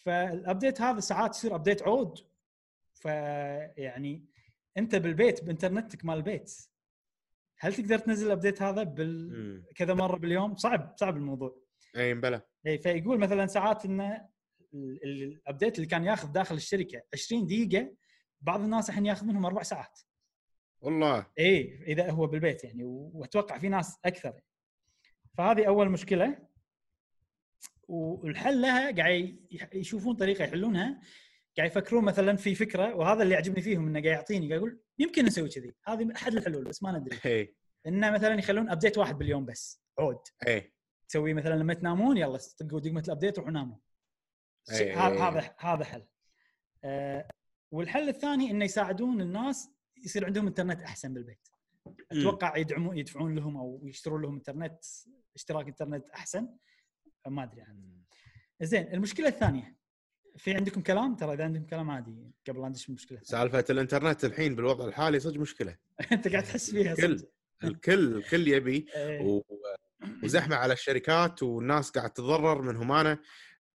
[0.05, 2.19] فال update هذا ساعات يصير update عود.
[2.95, 4.25] فيعني
[4.77, 6.53] أنت بالبيت بإنترنتك مال البيت
[7.59, 9.65] هل تقدر تنزل ال update هذا بال.
[9.75, 11.68] كذا مرة باليوم؟ صعب صعب الموضوع.
[11.99, 14.29] اي مبلا اي فيقول مثلا ساعات انه
[14.75, 17.95] ال- ال- ال update اللي كان ياخذ داخل الشركة 20 دقيقة
[18.41, 20.01] بعض الناس الحين ياخذ منهم أربع ساعات.
[20.81, 21.27] والله.
[21.39, 24.41] اي إذا هو بالبيت يعني وأتوقع في ناس أكثر.
[25.39, 26.49] فهذه أول مشكلة.
[27.89, 29.39] والحل لها قاعد
[29.75, 31.01] يشوفون طريقة يحلونها.
[31.57, 35.25] قاعد يفكرون مثلا في فكرة وهذا اللي يعجبني فيهم إنه قاعد يعطيني قاعد يقول يمكن
[35.25, 35.75] نسوي كذي.
[35.85, 37.19] هذه أحد الحلول بس ما ندري.
[37.27, 37.55] اي
[37.87, 40.19] إنه مثلا يخلون update واحد باليوم بس عود.
[40.47, 40.73] اي
[41.09, 43.77] تسوي مثلا لما تنامون يلا طقوا دقمة ال update روحوا ناموا.
[44.71, 46.07] هذا هذا حل.
[46.85, 47.29] آه
[47.71, 49.71] والحل الثاني إنه يساعدون الناس
[50.05, 51.49] يصير عندهم إنترنت أحسن بالبيت.
[52.13, 54.85] أتوقع يدعمون يدفعون لهم أو يشترون لهم إنترنت
[55.35, 56.49] اشتراك إنترنت أحسن.
[57.27, 57.83] ما أدري عنه.
[58.63, 59.79] زين المشكلة الثانية.
[60.37, 63.21] في عندكم كلام؟ ترى إذا عندكم كلام عادي قبل لا ندش المشكلة.
[63.23, 65.77] سالفة الإنترنت الحين بالوضع الحالي صدق مشكلة.
[66.13, 67.29] أنت قاعد تحس فيها الكل صدق.
[67.65, 69.21] الكل الكل يبي إيه.
[69.21, 69.43] و...
[70.25, 73.19] وزحمة على الشركات والناس قاعد تتضرر من همانه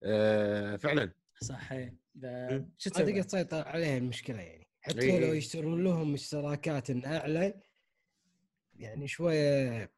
[0.04, 1.96] آه فعلا صح إيه.
[2.18, 2.70] ذا- مم.
[2.78, 5.32] شو؟ تقدر تسيطر عليها المشكلة يعني حتى إي لو.
[5.32, 7.54] يشترون لهم اشتراكات أعلى
[8.76, 9.90] يعني شوية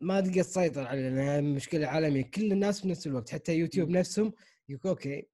[0.00, 3.90] ما تقدر تسيطر عليها لانها مشكلة عالمية كل الناس في نفس الوقت حتى يوتيوب.
[3.90, 4.32] نفسهم
[4.68, 5.28] يقول أوكي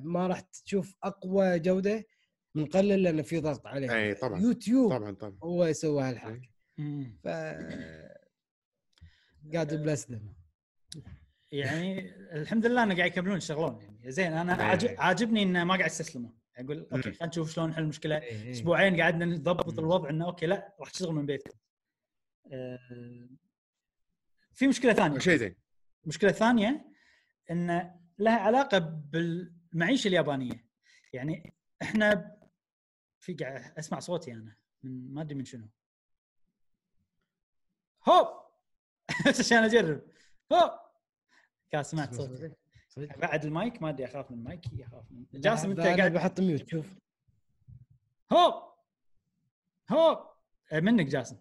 [0.00, 2.04] ما راح تشوف أقوى جودة
[2.54, 6.16] من قلل لأن في ضغط عليها اي طبعا يوتيوب طبعا طبعا هو يسوي.
[6.78, 7.18] مم.
[7.24, 7.28] ف
[9.54, 10.34] قاعد بلس ذم
[11.52, 14.10] يعني الحمد لله إنه قاعد يكملون يشتغلون يعني.
[14.10, 14.62] زين أنا إيه.
[14.62, 16.38] عاجب عاجبني إنه ما قاعد يستسلمون.
[16.56, 17.02] أقول أوكي.
[17.02, 18.18] خلينا نشوف شلون نحل المشكلة.
[18.18, 19.78] إيه، أسبوعين قعدنا نضبط.
[19.78, 21.58] الوضع إنه أوكي لا راح تشتغل من بيتكم.
[22.52, 23.28] آه،
[24.52, 25.18] في مشكلة ثانية.
[25.18, 25.56] شيء زين.
[26.04, 26.92] المشكلة الثانية
[27.50, 30.66] إن لها علاقة بالمعيشة اليابانية.
[31.12, 32.36] يعني إحنا
[33.20, 35.68] في قاعد أسمع صوتي أنا من ما أدري من شنو.
[38.08, 38.41] هوب!
[39.38, 40.02] عشان أجرب.
[40.52, 40.70] هوب
[41.70, 42.52] كان سمعت صوتي؟
[42.96, 44.72] بعد المايك ما أدري أخاف من المايك.
[44.72, 46.86] يخاف من جاسم أنت قاعد بحط mute شوف.
[48.32, 48.54] هوب
[49.92, 50.18] هوب
[50.72, 51.36] آه، منك جاسم.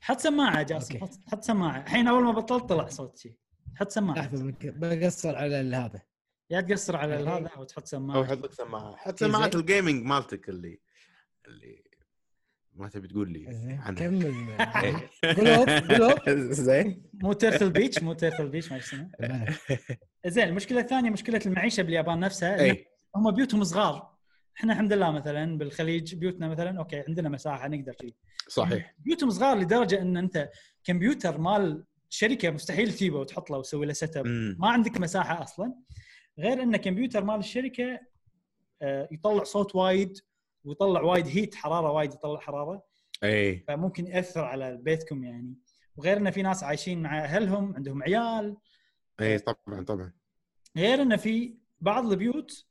[0.00, 0.96] حط سماعة جاسم.
[0.96, 1.20] أوكي.
[1.30, 1.80] حط, سماعة.
[1.80, 3.38] الحين أول ما بطلت طلع صوت شيء
[3.76, 4.16] حط سماعة.
[4.18, 6.02] لحظه بقصر على ال- هذا.
[6.50, 7.14] يا تقصر على.
[7.14, 8.96] هذا أو تحط أو سماعه حط لك سماعة.
[8.96, 9.28] حط زين.
[9.32, 10.80] سماعات الجيمنج مالتك اللي
[11.46, 11.84] اللي
[12.74, 14.34] ما تبي تقول لي زين عنها؟ كمل.
[14.84, 15.10] إيه.
[15.34, 17.02] قلوب قلوب زين.
[17.14, 19.10] مو تيرتل بيتش مو تيرتل بيتش ما اسمه
[20.26, 22.86] زين المشكلة الثانية مشكلة المعيشة باليابان نفسها اي
[23.16, 24.14] هم بيوتهم صغار.
[24.58, 28.14] إحنا الحمد لله مثلا بالخليج بيوتنا مثلا أوكي عندنا مساحة نقدر شيء
[28.48, 28.94] صحيح.
[28.98, 30.50] بيوتهم صغار لدرجة إن أنت
[30.84, 34.26] كمبيوتر مال شركة مستحيل تجيبه وتحط له وتسوي له setup.
[34.58, 35.74] ما عندك مساحة أصلا.
[36.38, 38.00] غير إن كمبيوتر مال الشركة
[38.82, 40.18] آه، يطلع صوت وايد.
[40.64, 42.84] ويطلع وايد heat حرارة وايد يطلع حرارة.
[43.24, 45.54] اي فممكن يأثر على بيتكم يعني.
[45.96, 48.56] وغير إن في ناس عايشين مع أهلهم عندهم عيال.
[49.20, 50.12] اي طبعا طبعا.
[50.76, 52.66] غير إن في بعض البيوت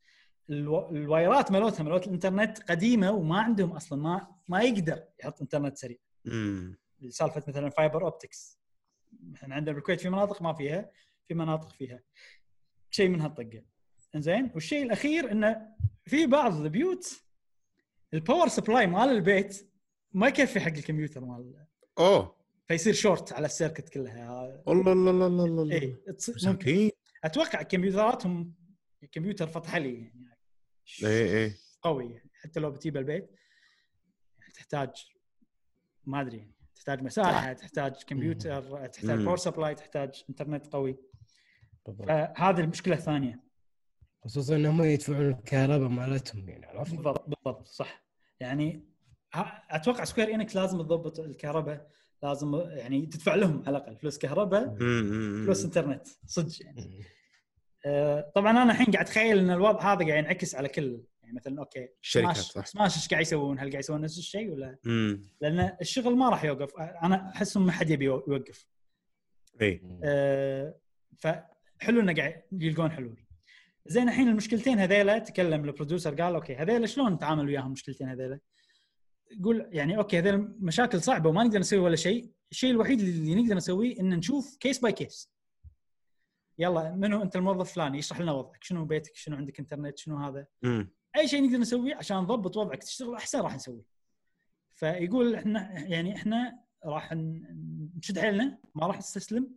[0.50, 0.90] ألو...
[0.90, 5.98] الوايرات مالتها مالت الإنترنت قديمة وما عندهم أصلا ما ما يقدر يحط إنترنت سريع.
[6.26, 8.60] امم سالفه مثلا fiber optics
[9.34, 10.90] إحنا عندنا بالكويت في مناطق ما فيها
[11.28, 12.00] في مناطق فيها.
[12.90, 13.62] شيء من هالطقه
[14.14, 15.68] إنزين؟ والشيء الأخير انه
[16.04, 17.23] في بعض البيوت
[18.14, 19.70] ال power supply مال البيت
[20.12, 21.66] ما يكفي حق الكمبيوتر مال
[21.98, 22.36] أوه.
[22.68, 24.62] فيصير شورت على ال circuit كلها.
[24.68, 25.96] الله الله الله الله الله اي
[26.44, 26.90] ممكن.
[27.24, 28.54] أتوقع كمبيوتراتهم
[29.12, 30.38] كمبيوتر فتح لي يعني.
[31.04, 32.30] اي اي قوي يعني.
[32.34, 33.30] حتى لو بتجيب البيت
[34.54, 34.90] تحتاج
[36.04, 36.54] ما أدري يعني.
[36.74, 39.24] تحتاج مساحة تحتاج كمبيوتر تحتاج.
[39.24, 40.96] power supply تحتاج انترنت قوي.
[41.86, 42.08] بالضبط.
[42.08, 43.44] فهذه المشكلة الثانية.
[44.24, 48.03] خصوصا انهم يدفعون الكهرباء مالتهم يعني عرفت؟ بالضبط بالضبط صح.
[48.40, 48.84] يعني
[49.70, 51.90] أتوقع سكوير انكس لازم تضبط الكهرباء
[52.22, 54.76] لازم يعني تدفع لهم على الأقل فلوس كهرباء
[55.44, 56.06] فلوس إنترنت.
[56.26, 57.04] صدق يعني.
[57.86, 61.58] آه، طبعا أنا الحين قاعد أتخيل إن الوضع هذا قاعد ينعكس على كل يعني مثلا
[61.60, 62.66] أوكي الشركات صح.
[62.66, 66.44] سماش إيش قاعد يسوون؟ هل قاعد يسوون نفس الشيء ولا؟ امم لأن الشغل ما راح
[66.44, 66.76] يوقف.
[66.78, 68.66] أنا أحس ما حد يبي يوقف.
[69.62, 70.74] اي أه
[71.18, 73.23] فحلو إنه قاعد يلقون حلول.
[73.86, 78.40] زين الحين المشكلتين هذيلا تكلم ال producer قال okay هذيلا شلون نتعامل وياهم المشكلتين هذيلا؟
[79.30, 83.54] يقول يعني okay هذيلا مشاكل صعبة وما نقدر نسوي ولا شيء، الشيء الوحيد اللي نقدر
[83.54, 85.30] نسويه إن نشوف case by case.
[86.58, 90.46] يلا منو أنت الموظف الفلاني؟ يشرح لنا وضعك، شنو بيتك، شنو عندك انترنت، شنو هذا،
[90.64, 92.82] امم أي شيء نقدر نسويه عشان نضبط وضعك.
[92.82, 93.84] تشتغل أحسن راح نسويه.
[94.74, 97.12] فيقول إحنا يعني إحنا راح
[97.96, 99.50] نشد حيلنا ما راح نستسلم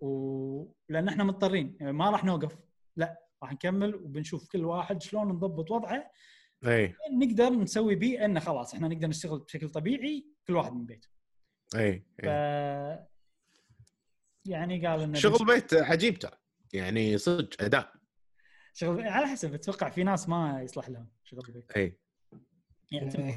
[0.00, 1.76] ولان إحنا مضطرين.
[1.80, 2.58] يعني ما راح نوقف.
[2.96, 3.27] لا.
[3.42, 6.10] راح نكمل وبنشوف كل واحد شلون نضبط وضعه.
[6.66, 6.94] إي.
[7.12, 11.08] نقدر نسوي بيه انه خلاص إحنا نقدر نشتغل بشكل طبيعي كل واحد من بيته.
[11.76, 12.98] إي ف اي
[14.44, 16.36] يعني قال إنه شغل بيت عجيب ترى.
[16.72, 17.92] يعني صدق اداء
[18.72, 21.98] شغل على حسب أتوقع في ناس ما يصلح لهم شغل البيت إي.
[22.92, 23.34] يعني.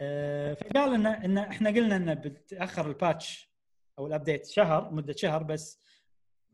[0.00, 3.52] آه، فقال ان ان إحنا قلنا إنه بتأخر ال patch
[3.98, 5.80] أو ال update شهر مدة شهر بس.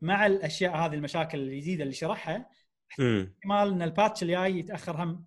[0.01, 2.49] مع الأشياء هذه المشاكل الجديدة اللي شرحها
[2.91, 5.25] احتمال إن ال patch الجاي يتأخر هم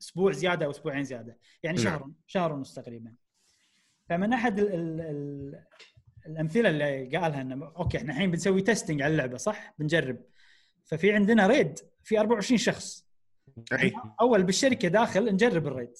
[0.00, 1.84] أسبوع زيادة أو أسبوعين زيادة يعني نعم.
[1.98, 3.14] شهر شهر ونص تقريبا.
[4.08, 5.64] فمن أحد ال ال ال
[6.26, 10.18] الأمثلة اللي قالها إنه okay إحنا الحين بنسوي testing على اللعبة صح؟ بنجرب.
[10.84, 13.06] ففي عندنا raid في 24 شخص.
[13.72, 13.92] أي.
[14.20, 15.92] أول بالشركة داخل نجرب ال raid.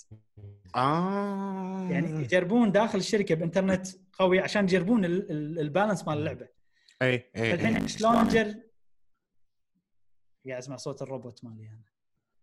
[0.77, 1.89] آه.
[1.91, 6.49] يعني يجربون داخل الشركة بإنترنت قوي عشان يجربون ال- ال- balance مال اللعبة.
[7.03, 8.63] اي اي الحين شلون نجرب
[10.47, 11.83] قاعد أسمع صوت الروبوت مالي أنا.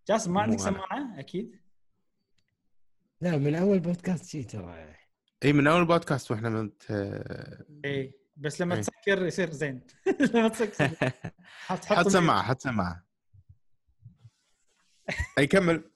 [0.07, 0.59] جاسم ما عندك.
[0.59, 1.59] سماعة؟ أكيد.
[3.21, 4.95] لا من أول بودكاست شي ترى.
[5.45, 6.91] اي من أول بودكاست وإحنا منت
[7.85, 8.81] اي بس لما إيه.
[8.81, 9.81] تسكر يصير زين.
[10.33, 11.11] لما تسكر.
[11.45, 13.03] حط حط سماعة حط سماعة.
[15.37, 15.91] أي كمل.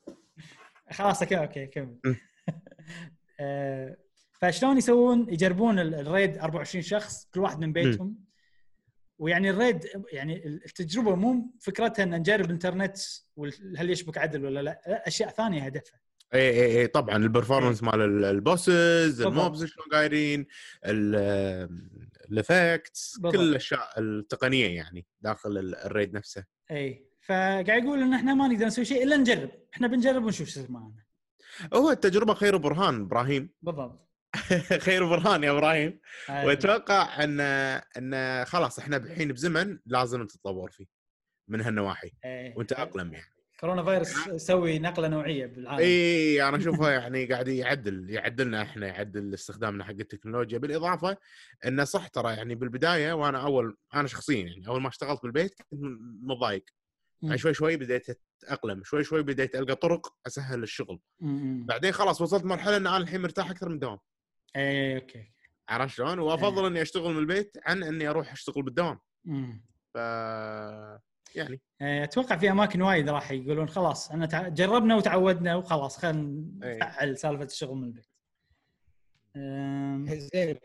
[0.91, 1.99] خلاص okay okay كمل.
[3.39, 3.97] آه،
[4.33, 8.30] فشلون يسوون يجربون ال- raid 24 شخص كل واحد من بيتهم.
[9.21, 12.97] ويعني ال raid يعني التجربة مو فكرتها إن نجرب إنترنت
[13.35, 15.99] وهل يشبك عدل ولا لا لا، أشياء ثانية هدفها.
[16.33, 19.21] اي اي اي طبعا ال performance مال ال- bosses.
[19.21, 20.47] ال mobs شلون قايرين
[22.31, 23.19] ال effects.
[23.31, 26.45] كل الأشياء التقنية يعني داخل ال- raid نفسه.
[26.71, 29.49] اي فقاعد يقول إن إحنا ما نقدر نسوي شيء إلا نجرب.
[29.73, 31.03] إحنا بنجرب ونشوف شو معنا
[31.73, 33.49] هو التجربة خير برهان إبراهيم.
[33.61, 34.10] بالضبط.
[34.85, 35.99] خير برهان يا إبراهيم.
[36.29, 37.39] وأتوقع أن
[37.97, 40.85] أن خلاص إحنا الحين بزمن لازم تتطور فيه
[41.47, 42.53] من هالنواحي أي.
[42.57, 48.09] وانت اقلم يعني كورونا فيروس يسوي نقلة نوعية بالعالم اي أنا اشوفها يعني قاعد يعدل
[48.09, 51.17] يعدلنا إحنا يعدل استخدامنا حق التكنولوجيا بالإضافة
[51.65, 55.79] انه صح ترى يعني بالبداية وأنا أول أنا شخصيا يعني أول ما اشتغلت بالبيت كنت
[56.23, 56.65] متضايق.
[57.21, 58.05] يعني شوي شوي بديت
[58.43, 60.99] أتأقلم شوي شوي بديت ألقى طرق أسهل الشغل.
[61.65, 63.97] بعدين خلاص وصلت مرحلة أن أنا الحين مرتاح أكثر من الدوام
[64.55, 65.31] اي okay
[65.69, 69.59] عرفت شلون؟ وأفضل إني أشتغل من البيت عن إني أروح أشتغل بالدوام م.
[69.93, 69.95] ف
[71.35, 74.47] يعني إيه، أتوقع في أماكن وايد راح يقولون خلاص إحنا تع...
[74.47, 76.77] جربنا وتعودنا وخلاص خلينا إيه.
[76.77, 78.07] نفعل سالفة الشغل من البيت.
[79.35, 80.57] أم، زين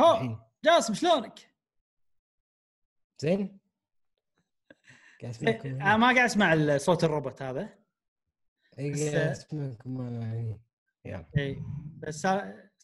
[0.00, 0.38] هو.
[0.64, 1.54] جاسم شلونك؟
[3.18, 3.58] زين
[5.22, 7.81] إيه، ما قاعد أسمع صوت الروبوت هذا
[8.78, 8.92] اي
[9.52, 10.60] هني.
[11.04, 11.26] يلا.
[11.38, 11.62] اي
[11.98, 12.26] بس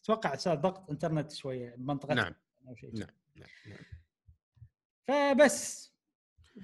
[0.02, 2.34] أتوقع صار ضغط إنترنت شوية بمنطقه نعم.
[2.68, 3.78] أو شيء نعم نعم نعم.
[5.08, 5.88] فبس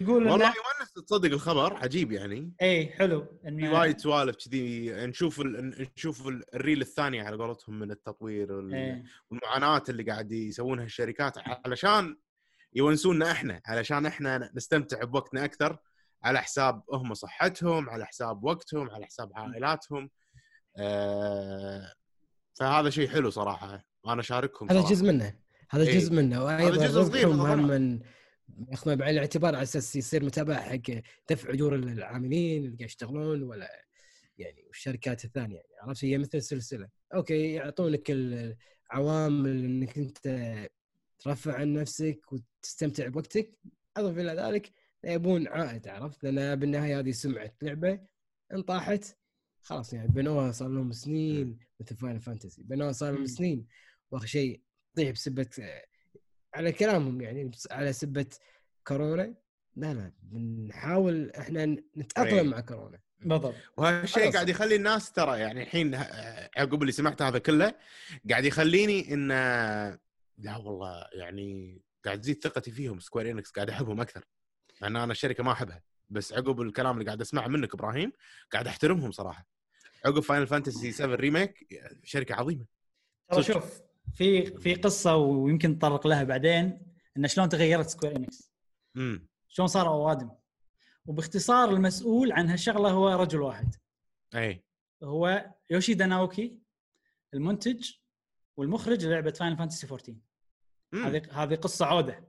[0.00, 2.52] يقول والله يونس تصدق الخبر عجيب يعني.
[2.62, 5.86] اي حلو في وايد سوالف كذي نشوف ال...
[5.96, 8.74] نشوف ال- الريل الثاني على قولتهم من التطوير وال...
[8.74, 9.04] إيه.
[9.30, 12.16] والمعاناة اللي قاعد يسوونها الشركات علشان
[12.72, 15.78] يونسونا إحنا علشان إحنا نستمتع بوقتنا أكثر.
[16.24, 20.10] على حساب هم صحتهم على حساب وقتهم على حساب عائلاتهم.
[20.76, 21.92] آه
[22.54, 23.84] فهذا شيء حلو صراحة.
[24.04, 24.80] وأنا اشاركهم هذا.
[24.80, 25.38] جزء منه.
[25.70, 25.98] هذا إيه.
[25.98, 27.54] جزء منه وأيضا جزء صغير ربحهم طبعاً.
[27.54, 27.66] هم
[28.86, 33.84] من بعين الاعتبار على أساس يصير متابعه حق دفع أجور العاملين اللي قاعد يشتغلون ولا
[34.38, 35.68] يعني والشركات الثانية يعني.
[35.80, 40.18] عرفت؟ هي مثل سلسله okay يعطونك العوامل إنك أنت
[41.18, 43.58] ترفع عن نفسك وتستمتع بوقتك.
[43.96, 44.72] أضف إلى ذلك
[45.06, 48.00] يبون عائد عرفت؟ لأن بالنهاية هذه سمعة لعبة
[48.52, 49.04] انطاحت.
[49.62, 52.62] خلاص يعني بنوها صار لهم سنين مثل Final Fantasy.
[52.62, 53.26] بنوها صار لهم.
[53.26, 53.66] سنين.
[54.10, 54.60] واخر شيء
[54.92, 55.48] تطيح بسبة
[56.54, 58.26] على كلامهم يعني على سبة
[58.86, 59.34] كورونا.
[59.76, 61.76] لا لا بنحاول إحنا.
[61.96, 63.00] نتأقلم مع كورونا.
[63.20, 63.54] بالضبط.
[63.76, 64.32] وهالشيء.
[64.32, 65.94] قاعد يخلي الناس ترى يعني الحين
[66.56, 67.74] عقب اللي سمعت هذا كله
[68.30, 69.28] قاعد يخليني إن
[70.38, 73.00] لا والله يعني قاعد تزيد ثقتي فيهم.
[73.00, 74.24] Square Enix قاعد أحبهم أكثر.
[74.80, 78.12] مع إن أنا الشركة ما أحبها بس عقب الكلام اللي قاعد أسمعه منك إبراهيم
[78.52, 79.46] قاعد أحترمهم صراحة.
[80.04, 82.66] عقب Final Fantasy 7 Remake شركة عظيمة.
[83.30, 83.42] ترى.
[83.42, 83.80] شوف
[84.14, 86.86] في في قصة ويمكن نتطرق لها بعدين
[87.16, 88.50] إن شلون تغيرت Square Enix
[88.96, 90.30] امم شلون صاروا أوادم.
[91.06, 93.74] وباختصار المسؤول عن هالشغلة هو رجل واحد.
[94.34, 94.64] أي.
[95.02, 96.58] هو يوشيدا ناوكي
[97.34, 97.90] المنتج
[98.56, 100.14] والمخرج للعبه Final Fantasy 14
[100.92, 101.04] مم.
[101.04, 102.24] هذه هذه قصة عودة.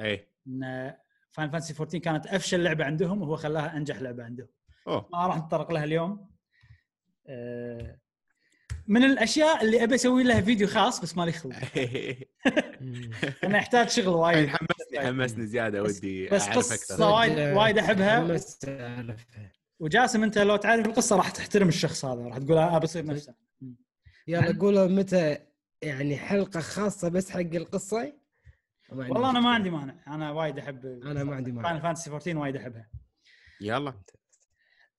[0.00, 0.28] أي.
[0.46, 0.94] إن
[1.32, 4.48] Final Fantasy 14 كانت أفشل لعبة عندهم وهو خلاها أنجح لعبة عندهم.
[4.88, 5.08] أوه.
[5.12, 6.30] ما راح نتطرق لها اليوم.
[7.26, 7.98] آه،
[8.86, 11.54] من الأشياء اللي أبي أسوي لها فيديو خاص بس مالي خلق.
[13.44, 14.48] أنا يحتاج شغل وايد.
[14.48, 17.02] حمسني حمسني زيادة ودي بس أكثر.
[17.04, 18.38] وايد- وايد أعرفها.
[19.80, 23.34] وجاسم أنت لو تعرف القصة راح تحترم الشخص هذا راح تقول ابى أصير نفسه
[24.28, 25.38] يلا قولوا متى
[25.82, 28.12] يعني حلقة خاصة بس حق القصة؟
[28.92, 29.50] والله أنا ما.
[29.54, 29.94] عندي مانع.
[30.06, 32.90] أنا وايد أحب أنا ما عندي Final مانع Fantasy 14 وايد أحبها.
[33.60, 33.94] يلا.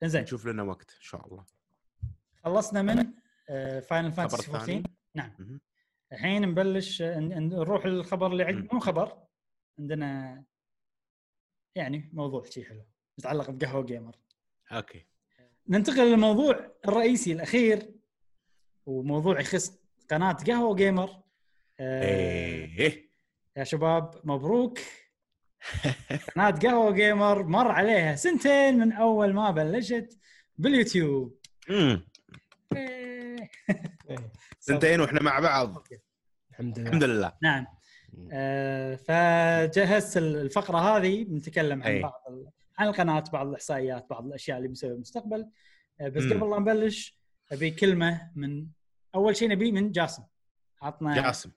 [0.03, 0.21] إنزين.
[0.21, 1.45] نشوف لنا وقت إن شاء الله.
[2.43, 2.95] خلصنا من
[3.81, 4.83] Final Fantasy 14 الثاني
[5.15, 5.59] نعم.
[6.11, 8.73] الحين نبلش آه، نروح للخبر اللي عندنا.
[8.73, 9.17] مو خبر.
[9.79, 10.43] عندنا
[11.75, 12.85] يعني موضوع شيء حلو.
[13.17, 14.15] يتعلق بقهوة جيمر
[14.71, 15.05] okay.
[15.69, 17.91] ننتقل للموضوع الرئيسي الأخير
[18.85, 19.77] وموضوع يخص
[20.11, 21.23] قناة قهوة جيمر
[21.79, 23.10] آه، إيه.
[23.57, 24.79] يا شباب مبروك.
[26.35, 30.19] قناة قهوة جيمر مر عليها سنتين من أول ما بلشت
[30.57, 31.37] باليوتيوب.
[34.59, 35.87] سنتين وإحنا مع بعض.
[36.51, 36.87] الحمد لله.
[36.87, 37.33] الحمد لله.
[37.43, 37.67] نعم.
[38.31, 42.01] آه، فجهزت الفقرة هذه بنتكلم عن.
[42.01, 42.23] بعض
[42.77, 45.49] عن القناة بعض الإحصائيات بعض الأشياء اللي بنسويها بالمستقبل.
[46.01, 46.23] آه، بس.
[46.23, 47.19] قبل لا نبلش
[47.51, 48.67] أبي كلمة من
[49.15, 50.23] أول شيء نبي من جاسم.
[50.81, 51.51] عطنا جاسم.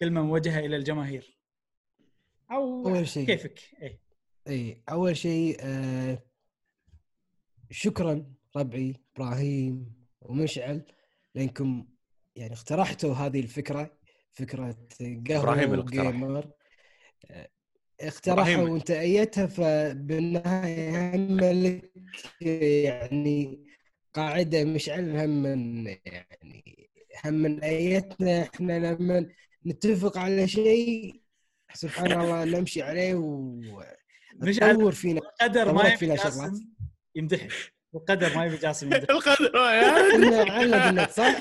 [0.00, 1.37] كلمة موجهة إلى الجماهير.
[2.50, 3.26] أو أول شيء.
[3.26, 4.00] كيفك؟ اي
[4.48, 6.22] اي أول شيء آه
[7.70, 8.24] شكرا
[8.56, 10.82] ربعي إبراهيم ومشعل
[11.34, 11.86] لأنكم
[12.36, 13.98] يعني اقترحتوا هذه الفكرة
[14.32, 16.10] فكرة قهوة إبراهيم اللي اقترح.
[16.10, 16.50] جيمر
[17.30, 17.48] آه،.
[18.00, 21.92] اقترحها وأنت ايدتها فبالنهاية هم لك
[22.40, 23.66] يعني
[24.14, 26.90] قاعدة مشعل هم من يعني
[27.24, 28.42] هم من أيتنا.
[28.42, 29.28] إحنا لما
[29.66, 31.27] نتفق على شيء
[31.74, 33.60] سبحان الله نمشي عليه و
[34.34, 36.58] مش تطور فينا القدر ما يبي فينا جاسم شغلات.
[37.14, 37.50] يمدحك.
[37.94, 39.10] القدر ما يبي جاسم يمدحك.
[39.10, 39.58] القدر
[40.50, 41.36] علق النت صح؟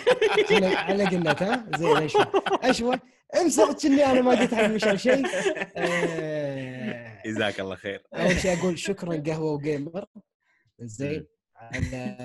[0.51, 2.25] إحنا علق النت ها؟ زين اشوى
[2.63, 2.99] اشوى
[3.41, 5.27] امسك كني أنا ما قلت حق مشعل شيء.
[5.75, 8.03] آه، جزاك الله خير.
[8.13, 10.05] أول شيء أقول شكرا قهوة وجيمر.
[10.79, 12.17] زين على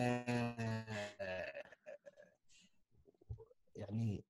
[3.76, 4.24] يعني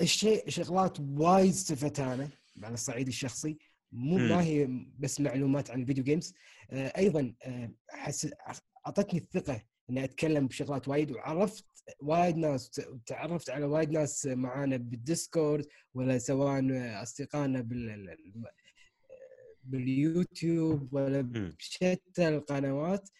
[0.00, 2.28] الشيء شغلات وايد استفدت أنا.
[2.62, 3.58] على الصعيد الشخصي.
[3.92, 4.18] مو.
[4.18, 4.68] ما هي
[4.98, 6.34] بس معلومات عن الـ video games
[6.70, 8.28] آه، أيضا آه، حس
[8.86, 11.64] أعطتني الثقة إني أتكلم بشغلات وايد وعرفت
[12.00, 12.70] وايد ناس
[13.06, 16.62] تعرفت على وايد ناس معانا بالديسكورد ولا سواء
[17.02, 18.16] أصدقائنا بال
[19.64, 21.20] باليوتيوب ولا.
[21.20, 23.10] بشتى القنوات.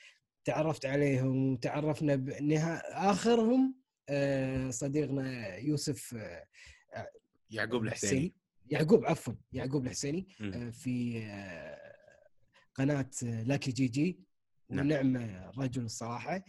[0.45, 3.75] تعرفت عليهم وتعرفنا بينها آخرهم
[4.09, 7.11] آه، صديقنا يوسف آه،
[7.51, 8.35] يعقوب الحسيني.
[8.71, 10.29] يعقوب عفوا يعقوب الحسيني.
[10.41, 11.97] آه، في آه،
[12.75, 14.21] قناة آه، لاكي جي جي
[14.71, 14.87] نعم.
[14.87, 16.45] ونعم الرجل الصراحة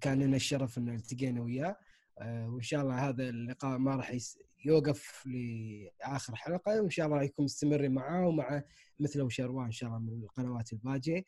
[0.00, 1.76] كان لنا الشرف إن التقينا وياه
[2.20, 4.16] وإن شاء الله هذا اللقاء ما راح
[4.64, 8.62] يوقف لآخر حلقة وإن شاء الله يكون مستمرين معاه ومع
[9.00, 11.24] مثله وشروان إن شاء الله من القنوات الباجية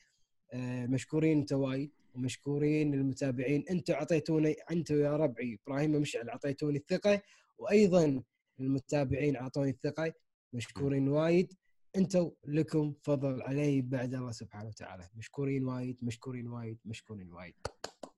[0.86, 7.22] مشكورين أنت وايد ومشكورين المتابعين أنتم أعطيتوني أنتم يا ربعي إبراهيم ومشعل أعطيتوني الثقة
[7.58, 8.22] وأيضا
[8.60, 10.12] المتابعين أعطوني الثقة
[10.52, 11.52] مشكورين وايد.
[11.96, 15.08] أنتم لكم فضل علي بعد الله سبحانه وتعالى.
[15.14, 17.54] مشكورين وايد مشكورين وايد مشكورين وايد.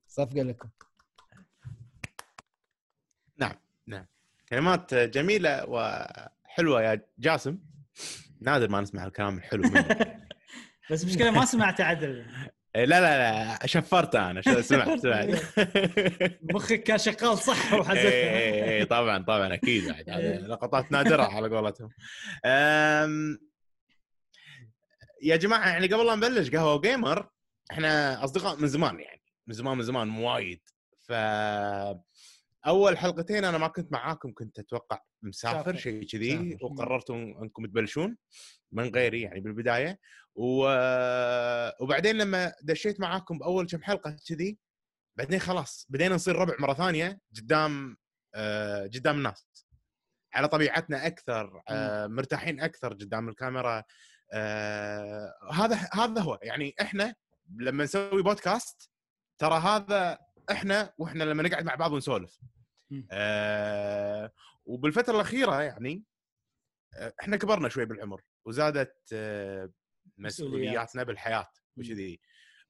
[0.07, 0.69] صفقة لكم.
[4.53, 7.59] كلمات جميلة وحلوة يا جاسم.
[8.41, 10.17] نادر ما نسمع الكلام الحلو منك.
[10.91, 12.25] بس مشكلة ما سمعت عدل.
[12.75, 15.29] لا لا لا شفرت أنا سمعت سمعت.
[16.53, 21.23] مخك كان شغال صح إيه، وحذفتها إيه، إيه، طبعا طبعا أكيد بعد هذه لقطات نادرة
[21.23, 21.89] على قولتهم.
[25.23, 27.29] يا جماعة يعني قبل لا نبلش قهوة جيمر
[27.71, 30.61] إحنا أصدقاء من زمان يعني من زمان من زمان وايد.
[31.07, 31.11] ف
[32.67, 35.75] أول حلقتين أنا ما كنت معاكم كنت أتوقع مسافر.
[35.77, 36.57] شيء كذي.
[36.61, 38.17] وقررتوا إنكم تبلشون.
[38.73, 39.99] من غيري يعني بالبداية.
[40.35, 40.65] و...
[41.79, 44.57] وبعدين لما دشيت معاكم بأول كم حلقة كذي
[45.17, 47.97] بعدين خلاص بدينا نصير ربع مرة ثانية قدام
[48.35, 49.67] آه، قدام الناس.
[50.33, 53.83] على طبيعتنا أكثر آه، مرتاحين أكثر قدام الكاميرا.
[54.33, 56.39] آه، هذا هذا هو.
[56.43, 57.15] يعني إحنا
[57.57, 58.91] لما نسوي بودكاست
[59.37, 60.17] ترى هذا
[60.51, 62.39] إحنا وإحنا لما نقعد مع بعض ونسولف.
[63.11, 64.31] آه،
[64.65, 66.03] وبالفترة الأخيرة يعني
[67.21, 68.21] إحنا كبرنا شوي بالعمر.
[68.45, 69.73] وزادت آه،
[70.17, 72.19] مسؤولياتنا بالحياة وكذي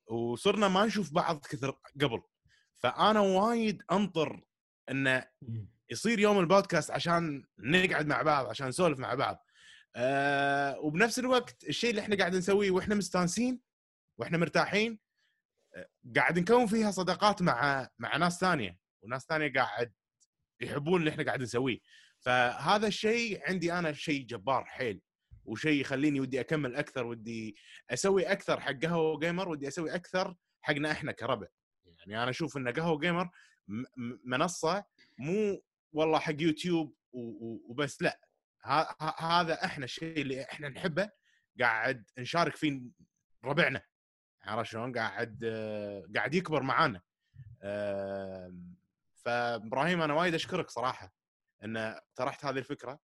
[0.08, 2.22] وصرنا ما نشوف بعض كثر قبل.
[2.76, 4.44] فأنا وايد أنطر
[4.92, 5.26] إنه
[5.92, 9.46] يصير يوم البودكاست عشان نقعد مع بعض عشان نسولف مع بعض.
[9.96, 13.62] أه وبنفس الوقت الشيء اللي إحنا قاعد نسويه وإحنا مستانسين
[14.20, 15.00] وإحنا مرتاحين
[15.76, 18.78] آه، قاعد نكون فيها صداقات مع مع ناس ثانية.
[19.04, 19.94] وناس ثانية قاعد
[20.62, 21.80] يحبون اللي إحنا قاعد نسويه.
[22.20, 25.02] فهذا الشيء عندي أنا شيء جبار حيل.
[25.46, 27.56] وشيء يخليني ودي أكمل أكثر ودي
[27.90, 31.48] أسوي أكثر حق قهوة جيمر ودي أسوي أكثر حقنا إحنا كربع.
[31.86, 33.30] يعني أنا أشوف إن قهوة جيمر
[34.26, 34.86] منصة
[35.18, 35.64] مو
[35.94, 38.20] والله حق يوتيوب وبس لا.
[39.20, 41.10] هذا إحنا الشيء اللي إحنا نحبه
[41.60, 42.82] قاعد نشارك فيه
[43.44, 43.82] ربعنا.
[44.42, 45.46] عرفت شلون؟ قاعد
[46.16, 47.02] قاعد يكبر معانا.
[49.16, 51.14] فإبراهيم أنا وايد أشكرك صراحة
[51.64, 53.00] ان طرحت هذه الفكرة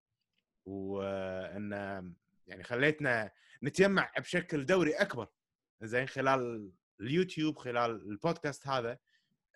[0.66, 2.16] وان
[2.49, 3.31] يعني خليتنا
[3.63, 5.27] نتجمع بشكل دوري أكبر.
[5.81, 6.71] زين خلال
[7.01, 8.97] اليوتيوب خلال البودكاست هذا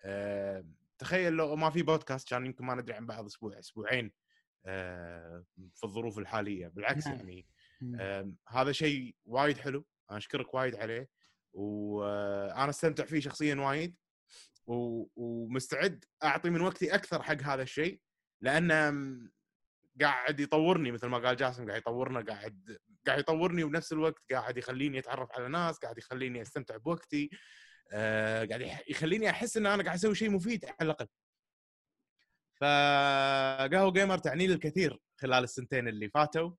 [0.04, 4.12] آم، تخيل لو ما في بودكاست كان يمكن ما ندري عن بعض أسبوع أسبوعين
[4.66, 5.44] آه،
[5.74, 6.68] في الظروف الحالية.
[6.68, 7.16] بالعكس نعم.
[7.16, 7.46] يعني
[8.48, 9.86] هذا شيء وايد حلو.
[10.10, 11.08] أنا أشكرك وايد عليه.
[11.52, 13.96] وأنا أستمتع فيه شخصيا وايد.
[14.66, 18.00] ومستعد أعطي من وقتي أكثر حق هذا الشيء.
[18.40, 19.30] لأنه م-
[20.00, 24.98] قاعد يطورني مثل ما قال جاسم قاعد يطورنا قاعد قاعد يطورني وبنفس الوقت قاعد يخليني
[24.98, 27.30] أتعرف على ناس قاعد يخليني أستمتع بوقتي
[27.92, 31.06] آه، قاعد يخليني أحس إن أنا قاعد أسوي شيء مفيد على الأقل.
[32.54, 36.50] فقهوة جيمر تعني لي الكثير خلال السنتين اللي فاتوا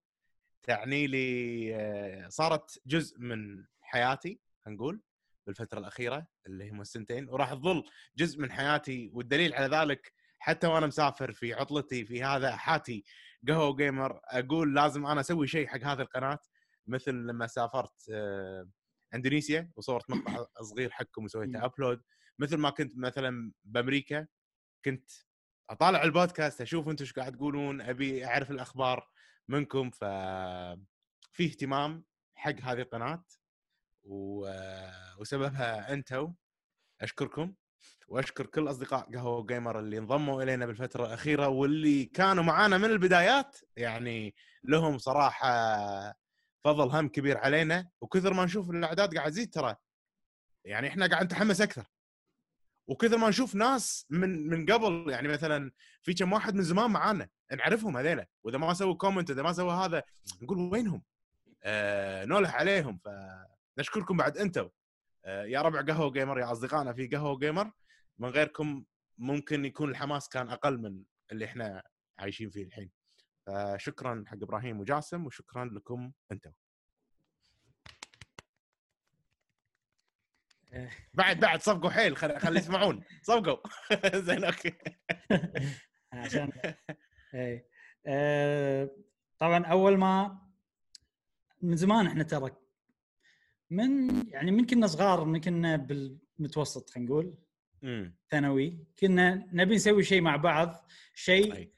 [0.63, 5.01] تعني لي آه، صارت جزء من حياتي خلينا نقول
[5.47, 7.83] بالفترة الأخيرة اللي هم السنتين وراح تظل
[8.17, 13.03] جزء من حياتي والدليل على ذلك حتى وأنا مسافر في عطلتي في هذا حاتي
[13.47, 16.39] قهوة جيمر أقول لازم أنا أسوي شيء حق هذه القناة
[16.88, 18.69] مثل لما سافرت آه،
[19.13, 22.01] إندونيسيا وصورت مقطع صغير حقكم وسويته upload
[22.39, 24.27] مثل ما كنت مثلا بأمريكا
[24.85, 25.11] كنت
[25.69, 29.09] أطالع البودكاست أشوف أنتم إيش قاعد تقولون أبي أعرف الأخبار
[29.47, 30.03] منكم ف
[31.31, 32.05] في اهتمام
[32.35, 33.26] حق هذه القناة
[34.03, 34.47] و...
[35.19, 36.34] وسببها أنتم
[37.01, 37.55] أشكركم.
[38.07, 43.57] وأشكر كل أصدقاء قهوة جيمر اللي انضموا إلينا بالفترة الأخيرة واللي كانوا معانا من البدايات.
[43.77, 45.49] يعني لهم صراحة
[46.64, 47.90] فضل هم كبير علينا.
[48.02, 49.76] وكثر ما نشوف الأعداد قاعد تزيد ترى
[50.65, 51.86] يعني إحنا قاعد نتحمس أكثر.
[52.88, 55.72] وكثر ما نشوف ناس من من قبل يعني مثلا
[56.02, 58.27] في كم واحد من زمان معانا نعرفهم هذيلا.
[58.44, 60.03] وإذا ما سووا comment إذا ما سووا هذا
[60.41, 61.03] نقول وينهم؟
[61.64, 62.99] آه نولح عليهم.
[63.77, 64.69] فنشكركم بعد أنتم
[65.26, 67.72] آه يا ربع قهوة جيمر يا أصدقائنا في قهوة جيمر.
[68.19, 68.85] من غيركم
[69.17, 71.83] ممكن يكون الحماس كان أقل من اللي إحنا
[72.19, 72.91] عايشين فيه الحين.
[73.45, 76.51] فشكرا حق إبراهيم وجاسم وشكرا لكم أنتم.
[80.73, 80.89] إيه.
[81.13, 83.03] بعد بعد صفقوا حيل خلي خلي يسمعون.
[83.27, 83.57] صفقوا.
[84.27, 84.73] زين أوكي.
[86.13, 86.51] عشان
[87.33, 87.65] اي
[88.07, 88.89] آه،
[89.39, 90.41] طبعا أول ما
[91.61, 92.51] من زمان إحنا ترى
[93.69, 97.44] من يعني من كنا صغار من كنا بالمتوسط خلينا نقول.
[98.31, 101.71] ثانوي كنا نبي نسوي شيء مع بعض شيء.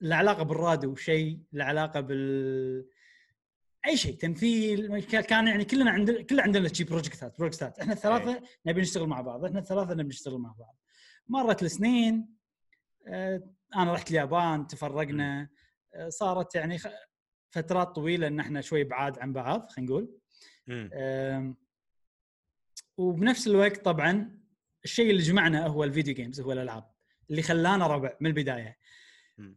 [0.00, 2.88] له علاقة بالراديو شيء له علاقة بال
[3.86, 8.80] أي شيء تمثيل كان يعني كلنا عندنا كلنا عندنا شي بروجكتات بروجكتات إحنا الثلاثة نبي
[8.80, 10.76] نشتغل مع بعض إحنا الثلاثة نبي نشتغل مع بعض.
[11.28, 12.28] مرت السنين
[13.06, 13.42] آه،
[13.76, 15.48] أنا رحت اليابان تفرقنا
[15.94, 16.78] آه، صارت يعني
[17.50, 20.18] فترات طويلة إن إحنا شوي بعاد عن بعض خلينا نقول.
[22.96, 24.38] وبنفس الوقت طبعا
[24.84, 26.84] الشيء اللي جمعنا هو ال video games هو الألعاب
[27.30, 28.78] اللي خلانا ربع من البداية.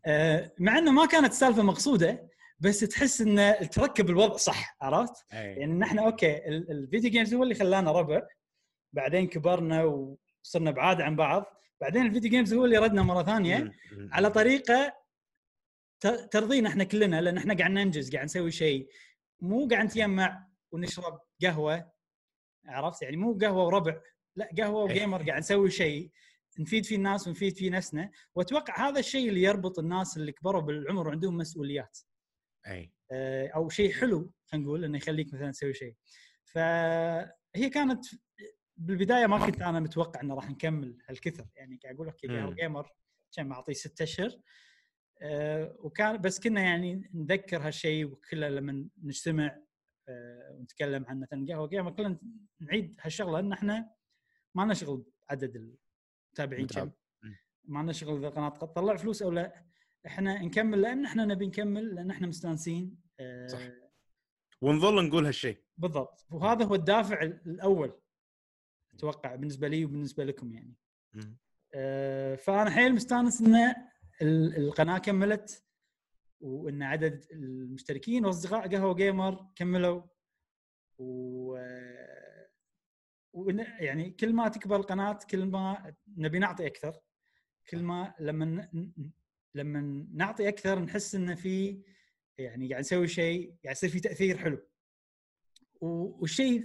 [0.05, 2.29] آه، مع إنه ما كانت السالفة مقصودة
[2.59, 5.37] بس تحس انه تركب الوضع صح عرفت؟ أي.
[5.55, 8.21] يعني نحن okay ال- ال video games هو اللي خلانا ربع
[8.93, 11.45] بعدين كبرنا وصرنا بعاد عن بعض
[11.81, 13.55] بعدين ال video games هو اللي ردنا مرة ثانية.
[14.11, 14.93] على طريقة
[16.31, 18.87] ترضينا إحنا كلنا لأن إحنا قاعد ننجز قاعد نسوي شيء
[19.39, 21.91] مو قاعد نتجمع ونشرب قهوة
[22.65, 23.95] عرفت يعني مو قهوة وربع
[24.35, 26.11] لا قهوه وجيمر قاعد نسوي شيء
[26.59, 28.11] نفيد فيه الناس ونفيد فيه نفسنا.
[28.35, 31.99] وأتوقع هذا الشيء اللي يربط الناس اللي كبروا بالعمر وعندهم مسؤوليات.
[32.67, 32.93] أي.
[33.11, 35.95] آه، أو شيء حلو خلينا نقول إنه يخليك مثلا تسوي شيء.
[36.43, 38.05] فهي كانت
[38.77, 41.47] بالبداية ما كنت أنا متوقع إنه راح نكمل هالكثر.
[41.55, 42.53] يعني قاعد أقول okay مم.
[42.53, 42.89] جيمر
[43.35, 44.29] كان اعطيه ستة أشهر.
[45.21, 49.57] آه، وكان بس كنا يعني نذكر هالشيء وكله لما نجتمع
[50.09, 52.19] آه، ونتكلم عن مثلا قهوه جيمر كلنا
[52.59, 53.91] نعيد هالشغلة إن إحنا
[54.55, 56.91] ما لنا شغل بعدد المتابعين متابع.
[56.91, 57.35] كم.
[57.65, 59.65] ما لنا شغل إذا القناة تطلع فلوس أو لا
[60.05, 63.59] إحنا نكمل لأن إحنا نبي نكمل لأن إحنا مستانسين آه، صح.
[64.61, 68.01] ونظل نقول هالشيء بالضبط وهذا هو الدافع ال- الأول
[68.93, 70.75] أتوقع بالنسبة لي وبالنسبة لكم يعني.
[71.73, 73.55] آه، فأنا حيل مستانس إن
[74.21, 75.63] ال- القناة كملت
[76.39, 80.01] وإن عدد المشتركين وأصدقاء قهوة جيمر كملوا
[80.97, 81.57] و
[83.79, 86.99] يعني كل ما تكبر القناة كل ما نبي نعطي أكثر
[87.69, 88.69] كل ما لما
[89.55, 91.81] لما نعطي أكثر نحس إن في
[92.37, 94.67] يعني قاعد نسوي شيء قاعد يصير في تأثير حلو.
[95.81, 96.63] والشيء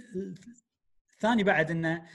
[1.13, 2.07] الثاني بعد إنه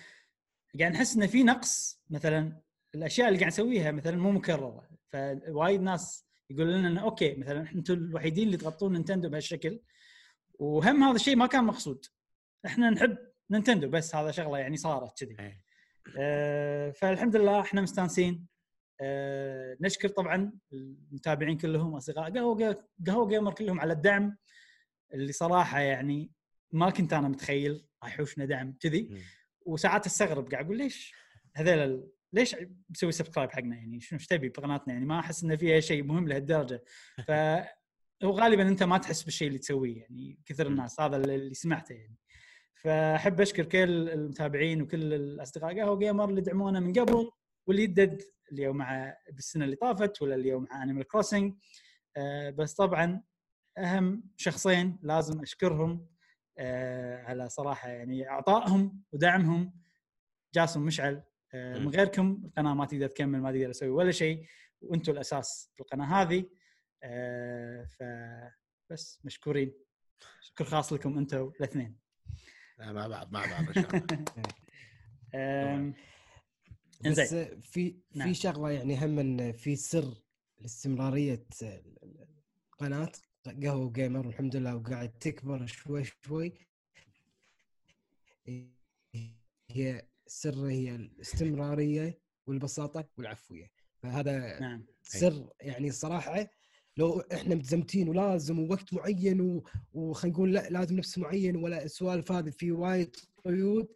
[0.79, 2.63] قاعد نحس انه في نقص مثلا
[2.95, 4.89] الأشياء اللي قاعد نسويها مثلا مو مكررة.
[5.09, 9.81] فوايد ناس يقولون لنا إنه okay مثلا أنتم الوحيدين اللي تغطون نينتندو بهالشكل
[10.59, 12.07] وهم هذا الشيء ما كان مقصود.
[12.67, 15.37] إحنا نحب نينتندو بس هذا شغلة يعني صارت كذي.
[15.41, 15.65] أي.
[16.19, 18.47] آه، فالحمد لله إحنا مستانسين.
[19.01, 24.37] آه، نشكر طبعا المتابعين كلهم أصدقاء قهوة قهوة جيمر كلهم على الدعم
[25.15, 26.31] اللي صراحة يعني
[26.73, 29.09] ما كنت أنا متخيل راح يحوشنا دعم كذي.
[29.67, 31.15] وساعات أستغرب قاعد أقول ليش
[31.55, 32.57] هذول ليش
[32.89, 36.29] بسوي subscribe حقنا يعني؟ شنو إيش تبي بقناتنا يعني؟ ما أحس انه فيها شيء مهم
[36.29, 36.85] لهالدرجة.
[37.27, 37.31] ف
[38.25, 42.17] هو غالبا أنت ما تحس بالشيء اللي تسويه يعني كثر الناس هذا اللي سمعته يعني.
[42.85, 45.79] فأحب أشكر كل المتابعين وكل الأصدقاء.
[45.81, 47.31] قهوة جيمر اللي دعمونا من قبل
[47.67, 48.23] واللي يدد
[48.53, 51.55] اليوم مع بالسنة اللي طافت ولا اليوم مع انيمال كروسنج
[52.17, 53.23] آه بس طبعا
[53.79, 56.07] أهم شخصين لازم أشكرهم
[56.59, 59.73] آه على صراحة يعني إعطائهم ودعمهم.
[60.55, 61.23] جاسم مشعل
[61.55, 61.89] آه من.
[61.89, 64.47] غيركم القناة ما تقدر تكمل ما تقدر تسوي ولا شيء
[64.81, 66.45] وأنتم الأساس في القناة هذه.
[67.99, 69.73] فبس مشكورين.
[70.41, 71.99] شكر خاص لكم أنتم الاثنين.
[72.83, 74.25] لا، مع بعض مع بعض إن شاء الله.
[75.35, 75.95] آم،
[77.05, 77.61] بس إنزين.
[77.61, 78.29] في نعم.
[78.29, 80.15] في شغلة يعني هم إن في سر
[80.61, 81.47] لاستمرارية
[82.73, 83.13] القناه
[83.63, 86.53] قهوة جيمر والحمد لله وقاعد تكبر شوي شوي.
[89.71, 93.71] هي السر هي الاستمرارية والبساطة والعفوية.
[94.03, 94.87] فهذا نعم.
[95.03, 96.51] سر يعني صراحة
[96.97, 102.33] لو إحنا متزمتين ولازم ووقت معين و- وخلينا نقول لا لازم نفس معين ولا السوالف
[102.33, 103.89] هذه في وايد قيود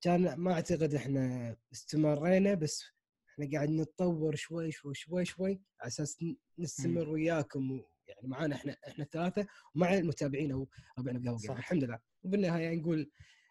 [0.00, 2.84] كان ما أعتقد إحنا استمرينا بس
[3.30, 6.24] إحنا قاعد نتطور شوي شوي شوي شوي على أساس
[6.58, 10.68] نستمر وياكم يعني معانا إحنا إحنا الثلاثة ومع المتابعين أو
[10.98, 11.38] ربعنا بقهوه.
[11.58, 13.10] الحمد لله وبالنهاية نقول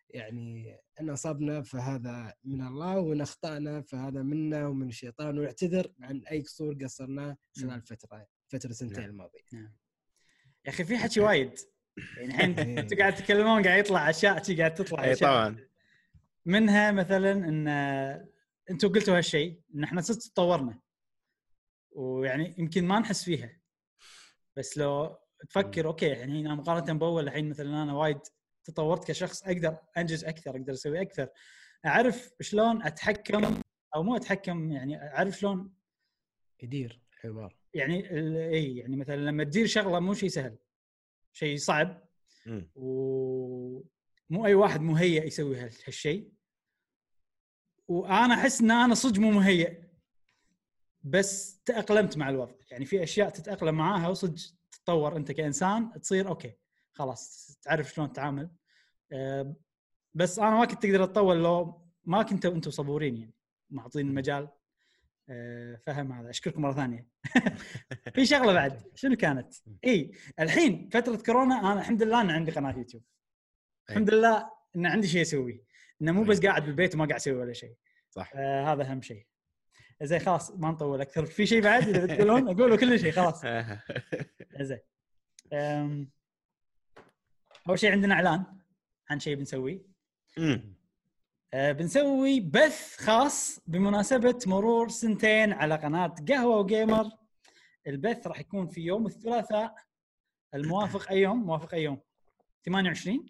[0.10, 6.42] يعني إن أصابنا فهذا من الله وإن أخطأنا فهذا منا ومن الشيطان ونعتذر عن أي
[6.42, 7.82] قصور قصرناه خلال مم.
[8.60, 9.10] فترة فتره سنتين نعم.
[9.10, 9.40] الماضية.
[10.66, 11.60] يا أخي في حكي وايد.
[12.18, 12.80] يعني الحين إيه.
[12.80, 15.16] أنتم قاعد تتكلمون قاعد يطلع أشياء شي قاعد تطلع اي.
[15.16, 15.68] طبعا.
[16.46, 17.68] منها مثلا إن
[18.70, 20.80] أنتم قلتوا هالشيء إن إحنا صدق تطورنا.
[21.92, 23.62] ويعني يمكن ما نحس فيها.
[24.58, 25.18] بس لو
[25.50, 28.20] تفكر okay يعني أنا مقارنة بأول الحين مثلا أنا وايد
[28.64, 31.28] تطورت كشخص أقدر أنجز أكثر أقدر أسوي أكثر.
[31.86, 33.62] أعرف شلون أتحكم
[33.96, 35.74] أو مو أتحكم يعني أعرف شلون
[36.64, 37.56] يدير حوار.
[37.76, 40.58] يعني ال- اي يعني مثلا لما تدير شغلة مو شيء سهل
[41.34, 42.08] شيء صعب
[42.46, 42.72] مم.
[42.76, 46.32] ومو أي واحد مهيئ يسوي هال- هالشيء
[47.88, 49.82] وأنا أحس إن أنا صدق مو مهيئ
[51.04, 52.54] بس تأقلمت مع الوضع.
[52.72, 54.42] يعني في أشياء تتأقلم معاها وصدق
[54.72, 55.16] تتطور.
[55.18, 56.54] أنت كإنسان تصير okay
[56.94, 58.50] خلاص تعرف شلون تتعامل.
[59.12, 59.56] أه،
[60.14, 63.34] بس أنا ما كنت أقدر أتطور لو ما كنتوا أنتم صبورين يعني.
[63.70, 64.55] معطين المجال أه،
[65.86, 67.08] فهم هذا أشكركم مرة ثانية.
[68.16, 68.84] في شغلة بعد.
[68.96, 69.54] شنو كانت؟
[69.86, 73.04] إي الحين فترة كورونا أنا الحمد لله إن عندي قناة يوتيوب.
[73.90, 75.64] الحمد لله إن عندي شيء اسويه
[76.02, 76.40] إنه مو بس.
[76.46, 77.76] قاعد بالبيت وما قاعد أسوي ولا شيء
[78.10, 78.32] صح.
[78.36, 79.28] آه هذا أهم شيء
[80.04, 81.26] زين خلاص ما نطول أكثر.
[81.26, 83.42] في شيء بعد إذا بتقولون؟ أقولوا كل شيء خلاص.
[84.62, 84.80] زين
[85.54, 86.12] أم،
[87.70, 88.46] أول شيء عندنا إعلان
[89.10, 89.82] عن شيء بنسويه.
[91.56, 97.10] بنسوي بث خاص بمناسبة مرور سنتين على قناة قهوة وجيمر.
[97.88, 99.76] البث راح يكون في يوم الثلاثاء.
[100.54, 102.00] الموافق أي يوم؟ موافق أي يوم؟
[102.66, 103.26] 28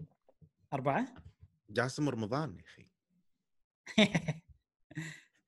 [0.73, 1.05] 4
[1.69, 2.89] جاسم رمضان يا أخي.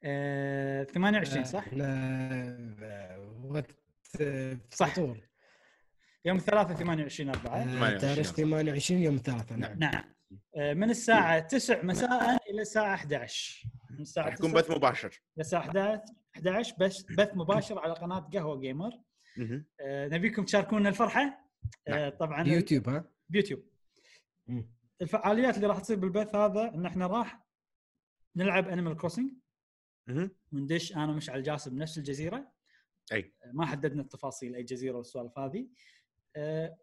[0.04, 3.76] أه، 28 صح؟ إحنا وقت
[4.22, 4.94] آه، صح.
[4.94, 5.28] فطور.
[6.26, 9.80] يوم الثلاثاء 28 4 آه، 28 تاريخ 28 يوم الثلاثاء نعم.
[9.80, 10.17] نعم.
[10.58, 15.08] من الساعة 9 مساء إلى الساعة 11 من الساعة راح يكون 9 بث مباشر.
[15.08, 16.02] إلى الساعة 11
[16.36, 18.92] 11 بس بث مباشر على قناة قهوة جيمر.
[19.82, 21.22] أه، نبيكم تشاركونا الفرحة؟
[21.88, 22.10] أه، نعم.
[22.10, 23.64] طبعا يوتيوب ها؟ بيوتيوب.
[25.02, 27.46] الفعاليات اللي راح تصير بالبث هذا إن إحنا راح
[28.36, 29.32] نلعب Animal Crossing.
[30.54, 32.52] وندش أنا ومشعل جاسم بنفس الجزيرة.
[33.12, 33.34] أي.
[33.54, 35.68] ما حددنا التفاصيل أي جزيرة والسوالف هذه.
[36.36, 36.78] أه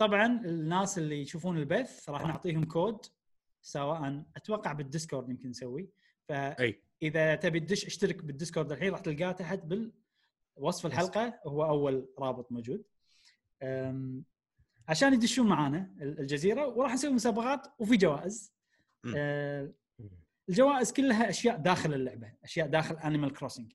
[0.00, 3.06] وطبعا الناس اللي يشوفون البث راح نعطيهم كود
[3.62, 5.90] سواء أتوقع بالديسكورد يمكن نسوي.
[6.28, 12.82] فاذا تبي تدش اشترك بالديسكورد الحين راح تلقاه تحت بالوصف الحلقة هو أول رابط موجود.
[14.88, 18.52] عشان يدشون معانا ال- الجزيرة وراح نسوي مسابقات وفي جوائز.
[19.16, 19.72] أه،
[20.48, 23.72] الجوائز كلها أشياء داخل اللعبة أشياء داخل Animal Crossing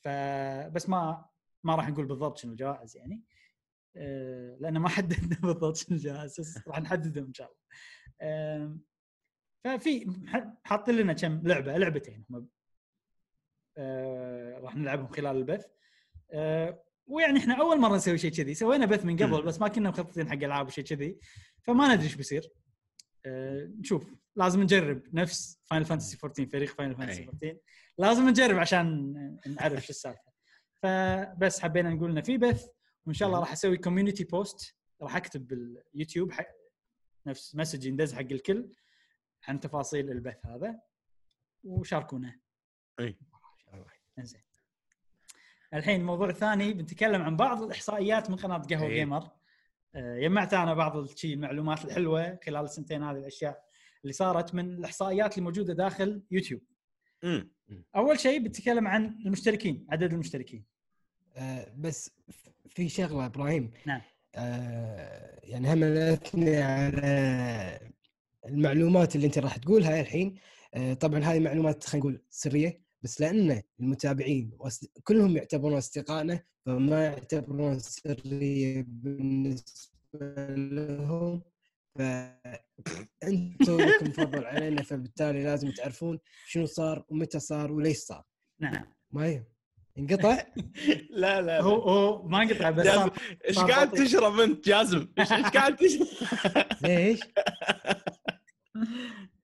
[0.00, 1.24] فبس ما
[1.64, 3.22] ما راح نقول بالضبط شنو الجوائز يعني.
[4.60, 8.78] لأن ما حددنا بالضبط شنو الجوائز بس راح نحددهم إن شاء الله.
[9.64, 10.12] ففي
[10.64, 12.48] حاطين لنا كم لعبة لعبتين هم.
[13.78, 15.66] أه، راح نلعبهم خلال البث.
[16.32, 18.54] أه، ويعني إحنا أول مرة نسوي شيء كذي.
[18.54, 19.42] سوينا بث من قبل.
[19.42, 21.18] بس ما كنا مخططين حق ألعاب وشيء كذي.
[21.62, 22.50] فما ندري إيش بيصير.
[23.80, 24.14] نشوف.
[24.36, 27.28] لازم نجرب نفس Final Fantasy 14 فريق Final Fantasy أي.
[27.28, 27.56] 14
[27.98, 29.12] لازم نجرب عشان
[29.46, 30.32] نعرف شو السالفة.
[30.82, 32.75] فبس حبينا نقول إنه في بث.
[33.06, 36.48] وإن شاء الله راح أسوي community post راح أكتب باليوتيوب حق
[37.26, 38.72] نفس message يندز حق الكل
[39.48, 40.80] عن تفاصيل البث هذا
[41.64, 42.40] وشاركونا.
[43.00, 43.18] اي
[44.18, 44.42] انزين
[45.74, 48.94] الحين الموضوع الثاني بنتكلم عن بعض الإحصائيات من قناة قهوه إيه.
[48.94, 49.30] جيمر
[49.94, 53.64] آه، جمعت أنا بعض المعلومات الحلوة خلال السنتين هذه الأشياء
[54.02, 56.60] اللي صارت من الإحصائيات اللي موجوده داخل يوتيوب.
[57.24, 57.50] امم
[57.96, 60.64] أول شيء بنتكلم عن المشتركين عدد المشتركين.
[61.36, 62.10] آه، بس
[62.70, 63.70] في شغلة إبراهيم.
[63.86, 64.00] نعم.
[64.34, 67.90] آه، يعني هم اثني على
[68.46, 70.34] المعلومات اللي أنت راح تقولها الحين.
[70.74, 74.58] آه، طبعا هذه معلومات خلينا نقول سرية بس لأن المتابعين
[75.04, 81.42] كلهم يعتبرون أصدقائنا فما يعتبرون سرية بالنسبة لهم.
[81.94, 88.24] فأنتم لكم فضل علينا فبالتالي لازم تعرفون شنو صار ومتى صار وليش صار.
[88.60, 88.84] نعم.
[89.10, 89.44] ما
[89.98, 90.38] انقطع
[91.10, 92.86] لا لا هو هو ما انقطع بس
[93.48, 93.90] إيش قاعد.
[93.90, 96.06] تشرب أنت جاسم؟ إيش إيش قاعد تشرب؟
[96.82, 97.20] ليش؟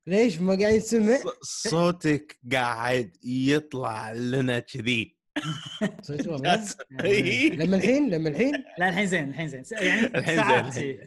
[0.06, 5.22] ليش ما قاعد يسمع؟ صوتك قاعد يطلع لنا كذي
[6.02, 6.78] صوت والله جاسم.
[7.04, 7.48] إي.
[7.48, 10.98] لما الحين لما الحين لا الحين زين الحين زين يعني الحين ساعات زين،.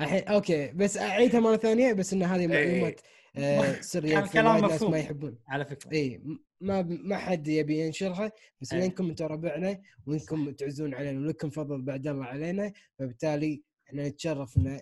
[0.00, 3.00] الحين okay بس أعيدها مرة ثانية بس إن هذه معلومات
[3.36, 4.90] آه، في كلام ناس مفهوم.
[4.90, 5.38] ما يحبون.
[5.48, 5.92] على فكرة.
[5.92, 6.20] اي
[6.60, 8.80] ما ب- ما حد يبي ينشرها بس إيه.
[8.80, 14.80] لانكم أنتم ربعنا وإنكم تعزون علينا ولكم فضل بعد الله علينا فبالتالي إحنا نتشرف ان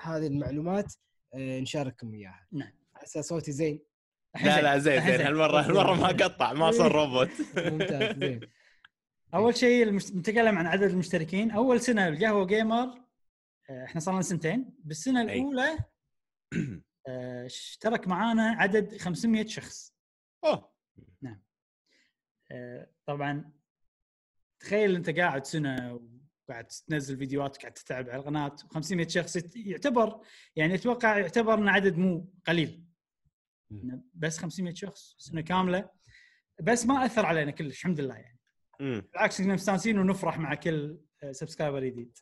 [0.00, 0.94] هذه المعلومات
[1.34, 2.46] آه، نشارككم إياها.
[2.52, 2.72] نعم.
[2.94, 3.80] هسه صوتي زين.
[4.44, 7.30] لا لا زين زين هالمرة هالمرة ما قطع ما صار روبوت.
[7.72, 8.40] ممتاز زين.
[9.34, 10.12] أول شيء المش...
[10.12, 11.50] نتكلم عن عدد المشتركين.
[11.50, 12.84] أول سنة القهوة جيمر
[13.70, 14.74] آه، إحنا صار لنا سنتين.
[14.84, 15.22] بالسنة.
[15.22, 15.78] الأولى
[17.46, 19.94] اشترك معانا عدد 500 شخص.
[20.44, 20.72] أوه.
[22.50, 23.52] آه، طبعا
[24.60, 26.00] تخيل أنت قاعد سنه
[26.48, 30.20] وقاعد تنزل فيديوهات وقاعد تتعب على القناة 500 شخص يعتبر
[30.56, 32.84] يعني أتوقع يعتبر انه عدد مو قليل.
[33.72, 35.90] إنه بس 500 شخص سنة كاملة.
[36.62, 38.38] بس ما أثر علينا كلش الحمد لله يعني.
[38.80, 42.18] بالعكس كنا مستانسين ونفرح مع كل سبسكرايبر جديد.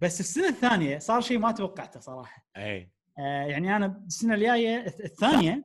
[0.00, 2.46] بس السنة الثانية صار شيء ما توقعته صراحة.
[2.56, 5.64] اي آه، يعني أنا السنة الجاية الث- الثانية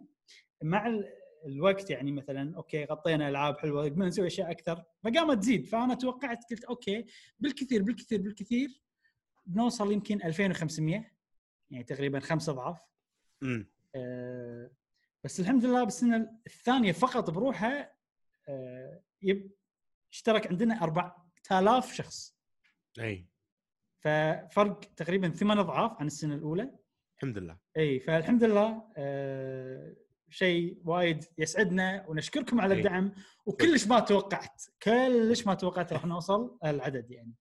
[0.63, 1.13] مع ال-
[1.45, 6.39] الوقت يعني مثلا okay غطينا ألعاب حلوة قمنا نسوي أشياء أكثر فقامت تزيد فأنا توقعت
[6.51, 7.05] قلت okay
[7.39, 8.81] بالكثير بالكثير بالكثير
[9.45, 11.11] بنوصل يمكن 2500
[11.71, 12.77] يعني تقريبا خمس أضعاف.
[13.43, 13.67] أمم.
[13.95, 14.71] آه،
[15.23, 17.91] بس الحمد لله بالسنة الثانية فقط بروحها
[18.49, 19.51] آه، yep
[20.11, 22.35] اشترك عندنا 4000 شخص.
[22.99, 23.25] أي.
[23.99, 26.71] ففرق تقريبا ثمان أضعاف عن السنة الأولى.
[27.17, 27.57] الحمد لله.
[27.77, 29.95] إي فالحمد لله آه
[30.29, 32.73] شيء وايد يسعدنا ونشكركم على.
[32.73, 33.11] الدعم
[33.45, 37.33] وكلش ما توقعت كلش ما توقعت راح نوصل العدد يعني.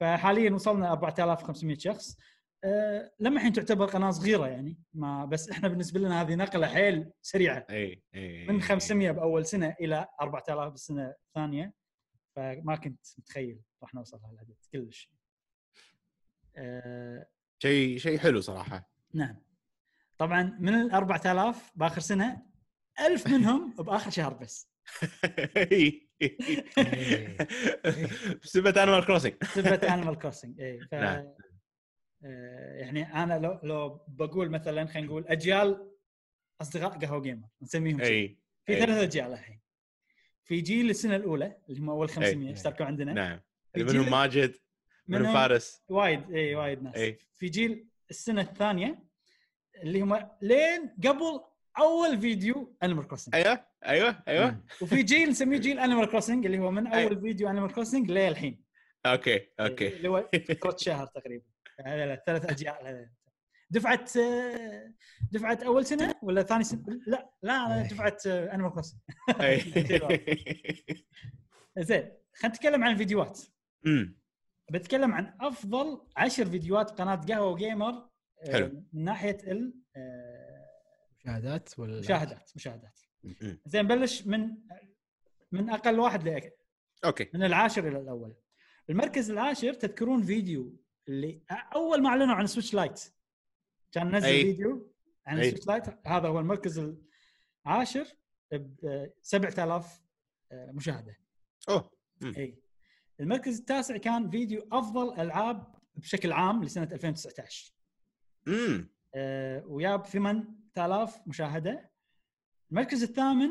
[0.00, 2.16] فحاليا وصلنا 4500 شخص.
[2.64, 7.10] أه لما الحين تعتبر قناة صغيرة يعني ما بس إحنا بالنسبة لنا هذه نقلة حيل
[7.22, 7.66] سريعة.
[7.70, 11.72] إي إي من 500 بأول سنة إلى 4000 بالسنة الثانية.
[12.36, 15.10] فما كنت متخيل راح نوصل هالعدد كلش.
[16.56, 17.26] أه
[17.62, 18.97] شيء شيء حلو صراحة.
[19.14, 19.36] نعم.
[20.18, 22.42] طبعا من ال 4000 بآخر سنة
[23.00, 24.68] 1000 منهم بآخر شهر بس.
[28.42, 30.80] بسبب Animal Crossing سبة Animal Crossing إي.
[30.80, 31.34] ف نعم.
[32.24, 35.90] آه، يعني أنا لو لو بقول مثلا خلينا نقول أجيال
[36.60, 38.00] أصدقاء قهوة Gamer نسميهم.
[38.00, 38.76] إي في.
[38.80, 39.60] ثلاث أجيال الحين.
[40.44, 42.52] في جيل السنة الأولى اللي هم أول 500 أي.
[42.52, 43.12] اشتركوا عندنا.
[43.12, 43.40] نعم.
[43.76, 44.54] منهم ماجد
[45.08, 45.82] منهم منهم فارس.
[45.88, 46.94] وايد إي وايد ناس.
[46.96, 47.18] أي.
[47.36, 49.04] في جيل السنة الثانية
[49.82, 51.40] اللي هم لين قبل
[51.78, 56.70] أول فيديو Animal Crossing أيوه أيوه أيوه وفي جيل نسميه جيل Animal Crossing اللي هو
[56.70, 57.04] من أي.
[57.04, 58.64] أول فيديو Animal Crossing للحين
[59.06, 60.30] okay okay اللي هو
[60.62, 61.44] كوت شهر تقريبا
[61.86, 63.10] هذا ثلاث أجيال.
[63.70, 64.04] دفعه
[65.32, 67.82] دفعه أول سنة ولا ثاني سنة؟ لا لا أنا.
[67.82, 69.00] دفعه Animal Crossing.
[71.78, 73.40] زين خلينا نتكلم عن الفيديوهات
[73.86, 74.17] أمم.
[74.70, 77.88] بتكلم عن أفضل عشر فيديوهات قناة قهوة Gamer
[78.48, 78.84] آه، حلو.
[78.92, 80.68] من ناحية ال- آه،
[81.18, 83.00] مشاهدات ولا مشاهدات مشاهدات.
[83.66, 84.50] زين بلش من
[85.52, 86.58] من أقل واحد لأك...
[87.04, 87.30] okay.
[87.34, 88.34] من العاشر إلى الأول.
[88.90, 90.76] المركز العاشر تذكرون فيديو
[91.08, 91.42] اللي
[91.74, 93.00] أول ما أعلنوا عن Switch Lite
[93.92, 94.42] كان نزل أي.
[94.42, 94.92] فيديو
[95.26, 95.50] عن أي.
[95.50, 96.94] Switch Lite هذا هو المركز
[97.66, 98.06] العاشر
[98.52, 100.00] ب 7000
[100.52, 101.16] مشاهدة.
[101.68, 101.90] أوه.
[102.24, 102.58] أي.
[103.20, 107.72] المركز التاسع كان فيديو أفضل ألعاب بشكل عام لسنة 2019
[108.48, 111.90] امم آه، وياب 8000 مشاهدة.
[112.70, 113.50] المركز الثامن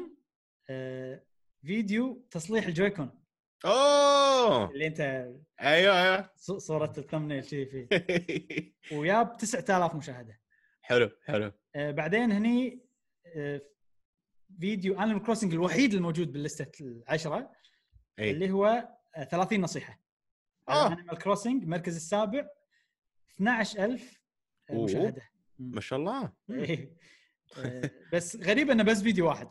[0.70, 1.24] آه،
[1.66, 3.10] فيديو تصليح ال Joy-Con.
[3.66, 4.72] أوه!
[4.72, 5.00] اللي أنت
[5.62, 6.30] أيوه أيوه.
[6.38, 7.88] صورة ال thumbnail شي فيه
[8.98, 10.40] وياب 9000 مشاهدة.
[10.82, 11.52] حلو حلو.
[11.76, 12.86] آه، بعدين هني
[13.36, 13.62] آه،
[14.60, 17.52] فيديو Animal Crossing الوحيد الموجود بال لستة العشرة
[18.20, 18.97] اي اللي هو
[19.32, 20.02] 30 نصيحة
[20.70, 20.88] آه.
[20.88, 22.48] Animal Crossing المركز السابع
[23.36, 24.22] 12000
[24.70, 24.84] آه، أوه.
[24.84, 25.22] مشاهدة
[25.60, 26.34] ما شاء الله.
[26.50, 26.98] إيه.
[27.58, 29.50] آه، بس غريب إنه بس فيديو واحد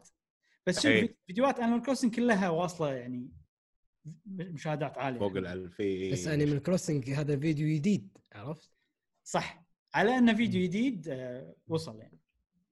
[0.66, 1.16] بس شوف إيه.
[1.26, 3.30] فيديوهات Animal Crossing كلها واصلة يعني
[4.26, 5.36] مشاهدات عالية فوق.
[5.36, 6.12] الألف إي.
[6.12, 8.70] بس Animal Crossing هذا فيديو جديد عرفت؟
[9.24, 12.18] صح على إنه فيديو جديد آه، وصل يعني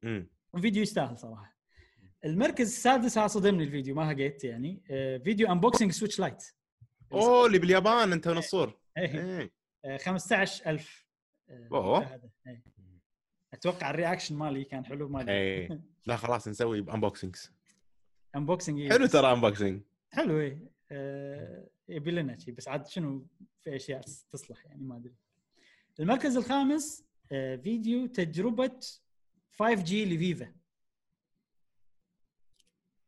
[0.04, 0.30] أمم.
[0.60, 1.54] فيديو يستاهل صراحة
[2.24, 4.82] المركز السادس صدمني الفيديو ما هقيت يعني
[5.24, 6.44] فيديو unboxing Switch Lite
[7.22, 8.70] أوه اللي باليابان أنت إيه.
[8.96, 9.50] إيه.
[9.84, 11.06] آه، 15000
[11.48, 12.00] آه، أوه.
[12.00, 12.30] مشاهدة.
[12.46, 12.62] إيه.
[13.52, 15.68] أتوقع ال reaction مالي كان حلو مالي اي
[16.06, 17.52] لا خلاص نسوي unboxings
[18.36, 20.74] unboxing حلو ترى unboxing حلو إيه.
[21.88, 23.26] يبي لنا شيء بس عاد شنو
[23.60, 24.00] في أشياء
[24.32, 25.14] تصلح يعني ما أدري.
[26.00, 27.04] المركز الخامس
[27.62, 28.80] فيديو تجربة
[29.58, 30.52] 5G لفيفا.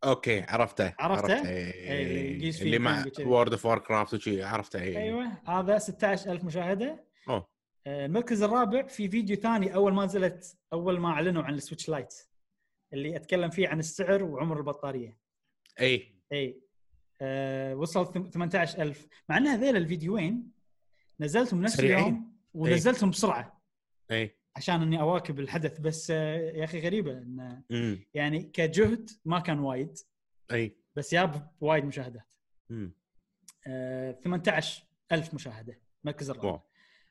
[0.04, 1.72] okay عرفته عرفته؟ إيه.
[1.72, 3.04] إيه، اللي مع.
[3.20, 7.04] World of Warcraft وشي عرفته اي أيوه هذا 16000 مشاهدة.
[7.28, 7.48] أوه.
[7.86, 11.88] آه، المركز الرابع في فيديو ثاني أول ما نزلت أول ما أعلنوا عن ال Switch
[11.88, 12.14] Lite
[12.92, 15.18] اللي أتكلم فيه عن السعر وعمر البطارية.
[15.80, 16.14] إي.
[16.32, 16.60] إي.
[17.20, 20.50] آه وصل ثم- 18000 مع إن هذيل الفيديوين
[21.20, 22.04] نزلتهم نفس سريعين.
[22.04, 23.62] اليوم ونزلتهم بسرعة.
[24.10, 24.36] إي.
[24.56, 29.58] عشان إني أواكب الحدث بس آه يا أخي غريبة إن امم يعني كجهد ما كان
[29.58, 29.98] وايد
[30.52, 30.76] أي.
[30.96, 32.22] بس جاب وايد مشاهدات.
[32.70, 32.92] امم
[33.66, 36.60] آه 18000 مشاهدة المركز الرابع.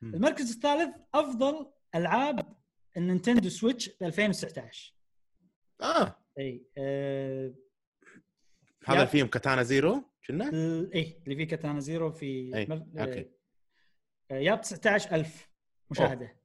[0.02, 2.56] المركز الثالث أفضل ألعاب
[2.96, 4.94] ال Nintendo Switch ب 2019
[5.82, 6.16] آه.
[6.38, 7.54] إي آه
[8.84, 10.44] هذا يا- ال thumbnail Katana Zero كنا؟
[10.94, 13.30] إي اللي فيه Katana Zero في أي، مر- okay.
[14.30, 15.50] آه، ياب 19000
[15.90, 16.35] مشاهده اي آه،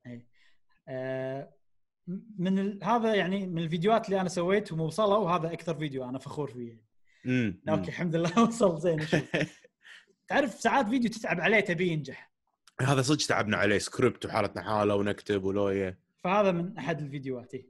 [2.38, 2.84] من ال...
[2.84, 6.82] هذا يعني من الفيديوهات اللي أنا سويتهم وصلوا وهذا أكثر فيديو أنا فخور فيه
[7.26, 9.06] امم okay الحمد لله وصل زين.
[10.28, 12.32] تعرف ساعات فيديو تتعب عليه تبيه ينجح
[12.82, 17.68] هذا صدق تعبنا عليه سكريبت وحالتنا حاله ونكتب ولوية فهذا من أحد الفيديوهات إيه.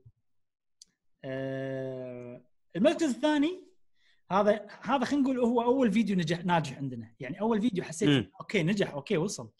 [1.25, 2.41] آه
[2.75, 3.71] المركز الثاني
[4.31, 8.31] هذا هذا خلينا نقول هو أول فيديو نجح ناجح عندنا يعني أول فيديو حسيت مم.
[8.41, 9.51] okay نجح أوكي وصل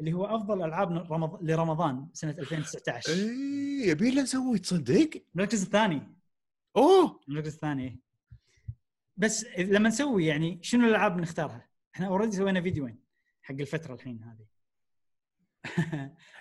[0.00, 1.42] اللي هو أفضل ألعاب رمض...
[1.42, 6.02] لرمضان سنة 2019 اي يبي له نسوي تصدق؟ المركز الثاني.
[6.76, 7.20] أوه!
[7.28, 7.84] المركز الثاني.
[7.84, 7.98] إيه.
[9.16, 12.98] بس لما نسوي يعني شنو الألعاب نختارها؟ إحنا already سوينا فيديوين
[13.42, 14.48] حق الفترة الحين هذه.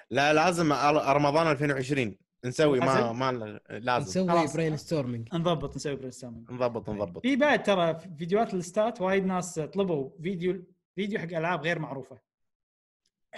[0.09, 4.21] لا لازم رمضان 2020 نسوي ما؟ ما لازم.
[4.21, 4.47] نسوي.
[4.53, 7.21] brainstorming نضبط نسوي brainstorming نضبط نضبط.
[7.21, 10.63] في بعد ترى فيديوهات اللستات وايد ناس طلبوا فيديو
[10.95, 12.26] فيديو حق ألعاب غير معروفة.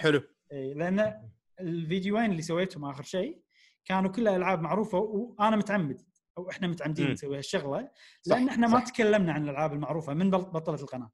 [0.00, 0.22] حلو
[0.52, 1.28] إي، لأن
[1.60, 3.42] الفيديوين اللي سويتهم آخر شيء
[3.84, 6.02] كانوا كلها ألعاب معروفة وأنا متعمد
[6.38, 7.10] أو إحنا متعمدين.
[7.10, 7.90] نسوي هالشغله
[8.22, 8.84] صح، لأن إحنا ما صح.
[8.84, 11.10] تكلمنا عن الألعاب المعروفة من بطلنا القناة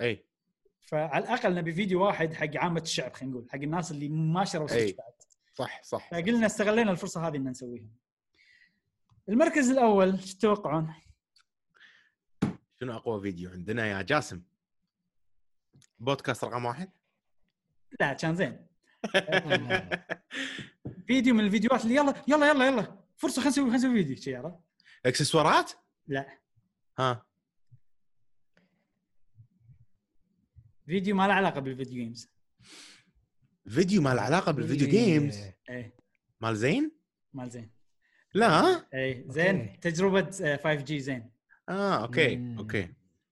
[0.00, 0.26] أي
[0.80, 4.66] فعلى الأقل نبي فيديو واحد حق عامة الشعب خلينا نقول حق الناس اللي ما شروا.
[4.66, 5.12] Switch بعد
[5.54, 7.88] صح صح فقلنا استغلينا الفرصة هذه إن نسويها
[9.28, 10.94] المركز الأول شو تتوقعون؟
[12.80, 14.42] شنو أقوى فيديو عندنا يا جاسم
[15.98, 16.90] بودكاست رقم واحد
[18.00, 18.66] لا كان زين.
[21.06, 22.98] فيديو من الفيديوهات اللي يلا يلا يلا يلا.
[23.16, 24.56] فرصة خلينا نسوي خلينا نسوي فيديو شي عرفت؟
[25.06, 25.72] إكسسوارات؟
[26.06, 26.38] لا.
[26.98, 27.26] ها.
[30.86, 32.28] فيديو ما له علاقة بال video games
[33.68, 35.38] فيديو ما له علاقة بال video games
[35.70, 35.94] إيه.
[36.40, 36.92] مال زين؟
[37.32, 37.70] مال زين.
[38.34, 39.60] لا إيه زين.
[39.60, 39.76] okay.
[39.80, 41.30] تجربة 5 G زين.
[41.68, 42.58] آه okay مم.
[42.58, 42.88] okay.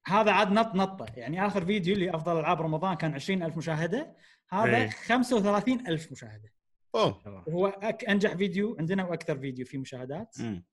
[0.07, 1.07] هذا عاد نط نطة.
[1.16, 4.16] يعني آخر فيديو اللي أفضل ألعاب رمضان كان 20000 مشاهدة.
[4.53, 4.89] هذا إيه.
[4.91, 6.53] 35000 مشاهدة.
[6.95, 7.45] أوه.
[7.47, 10.37] وهو أك أنجح فيديو عندنا وأكثر فيديو فيه مشاهدات.
[10.41, 10.65] امم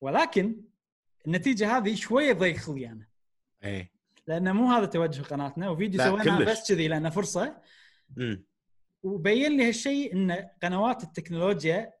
[0.00, 0.56] ولكن
[1.26, 3.08] النتيجة هذه شوية ضيق خلقي أنا.
[3.64, 3.92] اي
[4.26, 6.48] لأن مو هذا توجه قناتنا وفيديو لا، سويناه كلش.
[6.48, 7.62] بس كذي لأنه فرصة.
[8.18, 8.44] امم
[9.02, 10.32] وبين لي هالشيء إن
[10.62, 11.92] قنوات التكنولوجيا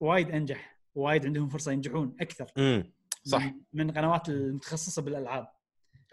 [0.00, 2.52] وايد أنجح وايد عندهم فرصة ينجحون أكثر.
[2.58, 2.92] امم
[3.24, 3.44] صح.
[3.44, 5.48] من, من قنوات المتخصصة بالألعاب.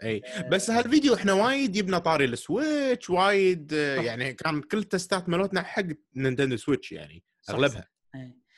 [0.02, 4.00] إي بس هالفيديو إحنا وايد جبنا طاري ال Switch وايد آه،.
[4.00, 5.82] يعني كان كل التستات مالتنا حق
[6.16, 7.88] Nintendo Switch يعني أغلبها.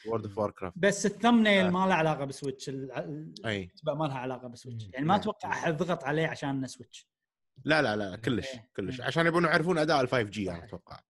[0.06, 1.70] World of Warcraft بس ال thumbnail آه.
[1.70, 4.84] ما له علاقة ب Switch ال- إي ما لها علاقة ب Switch.
[4.92, 5.16] يعني ما.
[5.16, 7.08] أتوقع أحد ضغط عليه عشان Switch
[7.64, 8.46] لا لا لا كلش.
[8.76, 9.00] كلش.
[9.00, 10.64] عشان يبون يعرفون أداء ال 5 G أنا.
[10.64, 11.00] أتوقع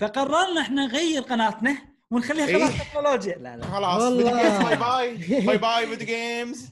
[0.00, 1.78] فقررنا إحنا نغير قناتنا
[2.10, 2.46] ونخليها.
[2.46, 4.12] قناه تكنولوجيا لا لا خلاص.
[4.12, 6.70] bye bye bye bye video games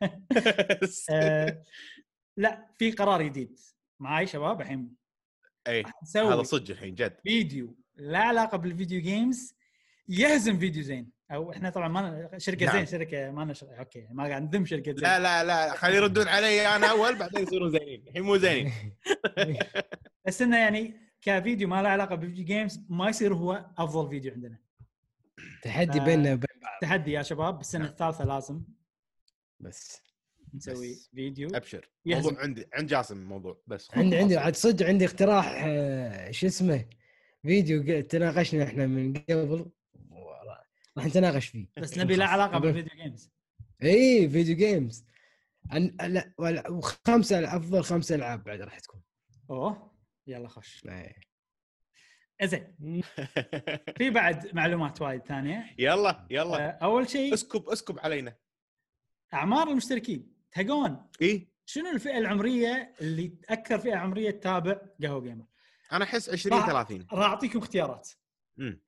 [1.10, 1.62] آه،
[2.36, 3.58] لا في قرار جديد.
[4.00, 4.96] معاي شباب الحين.
[5.68, 5.84] اي
[6.16, 7.16] هذا صدق الحين جد.
[7.22, 9.54] فيديو له علاقة بال video games
[10.08, 11.10] يهزم فيديو زين.
[11.30, 12.76] أو إحنا طبعا ما شركة نعم.
[12.76, 13.64] زين شركة ما نش...
[13.64, 15.02] okay ما قاعد نذم شركة زين.
[15.02, 18.04] لا لا لا خلي يردون علي أنا أول بعدين يصيرون زينين.
[18.08, 18.72] الحين مو زينين.
[20.26, 24.32] بس إنه يعني كفيديو ما له علاقة بال video games ما يصير هو أفضل فيديو
[24.32, 24.58] عندنا.
[25.62, 26.00] تحدي.
[26.00, 26.80] بيننا وبين بعض.
[26.82, 27.90] تحدي يا شباب بالسنه نعم.
[27.90, 28.62] الثالثة لازم.
[29.60, 30.02] بس
[30.54, 31.10] نسوي بس.
[31.14, 31.48] فيديو.
[31.54, 31.88] أبشر.
[32.06, 32.22] يهزم.
[32.28, 33.88] موضوع عندي عند جاسم الموضوع بس.
[33.94, 34.36] عندي عندي.
[34.36, 36.84] عاد صدق عندي اقتراح آه، شو اسمه؟
[37.42, 39.70] فيديو تناقشنا إحنا من قبل.
[40.96, 41.66] راح نتناقش فيه.
[41.76, 43.30] بس نبي له علاقة بال video games
[43.82, 45.04] إي video games
[45.70, 49.02] عن لا ولا- وخمسة أفضل خمسة ألعاب بعد راح تكون.
[49.50, 49.90] أوه
[50.26, 50.84] يلا خش.
[52.42, 52.74] زين
[53.98, 55.74] في بعد معلومات وايد ثانية.
[55.78, 56.66] يلا يلا.
[56.68, 58.36] آه، أول شيء اسكب اسكب علينا.
[59.34, 60.32] أعمار المشتركين.
[60.52, 65.44] تهقون اي شنو الفئة العمرية اللي أكثر فئة عمرية تتابع قهوة Gamer؟
[65.92, 68.08] أنا أحس 20 راح- 30 راح أعطيكم اختيارات.
[68.58, 68.80] امم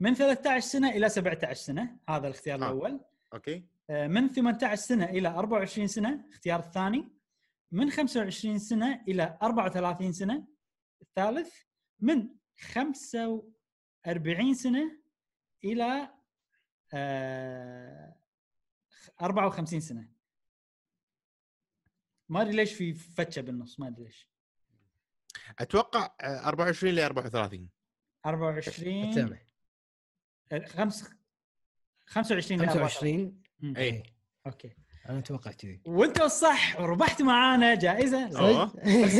[0.00, 1.96] من 13 سنة إلى 17 سنة.
[2.08, 2.66] هذا الاختيار آه.
[2.66, 3.00] الأول.
[3.34, 3.64] أوكي.
[3.90, 6.24] آه، من 18 سنة إلى 24 سنة.
[6.30, 7.08] اختيار الثاني.
[7.72, 10.46] من 25 سنة إلى 34 سنة.
[11.02, 11.52] الثالث.
[12.00, 12.28] من
[12.58, 14.98] 45 سنة
[15.64, 16.08] إلى
[16.94, 18.16] آه،
[19.22, 20.08] 54 سنة.
[22.28, 24.28] ما أدري ليش في فتشة بالنص ما أدري ليش.
[25.58, 27.68] أتوقع آه، 24 ل 34
[28.26, 29.38] 24 سامع
[30.52, 31.10] آه، خمس
[32.06, 33.76] 25 ل 24 25 مم.
[33.76, 33.82] إي.
[33.84, 34.02] اي
[34.46, 34.70] okay.
[35.08, 35.82] أنا أتوقع كذي.
[35.86, 38.30] وأنت الصح وربحت معانا جائزة.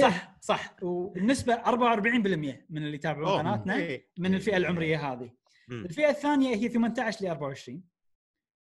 [0.00, 0.36] صح.
[0.40, 3.38] صح والنسبة 44% من اللي يتابعون.
[3.38, 4.08] قناتنا إي.
[4.18, 5.30] من الفئة العمرية هذه.
[5.70, 7.82] الفئة الثانية هي 18 ل 24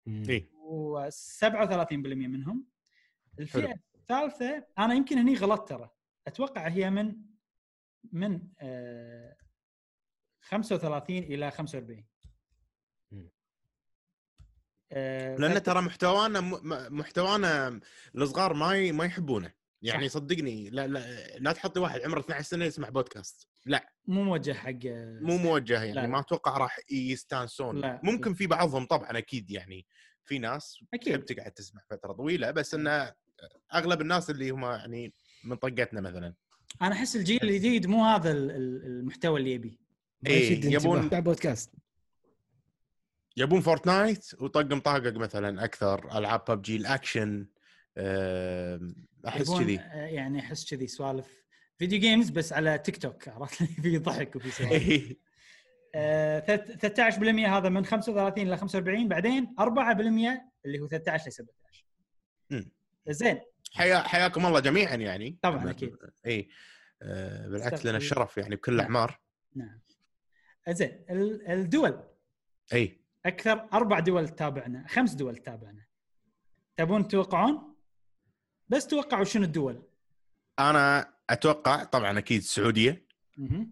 [0.09, 0.49] إي.
[0.55, 2.66] و37% منهم
[3.39, 3.78] الفئة حلو.
[3.95, 5.91] الثالثة أنا يمكن هني غلطت ترى
[6.27, 7.16] أتوقع هي من
[8.12, 9.37] من آه
[10.41, 12.05] 35 إلى 45
[13.12, 13.31] مم.
[14.93, 16.41] آه، لأن ترى محتوانا
[16.91, 17.81] محتوانا
[18.15, 19.53] الصغار ما ما يحبونه
[19.83, 20.15] يعني صح.
[20.15, 23.93] صدقني لا لا لا تحط لي واحد عمره 12 سنة يسمع بودكاست لا.
[24.06, 24.78] مو موجه حق
[25.20, 26.06] مو موجه يعني لا، لا.
[26.06, 27.80] ما أتوقع راح يستانسون.
[27.80, 28.01] لا.
[28.02, 29.86] ممكن في بعضهم طبعا أكيد يعني
[30.24, 31.12] في ناس أكيد.
[31.12, 33.12] تحب تقعد تسمع فترة طويلة بس إنه
[33.74, 35.14] أغلب الناس اللي هم يعني
[35.44, 36.34] من طقتنا مثلا.
[36.82, 39.78] أنا أحس الجيل الجديد مو هذا ال- ال- المحتوى اللي يبي.
[40.26, 41.09] إيه، يشد يبون-.
[41.20, 41.70] بودكاست.
[43.36, 47.47] يبون Fortnite وطق مطاقق مثلا أكثر ألعاب ببجي الأكشن
[49.28, 49.78] أحس كذي.
[49.80, 51.45] آه، يعني أحس كذي سوالف.
[51.78, 54.73] video games بس على تيك توك عرفت؟ في ضحك وفي سوالف.
[54.73, 55.19] إيه.
[55.94, 59.61] آه، ثلاث- 13% هذا من 35 إلى 45 بعدين 4%
[60.65, 61.85] اللي هو 13 ل 17
[62.51, 62.70] مم.
[63.09, 63.40] زين.
[63.73, 65.39] حيا حياكم الله جميعا يعني.
[65.43, 65.97] طبعاً، أكيد.
[66.27, 66.48] اي
[67.03, 67.97] آه، بالعكس لنا.
[67.97, 68.81] الشرف يعني بكل نعم.
[68.81, 69.20] الاعمار
[69.55, 69.81] نعم.
[70.69, 72.03] زين ال- الدول.
[72.73, 75.85] اي أكثر أربع دول تتابعنا خمس دول تتابعنا
[76.77, 77.77] تبون تتوقعون
[78.69, 79.82] بس توقعوا شنو الدول؟
[80.59, 83.07] أنا أتوقع طبعا أكيد السعوديه.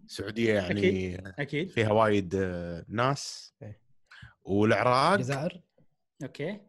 [0.05, 3.53] السعوديه يعني أكيد فيها وايد آه، ناس.
[4.43, 5.13] والعراق.
[5.13, 5.61] الجزائر.
[6.23, 6.59] أوكي.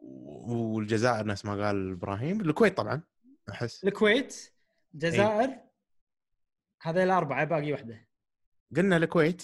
[0.00, 2.40] والجزائر نفس ما قال إبراهيم.
[2.40, 3.02] الكويت طبعا
[3.50, 3.84] أحس.
[3.84, 4.52] الكويت
[4.94, 5.70] الجزائر إيه.
[6.82, 8.08] هذا الأربعة باقي واحدة
[8.76, 9.42] قلنا الكويت.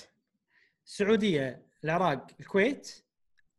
[0.87, 3.05] السعوديه العراق الكويت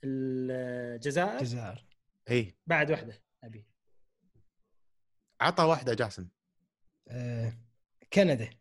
[0.03, 1.38] الجزائر.
[1.40, 1.86] الجزائر.
[2.30, 3.66] اي بعد واحدة أبي.
[5.41, 6.28] عطى واحدة جاسم.
[8.14, 8.44] كندا.
[8.44, 8.57] إيش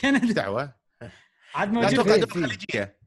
[0.00, 0.74] كندا دعوة؟
[1.54, 2.30] عاد لا موجود أتوقع دول.
[2.30, 2.98] خليجية.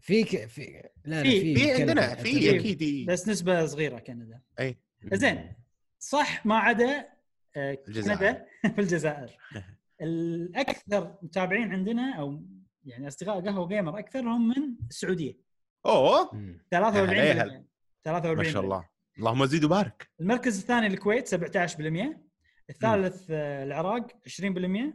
[0.00, 0.46] في ك...
[0.46, 1.80] في لا في- في كندا.
[1.80, 2.60] عندنا في أعتقد.
[2.60, 3.10] أكيد.
[3.10, 4.40] بس نسبة صغيرة كندا.
[4.60, 4.78] أي.
[5.12, 5.52] زين.
[5.98, 7.08] صح ما عدا
[7.56, 7.74] آه،.
[7.74, 8.46] كندا.
[8.74, 9.38] في الجزائر.
[10.02, 12.42] الأكثر متابعين عندنا أو
[12.84, 15.38] يعني أصدقاء قهوة جيمر اكثرهم من السعودية.
[15.86, 16.34] أوه.
[16.34, 16.58] مم.
[16.70, 17.64] 43 هلا يا
[18.04, 18.88] 43 ما شاء الله.
[19.18, 20.08] اللهم زيد وبارك.
[20.20, 22.25] المركز الثاني الكويت 17%
[22.70, 24.94] الثالث آه، العراق 20%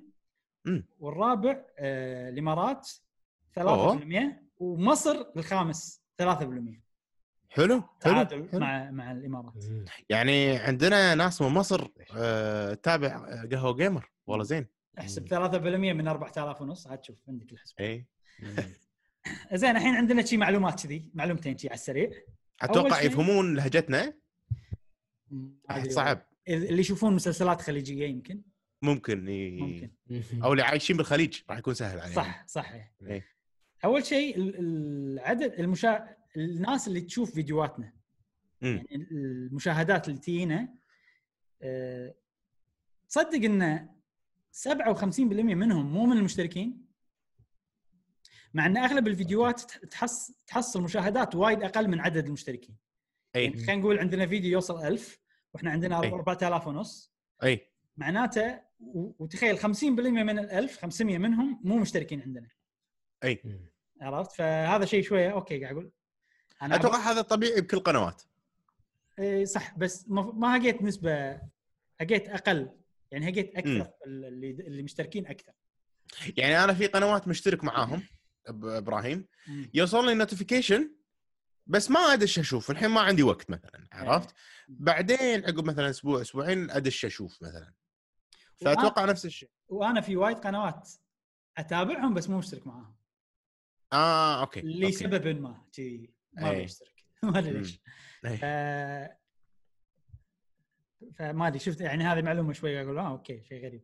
[0.66, 0.86] مم.
[1.00, 2.90] والرابع آه، الإمارات
[3.56, 4.36] 3% أوه.
[4.60, 6.82] ومصر الخامس 3%
[7.50, 8.50] حلو حلو.
[8.54, 9.54] مع مع الإمارات.
[10.10, 11.88] يعني عندنا ناس من مصر
[12.18, 13.18] آه، تابع
[13.52, 14.12] قهوة جيمر.
[14.28, 14.68] والله زين.
[15.00, 16.88] أحسب 3% من 4000 ونص.
[16.88, 17.86] عاد تشوف عندك الحسبة.
[17.86, 18.06] اي.
[19.54, 22.12] زين الحين عندنا شي معلومات كذي معلومتين شي على السريع.
[22.62, 24.14] أتوقع يفهمون لهجتنا.
[25.90, 26.31] صعب.
[26.48, 28.42] اللي يشوفون مسلسلات خليجية يمكن.
[28.82, 29.52] ممكن ي...
[29.52, 29.92] ممكن.
[30.44, 32.16] أو اللي عايشين بالخليج راح يكون سهل عليهم.
[32.16, 32.74] صح صح.
[33.02, 33.26] إيه.
[33.86, 36.16] أول شيء ال- العدد المشا...
[36.38, 37.94] الناس اللي تشوف فيديوهاتنا.
[38.62, 40.74] يعني المشاهدات اللي تجينا
[41.62, 42.16] أه...
[43.10, 43.90] تصدق إن
[44.70, 46.86] 57% منهم مو من المشتركين؟
[48.54, 52.76] مع إن أغلب الفيديوهات تح- تحص تحصل مشاهدات وايد أقل من عدد المشتركين.
[53.34, 55.20] يعني اي خلينا نقول عندنا فيديو يوصل 1000
[55.54, 56.10] وإحنا عندنا أي.
[56.10, 57.14] 4000 ونص.
[57.44, 57.68] أي.
[57.98, 58.62] معناته
[59.20, 62.48] وتخيل 50% من ال 1000 500 منهم مو مشتركين عندنا.
[63.24, 63.44] أي.
[64.02, 65.92] عرفت؟ فهذا شيء شوية أوكي قاعد أقول.
[66.62, 68.22] أنا أتوقع هذا طبيعي بكل القنوات
[69.20, 71.42] إيه صح بس ما ما هقيت نسبة
[72.02, 72.70] هقيت أقل.
[73.12, 73.56] يعني هقيت.
[73.56, 75.54] أكثر اللي اللي مشتركين أكثر.
[76.38, 78.04] يعني أنا في قنوات مشترك معاهم
[78.48, 79.28] إبراهيم.
[79.48, 79.70] مم.
[79.74, 80.96] يوصل لي notification
[81.68, 84.36] بس ما أدش أشوف الحين ما عندي وقت مثلا عرفت
[84.68, 87.74] بعدين عقب مثلا أسبوع أسبوعين أدش أشوف مثلا
[88.56, 90.90] فأتوقع نفس الشيء وأنا في وايد قنوات
[91.58, 92.96] أتابعهم بس مو مشترك معاهم
[93.94, 94.62] آه أوكي.
[94.62, 96.64] لسبب ما شي ما أي.
[96.64, 97.60] بشترك ما أدري.
[97.60, 97.80] ليش
[98.26, 99.20] إيه.
[101.14, 103.84] فما أدري شفت يعني هذه معلومة شوي أقول آه أوكي شيء غريب.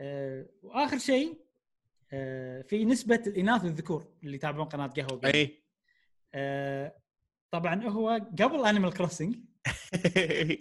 [0.00, 1.40] آه وآخر شيء
[2.12, 5.20] آه في نسبة الإناث والذكور اللي يتابعون قناة قهوة.
[5.24, 5.62] اي
[7.50, 9.36] طبعا هو قبل Animal Crossing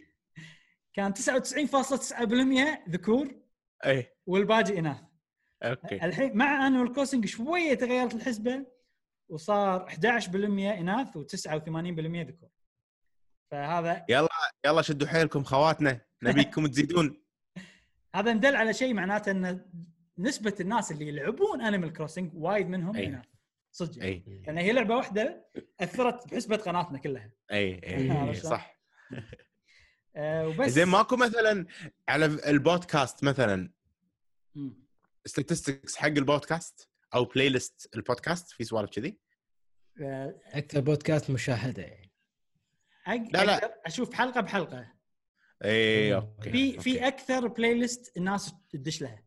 [0.94, 3.36] كان 99.9% ذكور
[3.86, 4.98] اي والباقي إناث.
[5.64, 6.06] أوكي.
[6.06, 8.66] الحين مع Animal Crossing شوية تغيرت الحسبة
[9.30, 12.50] وصار 11% إناث و89% ذكور.
[13.52, 14.06] فهذا
[14.66, 17.24] يلا شدوا حيلكم خواتنا نبيكم تزيدون.
[18.16, 19.66] هذا ندل على شيء معناته إن
[20.18, 23.08] نسبة الناس اللي يلعبون Animal Crossing وايد منهم أي.
[23.08, 23.26] إناث.
[23.78, 24.12] صدق يعني.
[24.28, 25.48] إي لأن هي لعبة واحدة
[25.80, 28.80] أثرت بحسبة قناتنا كلها إي إي عرفت شلون؟ صح
[30.16, 31.66] أه وبس زين ماكو مثلا
[32.10, 33.72] على البودكاست مثلا.
[35.26, 39.18] statistics حق البودكاست أو playlist البودكاست في سوالف كذي
[40.02, 42.12] أه أكثر بودكاست مشاهدة يعني
[43.34, 43.82] لا، لا.
[43.86, 44.94] أشوف حلقة بحلقة
[45.66, 46.16] إي.
[46.16, 49.24] أوكي في في أكثر playlist الناس تدش لها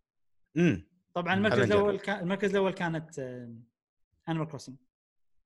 [0.56, 1.34] امم طبعا.
[1.34, 1.98] المركز الأول.
[1.98, 3.20] كان المركز الأول كانت
[4.30, 4.76] Animal Crossing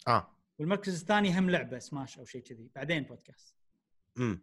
[0.09, 0.31] آه.
[0.59, 2.70] والمركز الثاني هم لعبة سماش أو شيء كذي.
[2.74, 3.55] بعدين بودكاست
[4.19, 4.40] امم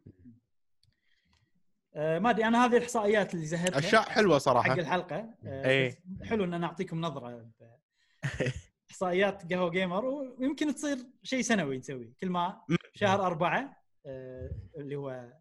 [1.93, 5.35] أه ما أدري أنا هذه الإحصائيات اللي زهدتها أشياء حلوة حق صراحة الحلقة.
[5.45, 5.89] أه إيه.
[6.05, 7.37] بس حلو إن نعطيكم نظرة.
[7.59, 7.77] ب-
[8.91, 12.61] إحصائيات قهوة جيمر ويمكن تصير شيء سنوي نسويه كل ما
[12.93, 15.33] شهر أربعة آه، اللي هو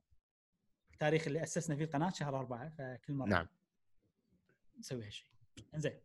[0.92, 3.46] التاريخ اللي أسسنا فيه القناة شهر أربعة فكل مرة نعم.
[4.78, 5.26] نسوي هالشيء.
[5.74, 6.00] زين آه،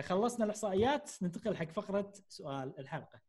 [0.00, 3.20] خلصنا الإحصائيات ننتقل حق فقرة سؤال الحلقة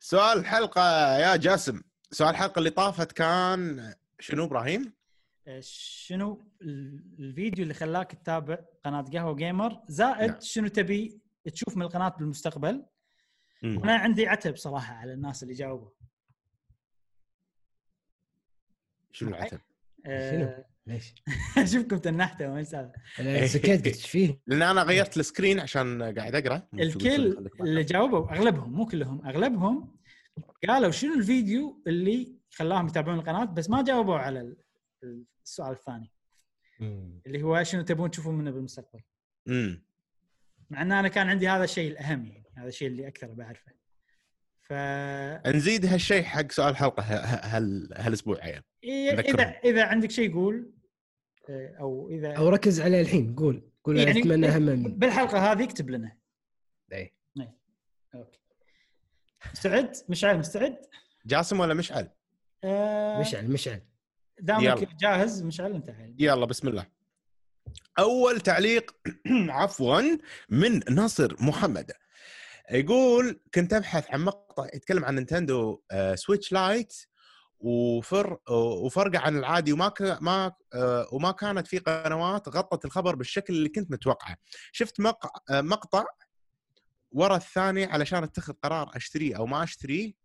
[0.00, 0.82] سؤال الحلقة
[1.18, 4.92] يا جاسم سؤال الحلقة اللي طافت كان شنو إبراهيم؟
[5.48, 10.40] آه، شنو ال- الفيديو اللي خلاك تتابع قناة قهوة Gamer زائد نعم.
[10.40, 11.20] شنو تبي
[11.52, 12.84] تشوف من القناة بالمستقبل
[13.62, 13.78] مم.
[13.82, 15.90] أنا عندي عتب صراحة على الناس اللي جاوبوا
[19.12, 19.60] شنو العتب؟
[20.06, 21.14] آه، شنو؟ ليش؟
[21.58, 26.02] اشوفكم تنحتوا ما يسال أنا سكت قلت؟ إيش فيه؟ لأن أنا غيرت ال screen عشان
[26.18, 26.68] قاعد أقرأ.
[26.74, 29.96] الكل اللي جاوبوا أغلبهم مو كلهم أغلبهم
[30.68, 36.10] قالوا شنو الفيديو اللي خلاهم يتابعون القناة بس ما جاوبوا على ال- السؤال الثاني.
[37.26, 39.00] اللي هو شنو تبون تشوفون منه بالمستقبل.
[39.48, 39.82] امم
[40.70, 43.72] مع إن أنا كان عندي هذا الشيء الأهم يعني هذا الشيء اللي أكثر بعرفه.
[44.62, 44.72] ف
[45.46, 49.40] نزيد هالشيء حق سؤال الحلقة ه- ه- هال هالأسبوع عيال إيه، ذكرهم.
[49.40, 50.72] اذا إذا عندك شيء قول
[51.48, 53.62] إيه، أو إذا أو ركز عليه الحين قول.
[53.84, 56.16] قول يعني يعني أتمنى هم من بالحلقة هذه اكتب لنا.
[56.92, 57.14] إيه.
[58.14, 58.38] أوكي.
[59.52, 60.76] مستعد؟ مشعل مستعد؟
[61.26, 62.08] جاسم ولا مشعل؟
[62.64, 63.80] آه مشعل مشعل.
[64.40, 64.96] دامك يلا.
[65.00, 66.16] جاهز؟ مشعل انت حين.
[66.18, 66.86] يلا بسم الله.
[67.98, 68.96] أول تعليق
[69.48, 70.02] عفوا
[70.48, 71.92] من ناصر محمد.
[72.70, 76.94] يقول كنت أبحث عن مقطع يتكلم عن نينتندو آه، Switch Lite
[77.60, 80.02] وفر وفرقه عن العادي وما ك...
[80.02, 84.36] ما آه، وما كانت في قنوات غطت الخبر بالشكل اللي كنت متوقعه.
[84.72, 85.50] شفت مق...
[85.50, 86.04] آه، مقطع
[87.12, 90.21] ورا الثاني علشان اتخذ قرار أشتريه أو ما أشتريه؟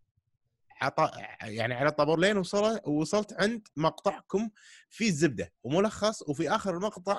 [0.80, 1.00] عط...
[1.42, 2.80] يعني على الطابور لين وصل...
[2.86, 4.50] وصلت عند مقطعكم
[4.90, 7.18] في الزبدة وملخص وفي آخر المقطع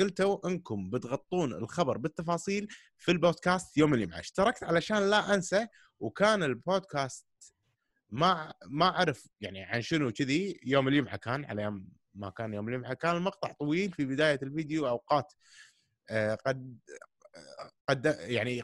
[0.00, 5.66] قلتوا إنكم بتغطون الخبر بالتفاصيل في البودكاست يوم الجمعه اشتركت علشان لا أنسى
[6.00, 7.26] وكان البودكاست
[8.10, 12.68] ما ما أعرف يعني عن شنو كذي يوم الجمعه كان على يوم ما كان يوم
[12.68, 15.32] الجمعه كان المقطع طويل في بداية الفيديو أوقات
[16.10, 16.78] آه، قد
[17.88, 18.62] قد يعني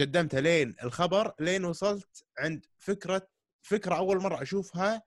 [0.00, 3.28] قدمت لين الخبر لين وصلت عند فكرة
[3.66, 5.02] فكرة أول مرة أشوفها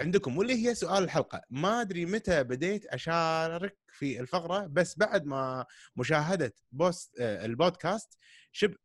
[0.00, 1.42] عندكم واللي هي سؤال الحلقة.
[1.50, 5.66] ما أدري متى بديت أشارك في الفقرة بس بعد ما
[5.96, 8.18] مشاهدة بوست آه، البودكاست
[8.52, 8.76] شبه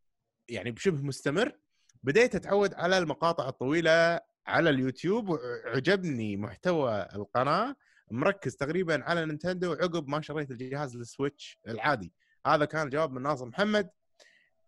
[0.49, 1.57] يعني بشبه مستمر
[2.03, 7.75] بديت أتعود على المقاطع الطويلة على اليوتيوب وعجبني محتوى القناة.
[8.11, 12.13] مركز تقريبا على نينتندو عقب ما شريت الجهاز ال Switch العادي.
[12.45, 13.89] هذا كان الجواب من ناصر محمد.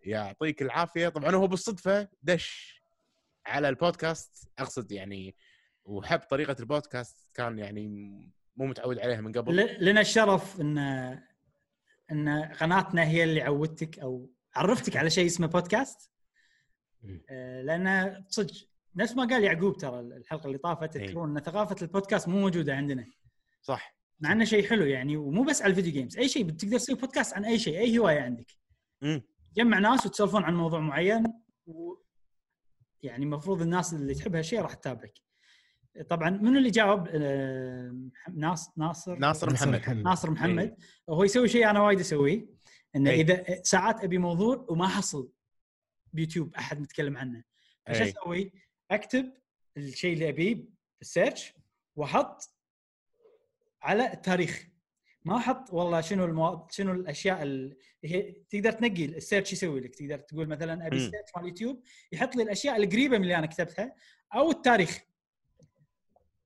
[0.02, 1.10] يعطيك العافية.
[1.10, 2.75] طبعا هو بالصدفة دش.
[3.46, 5.36] على البودكاست أقصد يعني
[5.86, 7.88] وحب طريقة البودكاست كان يعني
[8.56, 9.78] مو متعود عليها من قبل.
[9.80, 10.78] لنا الشرف ان
[12.12, 16.12] إن قناتنا هي اللي عودتك أو عرفتك على شيء اسمه بودكاست.
[17.30, 18.54] آه، لأن صدق
[18.96, 20.94] نفس ما قال يعقوب ترى الحلقة اللي طافت.
[20.94, 23.06] تذكرون إن ثقافة البودكاست مو موجودة عندنا.
[23.62, 23.96] صح.
[24.20, 26.96] مع إنه شيء حلو يعني ومو بس على ال video games أي شيء بتقدر تسوي
[26.96, 28.52] بودكاست عن أي شيء أي هواية عندك.
[29.56, 31.24] جمع ناس وتسولفون عن موضوع معين
[33.06, 35.14] يعني المفروض الناس اللي تحب هالشيء راح تتابعك.
[36.10, 39.90] طبعا منو اللي جاوب؟ آه، ناس ناصر؟ ناصر محمد.
[39.90, 40.78] ناصر محمد.
[41.10, 42.48] هو يسوي شيء أنا وايد أسويه
[42.96, 43.22] إنه إي.
[43.22, 45.32] إذا ساعات أبي موضوع وما احصل
[46.14, 47.44] بيوتيوب أحد متكلم عنه.
[47.88, 48.10] فش إي.
[48.10, 48.52] أسوي؟
[48.92, 49.34] أكتب
[49.78, 50.66] الشيء اللي أبيه
[51.00, 51.54] بال search
[51.96, 52.50] وأحط
[53.82, 54.68] على التاريخ.
[55.26, 56.68] ما أحط والله شنو المو...
[56.72, 59.96] شنو الأشياء اللي هي تقدر تنقي ال search يسوي لك.
[59.96, 61.02] تقدر تقول مثلا أبي مم.
[61.06, 63.96] ال search مال اليوتيوب يحط لي الأشياء القريبة من اللي أنا كتبتها
[64.36, 65.00] أو التاريخ.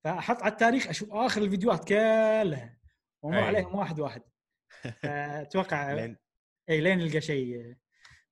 [0.03, 2.77] فأحط على التاريخ أشوف آخر الفيديوهات كلها.
[3.22, 3.38] وأمر.
[3.43, 4.22] عليهم واحد واحد.
[5.03, 6.18] أتوقع لين
[6.69, 7.76] إي لين نلقى شيء.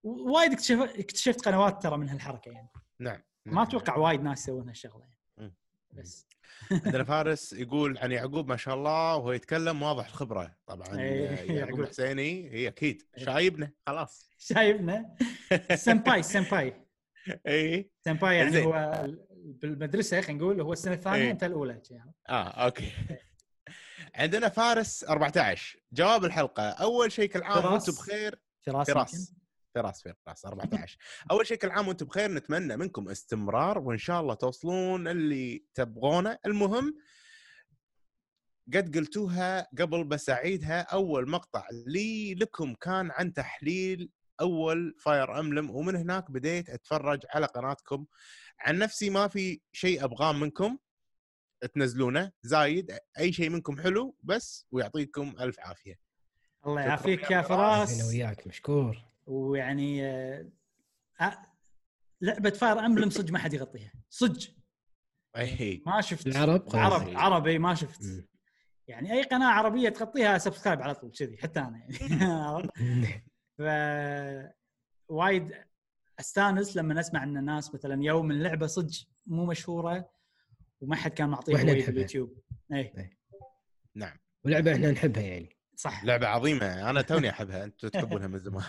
[0.03, 2.69] وايد اكتشف- اكتشفت قنوات ترى من هالحركة يعني.
[2.99, 3.21] نعم.
[3.45, 5.05] ما أتوقع وايد ناس يسوون هالشغلة
[5.37, 5.53] يعني.
[5.93, 6.26] بس.
[6.71, 10.55] عندنا فارس يقول عن يعقوب ما شاء الله وهو يتكلم واضح الخبرة.
[10.67, 11.81] طبعا إيه، يعقوب.
[11.81, 13.01] الحسيني هي أكيد.
[13.17, 13.25] إيه.
[13.25, 14.29] شايبنا؟ خلاص.
[14.53, 15.15] شايفنا
[15.75, 16.73] سمباي سمباي
[17.47, 18.63] اي سمباي يعني زين.
[18.65, 21.31] هو بالمدرسة خلينا نقول هو السنة الثانية إيه.
[21.31, 21.81] انت الأولى.
[21.91, 22.13] يعني.
[22.29, 22.91] آه okay.
[24.15, 26.69] عندنا فارس 14 جواب الحلقة.
[26.69, 27.73] أول شيء كل عام.
[27.73, 28.39] وأنتم بخير.
[28.65, 29.33] فراس فراس.
[29.81, 30.97] فراس فراس 14
[31.31, 36.37] أول شيء كل عام وأنتم بخير نتمنى منكم استمرار وإن شاء الله توصلون اللي تبغونه.
[36.45, 36.97] المهم
[38.73, 44.09] قد قلتوها قبل بس أعيدها أول مقطع لي لكم كان عن تحليل
[44.41, 48.05] أول Fire Emblem ومن هناك بديت أتفرج على قناتكم.
[48.59, 50.77] عن نفسي ما في شيء أبغاه منكم
[51.73, 55.99] تنزلونه زايد أي شيء منكم حلو بس ويعطيكم ألف عافية.
[56.65, 57.89] الله يعافيك يا فراس.
[57.89, 59.07] أنا فراس وياك مشكور.
[59.27, 60.49] ويعني آه،
[61.21, 61.37] آه،
[62.21, 63.91] لعبه Fire Emblem صدق ما حد يغطيها.
[64.09, 64.41] صدق.
[65.37, 66.27] اي ما شفت.
[66.27, 67.15] العرب؟ عرب قصدي.
[67.15, 68.27] عربي ما شفت.
[68.87, 73.23] يعني أي قناة عربية تغطيها subscribe على طول كذي حتى أنا يعني؟
[73.57, 73.61] ف
[75.09, 75.51] وايد
[76.19, 80.09] أستانس لما اسمع إن الناس مثلا يوم اللعبة صدق مو مشهورة
[80.81, 81.85] وما حد كان معطيها ويد نحبها.
[81.85, 82.41] باليوتيوب.
[82.73, 83.17] اي
[83.95, 84.17] نعم.
[84.45, 85.56] ولعبة إحنا نحبها يعني.
[85.79, 86.03] صح.
[86.03, 88.63] لعبة عظيمة أنا توني أحبها أنتم تحبونها من زمان.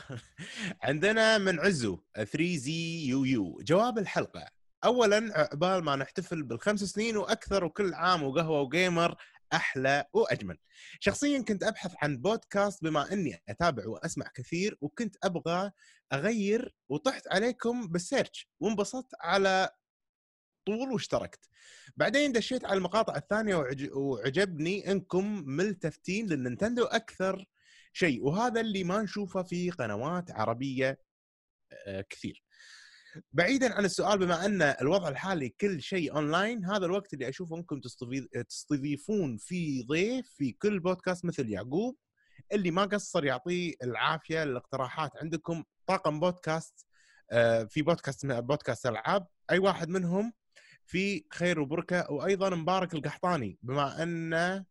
[0.82, 3.60] عندنا من عزو 3 زي يو يو.
[3.62, 4.48] جواب الحلقة.
[4.84, 9.16] أولا عقبال ما نحتفل بالخمس سنين وأكثر وكل عام وقهوة و Gamer
[9.52, 10.58] أحلى وأجمل.
[11.00, 15.70] شخصيا كنت أبحث عن بودكاست بما إني أتابع وأسمع كثير وكنت أبغى
[16.12, 19.70] أغير وطحت عليكم بال search وانبسطت على
[20.76, 21.48] طول واشتركت.
[21.96, 23.88] بعدين دشيت على المقاطع الثانية وعج...
[23.92, 27.44] وعجبني إنكم ملتفتين للنينتندو أكثر
[27.92, 31.00] شيء وهذا اللي ما نشوفه في قنوات عربية
[31.86, 32.42] آه، كثير.
[33.32, 37.80] بعيدا عن السؤال بما أن الوضع الحالي كل شيء أونلاين هذا الوقت اللي أشوف إنكم
[37.80, 41.96] تستضيف- تستضيفون فيه ضيف في كل بودكاست مثل يعقوب
[42.52, 46.86] اللي ما قصر يعطيه العافية للاقتراحات عندكم طاقم بودكاست
[47.30, 50.32] آه، في بودكاست بودكاست ألعاب أي واحد منهم
[50.88, 54.64] في خير وبركة وأيضا مبارك القحطاني بما انه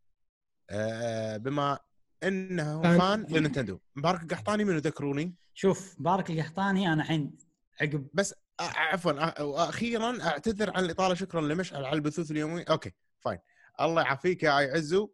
[0.69, 1.80] آه، بما
[2.23, 3.26] أنه فان.
[3.30, 3.80] لنتندو.
[3.95, 7.38] مبارك القحطاني من ذكروني؟ شوف مبارك القحطاني أنا الحين
[7.81, 12.61] عقب بس أ- عفوا أ- وأخيرا أعتذر عن الإطالة شكرا لمشعل على البثوث اليومي.
[12.64, 13.40] أوكي fine.
[13.81, 15.14] الله يعافيك يا عزو.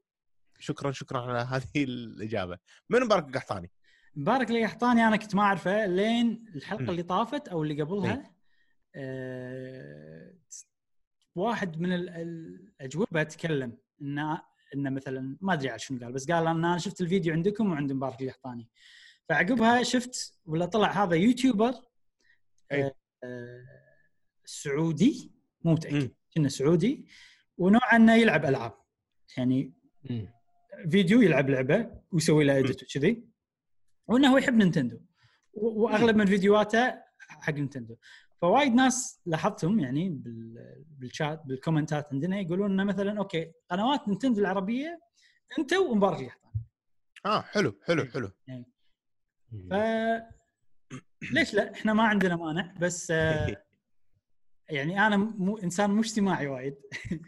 [0.59, 2.57] شكرا شكرا على هذه الإجابة.
[2.89, 3.71] من مبارك القحطاني؟
[4.15, 6.89] مبارك القحطاني أنا كنت ما أعرفه لين الحلقة.
[6.91, 7.83] اللي طافت أو اللي إيه.
[7.83, 8.33] قبلها
[8.95, 10.33] آه،
[11.35, 12.09] واحد من ال-
[12.79, 14.41] الأجوبة تكلم انه
[14.75, 18.21] إنه مثلا ما أدري على شنو قال بس قال أنا شفت الفيديو عندكم وعند مبارك
[18.21, 18.69] القحطاني
[19.29, 21.73] فعقبها شفت ولا طلع هذا YouTuber
[22.71, 22.91] أي.
[23.23, 23.65] آه،
[24.45, 25.31] سعودي
[25.61, 26.11] مو متأكد.
[26.35, 27.07] كنا سعودي
[27.57, 28.73] ونوعا إنه يلعب ألعاب.
[29.37, 29.73] يعني.
[30.91, 33.23] فيديو يلعب لعبة ويسوي لها edit وكذي.
[34.07, 34.99] وإنه هو يحب نينتندو.
[35.53, 37.95] وأغلب من فيديوهاته حق نينتندو.
[38.43, 43.51] فوايد ناس لاحظتهم يعني بال- بالـ chat بالـ comment ات عندنا يقولون إنه مثلا okay
[43.69, 44.99] قنوات نينتندو العربية
[45.59, 46.65] انت ومبارك القحطاني
[47.25, 48.31] آه حلو حلو حلو.
[49.69, 49.73] ف
[51.31, 53.63] ليش لا؟ إحنا ما عندنا مانع بس آه،
[54.69, 56.75] يعني أنا مو إنسان مو اجتماعي وايد.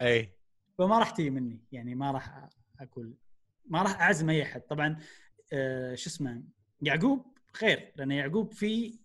[0.02, 0.30] إي.
[0.78, 3.18] فما راح تجي مني يعني ما راح أقول
[3.66, 4.62] ما راح أعزم أي أحد.
[4.62, 5.00] طبعا
[5.54, 6.44] آه شو اسمه
[6.82, 9.00] يعقوب خير لأن يعقوب في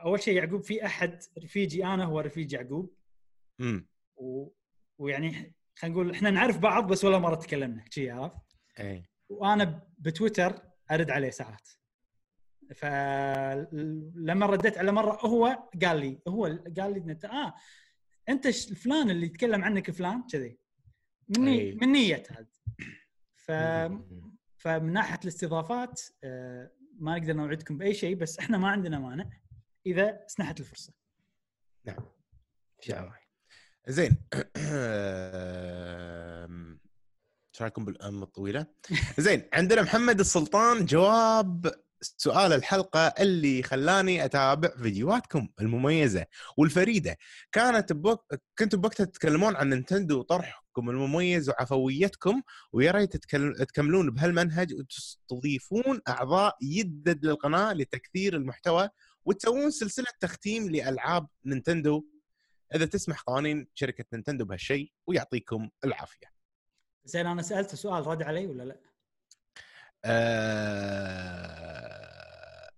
[0.00, 2.94] أول شيء يعقوب في أحد رفيجي أنا هو رفيج يعقوب.
[3.60, 4.48] امم و...
[4.98, 9.04] ويعني خلينا نقول إحنا نعرف بعض بس ولا مرة تكلمنا شي عرفت؟ إي.
[9.28, 11.68] وأنا بتويتر أرد عليه ساعات.
[12.74, 16.44] فلما رديت على مرة هو قال لي هو
[16.78, 17.54] قال لي إنت آه
[18.28, 20.58] أنت فلان اللي يتكلم عنك فلان كذي.
[21.28, 21.74] مني أي.
[21.74, 22.46] من نية هذا.
[23.34, 23.52] ف
[24.56, 29.30] فمن ناحية الاستضافات آه، ما نقدر نوعدكم بأي شيء بس إحنا ما عندنا مانع.
[29.86, 30.92] إذا سنحت الفرصة.
[31.84, 31.96] نعم.
[31.96, 33.16] إن شاء الله.
[33.88, 34.10] زين.
[37.54, 38.66] إيش رايكم بالأم الطويلة؟
[39.18, 46.26] زين عندنا محمد السلطان جواب سؤال الحلقة اللي خلاني أتابع فيديوهاتكم المميزة
[46.56, 47.16] والفريدة.
[47.52, 48.24] كانت بوق...
[48.58, 52.42] كنتوا بوقتها تتكلمون عن نينتندو وطرحكم المميز وعفويتكم
[52.72, 58.88] ويا ريت تتكل- تكملون بهالمنهج وتستضيفون أعضاء يدد للقناة لتكثير المحتوى
[59.26, 62.04] وتسوون سلسلة تختيم لألعاب نينتندو
[62.74, 66.26] إذا تسمح قوانين شركة نينتندو بهالشيء ويعطيكم العافية.
[67.04, 68.80] زين أنا سالته سؤال رد علي ولا لا؟
[70.04, 72.06] آه...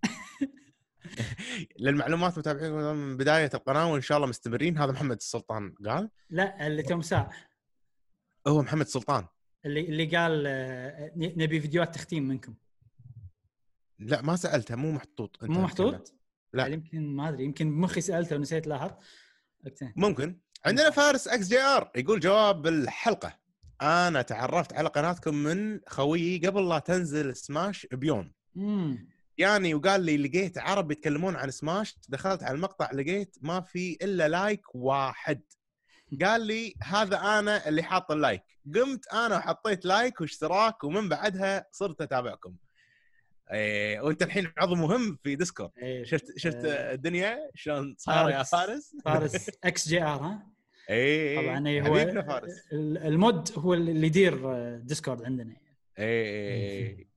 [1.81, 6.83] للمعلومات متابعين من بداية القناة وإن شاء الله مستمرين هذا محمد السلطان قال لا اللي
[6.83, 7.31] توم ساعه
[8.47, 9.27] هو محمد سلطان
[9.65, 12.55] اللي اللي قال آه، نبي فيديوهات تختيم منكم
[13.99, 15.61] لا ما سألته مو محطوط أنت مو.
[15.61, 16.15] محطوط؟
[16.53, 16.63] لا.
[16.63, 18.91] يعني يمكن ما أدري يمكن بمخي سألته ونسيت لاحظ.
[19.97, 20.41] ممكن.
[20.67, 23.39] عندنا فارس XGR يقول جواب الحلقة.
[23.83, 28.33] أنا تعرفت على قناتكم من خويي قبل لا تنزل سماش بيوم.
[28.57, 29.09] امم
[29.39, 34.29] يعني وقال لي لقيت عرب يتكلمون عن سماش دخلت على المقطع لقيت ما في إلا
[34.29, 35.43] like واحد.
[36.25, 38.43] قال لي هذا أنا اللي حاط ال like.
[38.75, 42.55] قمت أنا وحطيت like واشتراك ومن بعدها صرت أتابعكم.
[43.53, 46.05] إيه وانت الحين عضو مهم في Discord إيه.
[46.05, 46.93] شفت شفت آه.
[46.95, 48.93] الدنيا؟ شلون؟ صار يا فارس.
[49.05, 49.31] فارس.
[49.37, 50.47] فارس XGR ها
[50.91, 52.53] اي طبعا إيه هو حبيبنا فارس.
[52.73, 55.53] ال- ال mod هو اللي يدير آه، Discord عندنا.
[55.53, 55.63] يعني
[55.99, 57.09] اي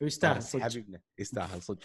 [0.00, 0.62] ويستاهل فارس صدق.
[0.62, 1.00] حبيبنا.
[1.18, 1.84] يستاهل صدق.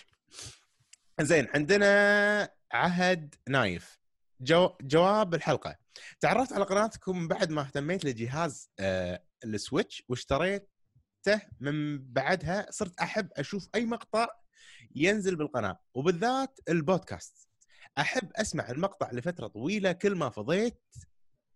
[1.21, 3.99] زين عندنا عهد نايف.
[4.41, 5.75] جو جواب الحلقة.
[6.19, 10.03] تعرفت على قناتكم بعد ما اهتميت لجهاز آه ال Switch
[11.27, 14.27] واشتريته من بعدها صرت أحب أشوف أي مقطع
[14.95, 17.47] ينزل بالقناة وبالذات البودكاست
[17.97, 20.81] أحب أسمع المقطع لفترة طويلة كل ما فضيت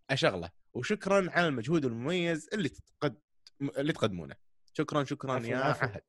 [0.10, 3.18] أشغله وشكرا على المجهود المميز اللي تقد...
[3.78, 4.36] اللي تقدمونه
[4.74, 5.86] شكرا شكرا عفو، يا عفو.
[5.86, 6.02] عهد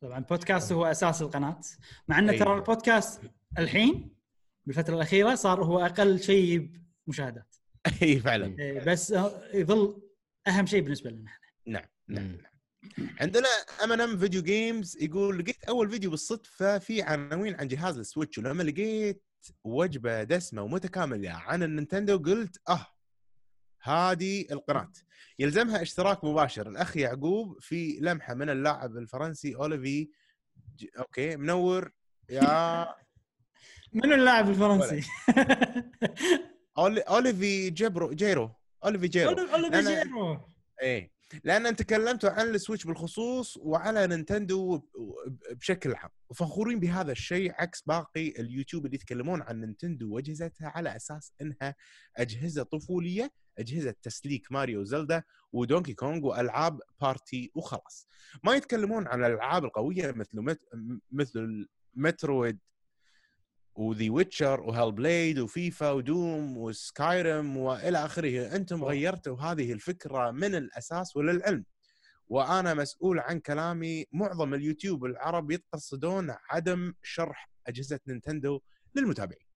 [0.00, 1.60] طبعا البودكاست هو أساس القناة
[2.08, 2.58] مع انه ترى أيوة.
[2.58, 3.20] البودكاست
[3.58, 4.16] الحين
[4.66, 6.70] بالفترة الأخيرة صار هو أقل شيء
[7.06, 7.56] مشاهدات
[8.02, 9.14] أي فعلا إيه، بس
[9.54, 10.02] يظل
[10.46, 12.26] أهم شيء بالنسبة لنا إحنا نعم نعم.
[12.26, 12.51] نعم.
[13.20, 13.48] عندنا
[13.84, 18.62] MNM Video Games يقول لقيت أول فيديو بالصدفة في عناوين عن جهاز ال Switch ولما
[18.62, 19.22] لقيت
[19.64, 22.86] وجبة دسمة ومتكاملة عن النينتندو قلت آه
[23.82, 24.92] هذه القناة.
[25.38, 26.68] يلزمها اشتراك مباشر.
[26.68, 30.08] الأخ يعقوب في لمحة من اللاعب الفرنسي أوليفي
[30.78, 30.86] ج...
[30.98, 31.92] okay منور
[32.30, 32.42] يا
[33.92, 35.02] منو اللاعب الفرنسي؟
[36.78, 37.00] أولي...
[37.00, 38.50] أوليفي جبرو جيرو
[38.84, 39.30] أوليفي جيرو.
[39.30, 40.40] أوليفي أنا- جيرو.
[40.82, 41.12] إيه.
[41.44, 44.82] لأن تكلمتوا عن ال Switch بالخصوص وعلى نينتندو
[45.50, 51.32] بشكل عام وفخورين بهذا الشيء عكس باقي اليوتيوب اللي يتكلمون عن نينتندو واجهزتها على أساس
[51.40, 51.74] إنها
[52.16, 55.22] أجهزة طفولية أجهزة تسليك Mario Zelda
[55.52, 58.08] و Donkey Kong وألعاب party وخلاص
[58.44, 60.56] ما يتكلمون عن الألعاب القوية مثل.
[61.12, 62.58] مثل مترويد
[63.74, 68.56] وذي ويتشر وهال بليد وفيفا ودوم وسكايرم وإلى آخره.
[68.56, 71.64] أنتم غيرتوا هذه الفكرة من الأساس وللعلم.
[72.28, 74.06] وأنا مسؤول عن كلامي.
[74.12, 78.60] معظم اليوتيوب العرب يتقصدون عدم شرح أجهزة Nintendo
[78.94, 79.46] للمتابعين.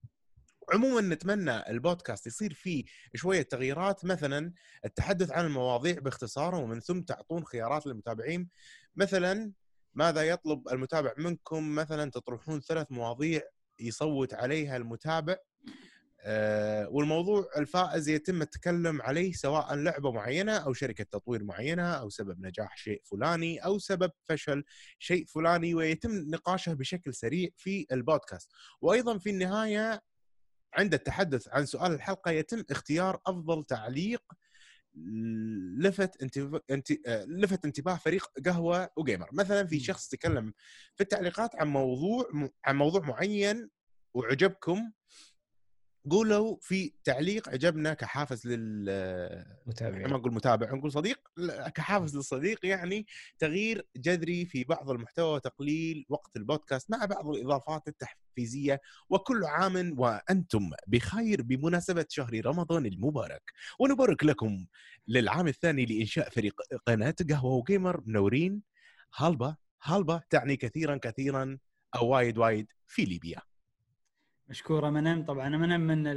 [0.73, 2.83] عموما نتمنى البودكاست يصير فيه
[3.15, 4.05] شوية تغييرات.
[4.05, 4.53] مثلا
[4.85, 8.49] التحدث عن المواضيع باختصار ومن ثم تعطون خيارات للمتابعين.
[8.95, 9.51] مثلا
[9.93, 13.41] ماذا يطلب المتابع منكم؟ مثلا تطرحون ثلاث مواضيع
[13.79, 15.37] يصوت عليها المتابع
[16.21, 22.45] آه، والموضوع الفائز يتم التكلم عليه سواء لعبة معينة أو شركة تطوير معينة أو سبب
[22.45, 24.63] نجاح شيء فلاني أو سبب فشل
[24.99, 28.51] شيء فلاني ويتم نقاشه بشكل سريع في البودكاست.
[28.81, 30.01] وأيضا في النهاية
[30.73, 34.23] عند التحدث عن سؤال الحلقة يتم اختيار أفضل تعليق
[35.77, 36.91] لفت انتباه انت...
[37.27, 40.53] لفت انتباه فريق قهوة وجيمر مثلا في شخص تكلم
[40.95, 42.29] في التعليقات عن موضوع.
[42.65, 43.69] عن موضوع معين
[44.13, 44.91] وعجبكم
[46.09, 48.85] قولوا في تعليق عجبنا كحافز لل
[50.09, 51.19] ما نقول متابع نقول صديق
[51.75, 53.05] كحافز للصديق يعني
[53.39, 60.69] تغيير جذري في بعض المحتوى وتقليل وقت البودكاست مع بعض الإضافات التحفيزية وكل عام وأنتم
[60.87, 63.51] بخير بمناسبة شهر رمضان المبارك.
[63.79, 64.65] ونبارك لكم
[65.07, 68.61] للعام الثاني لإنشاء فريق قناة قهوة وجيمر منورين.
[69.15, 71.57] هالبا هالبا تعني كثيرا كثيرا
[71.95, 73.41] أو وايد وايد في ليبيا.
[74.49, 75.23] مشكورة منم.
[75.25, 76.07] طبعا منم من.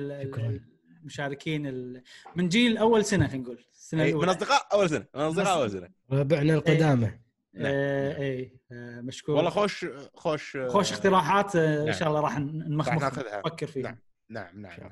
[1.01, 2.03] المشاركين ال-
[2.37, 3.59] من جيل أول سنة خلينا نقول.
[3.73, 5.89] السنة أي، من أصدقاء أول سنة من أصدقاء أول سنة.
[6.13, 7.07] ربعنا القدامى.
[7.55, 7.65] نعم.
[7.67, 11.95] آه، إي آه، مشكور والله خوش خوش خوش اقتراحات آه، إن نعم.
[11.95, 13.39] شاء الله راح نمخمخ ناخذها.
[13.39, 13.83] نفكر فيها.
[13.83, 13.99] نعم.
[14.29, 14.91] نعم نعم نعم.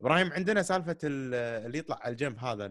[0.00, 1.34] إبراهيم عندنا سالفة ال-
[1.66, 2.66] اللي يطلع على الجنب هذا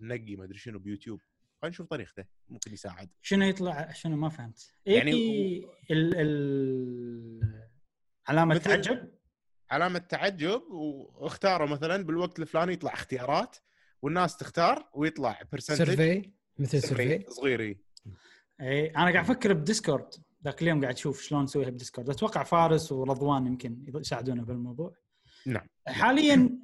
[0.00, 1.20] النقي ما أدري شنو بيوتيوب.
[1.62, 3.08] خلينا نشوف طريقته ممكن يساعد.
[3.22, 4.72] شنو يطلع؟ شنو؟ ما فهمت.
[4.86, 7.68] يعني يعني ال ال
[8.28, 9.08] علامة تعجب؟
[9.72, 13.56] علامة تعجب واختاروا مثلا بالوقت الفلاني يطلع اختيارات
[14.02, 17.78] والناس تختار ويطلع percentage survey مثل survey صغير إي.
[18.60, 20.14] اي أنا قاعد أفكر ب Discord
[20.44, 24.94] ذاك اليوم قاعد أشوف شلون نسويها ب Discord أتوقع فارس ورضوان يمكن يساعدونا بالموضوع
[25.46, 25.66] نعم.
[25.86, 26.58] حاليا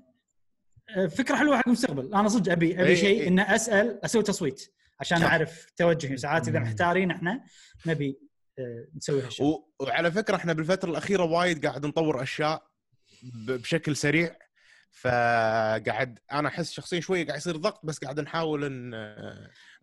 [1.10, 3.28] فكرة حلوة حق المستقبل أنا صدق أبي أبي إي، شيء إي.
[3.28, 5.24] ان أسأل أسوي تصويت عشان صح.
[5.24, 6.58] أعرف توجهي ساعات إذا.
[6.58, 7.44] محتارين إحنا
[7.86, 8.18] نبي
[8.58, 9.46] آه، نسوي هالشيء.
[9.80, 12.67] وعلى فكرة إحنا بالفترة الأخيرة وايد قاعد نطور أشياء.
[13.22, 14.36] بشكل سريع.
[14.90, 18.90] فقاعد أنا أحس شخصيا شوية قاعد يصير ضغط بس قاعد نحاول إن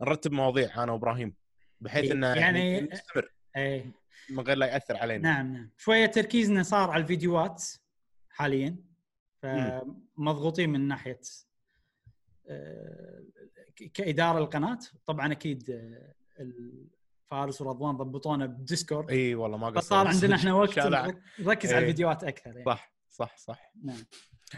[0.01, 1.33] نرتب مواضيع أنا وإبراهيم
[1.81, 3.91] بحيث إنه يعني- يعني نستمر اي
[4.29, 5.23] من غير لا يأثر علينا.
[5.33, 5.69] نعم نعم.
[5.77, 7.63] شوية تركيزنا صار على الفيديوهات
[8.29, 8.75] حاليا
[9.41, 11.21] فمضغوطين من ناحية
[12.49, 13.23] آه،
[13.93, 14.79] كإدارة القناة.
[15.05, 16.13] طبعا أكيد آه،
[17.31, 19.09] فارس ورضوان ضبطونا ب Discord.
[19.11, 20.79] إي والله ما قصروا فصار عندنا إحنا وقت
[21.39, 21.83] نركز على إيه.
[21.83, 22.65] الفيديوهات أكثر يعني.
[22.65, 22.94] صح.
[23.15, 23.71] صح صح.
[23.83, 24.05] نعم.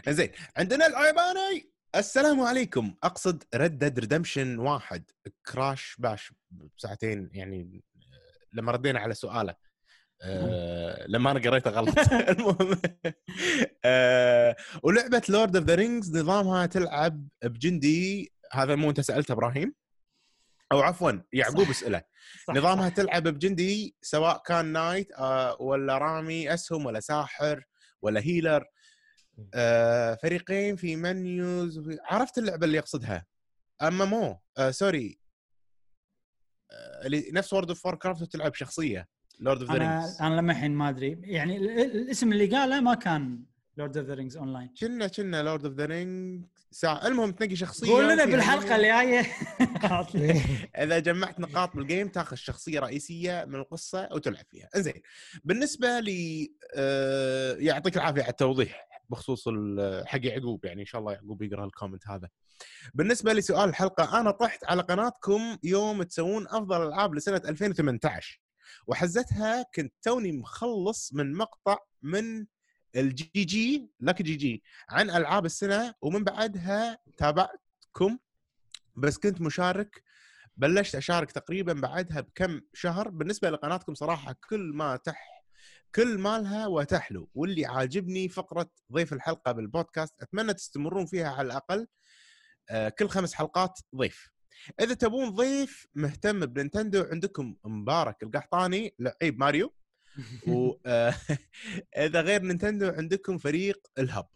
[0.08, 2.94] زين عندنا العيباني السلام عليكم.
[3.02, 5.10] أقصد Red Dead Redemption واحد.
[5.46, 6.32] Crash Bash
[6.76, 7.82] بساعتين يعني
[8.52, 9.54] لما ردينا على سؤاله.
[10.22, 11.94] آه لما أنا قريته غلط.
[12.32, 12.80] المهم.
[13.84, 18.32] آه ولعبة Lord of the Rings نظامها تلعب بجندي.
[18.52, 19.74] هذا مو أنت سألته إبراهيم؟
[20.72, 21.70] أو عفوا يعقوب.
[21.70, 22.02] اسأله.
[22.50, 22.94] نظامها صح.
[22.94, 27.64] تلعب بجندي سواء كان knight آه، ولا رامي أسهم ولا ساحر.
[28.02, 28.64] ولا healer.
[29.54, 31.98] آه، فريقين في منيوز وفي...
[32.04, 33.26] عرفت اللعبة اللي يقصدها.
[33.82, 35.18] أما مو آه sorry.
[36.70, 39.08] آه، اللي نفس World of Warcraft تلعب شخصية
[39.40, 41.20] Lord of the Rings أنا لما الحين ما أدري.
[41.24, 43.44] يعني ال- ال- الاسم اللي قاله ما كان
[43.76, 47.06] Lord of the Rings Online كنا كنا Lord of the Ring ساعة.
[47.06, 48.76] المهم تنقي شخصية قول لنا بالحلقة.
[48.76, 49.20] الجاية.
[50.84, 54.68] إذا جمعت نقاط بال game تاخذ شخصية رئيسية من القصة وتلعب فيها.
[54.76, 55.02] إنزين.
[55.44, 59.48] بالنسبة لي آه يعطيك العافية على التوضيح بخصوص
[60.04, 60.64] حق يعقوب.
[60.64, 62.28] يعني إن شاء الله يعقوب يقرأ ال comment هذا.
[62.94, 68.40] بالنسبة لسؤال الحلقة أنا طحت على قناتكم يوم تسوون أفضل ألعاب لسنة 2018
[68.86, 72.46] وحزتها كنت توني مخلص من مقطع من
[72.98, 78.18] الجي جي لك جي جي عن ألعاب السنة ومن بعدها تابعتكم
[78.96, 80.02] بس كنت مشارك
[80.56, 83.08] بلشت أشارك تقريبا بعدها بكم شهر.
[83.08, 85.44] بالنسبة لقناتكم صراحة كل ما تح
[85.94, 87.30] كل مالها وتحلو.
[87.34, 91.86] واللي عاجبني فقرة ضيف الحلقة بالبودكاست أتمنى تستمرون فيها على الأقل
[92.70, 94.30] آه، كل خمس حلقات ضيف.
[94.80, 99.74] إذا تبون ضيف مهتم ب Nintendo عندكم مبارك القحطاني لعيب ماريو.
[100.46, 104.28] واذا غير Nintendo عندكم فريق الهب.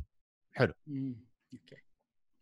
[1.52, 1.82] okay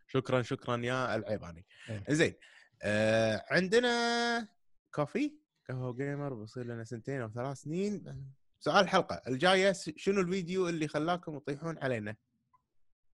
[0.06, 1.66] شكرا شكرا يا العيباني.
[2.08, 2.34] زين
[2.82, 4.48] آه عندنا
[4.94, 5.38] كوفي
[5.68, 8.24] قهوه gamer بصير لنا سنتين أو ثلاث سنين
[8.60, 12.16] سؤال الحلقة الجاية شنو الفيديو اللي خلاكم تطيحون علينا؟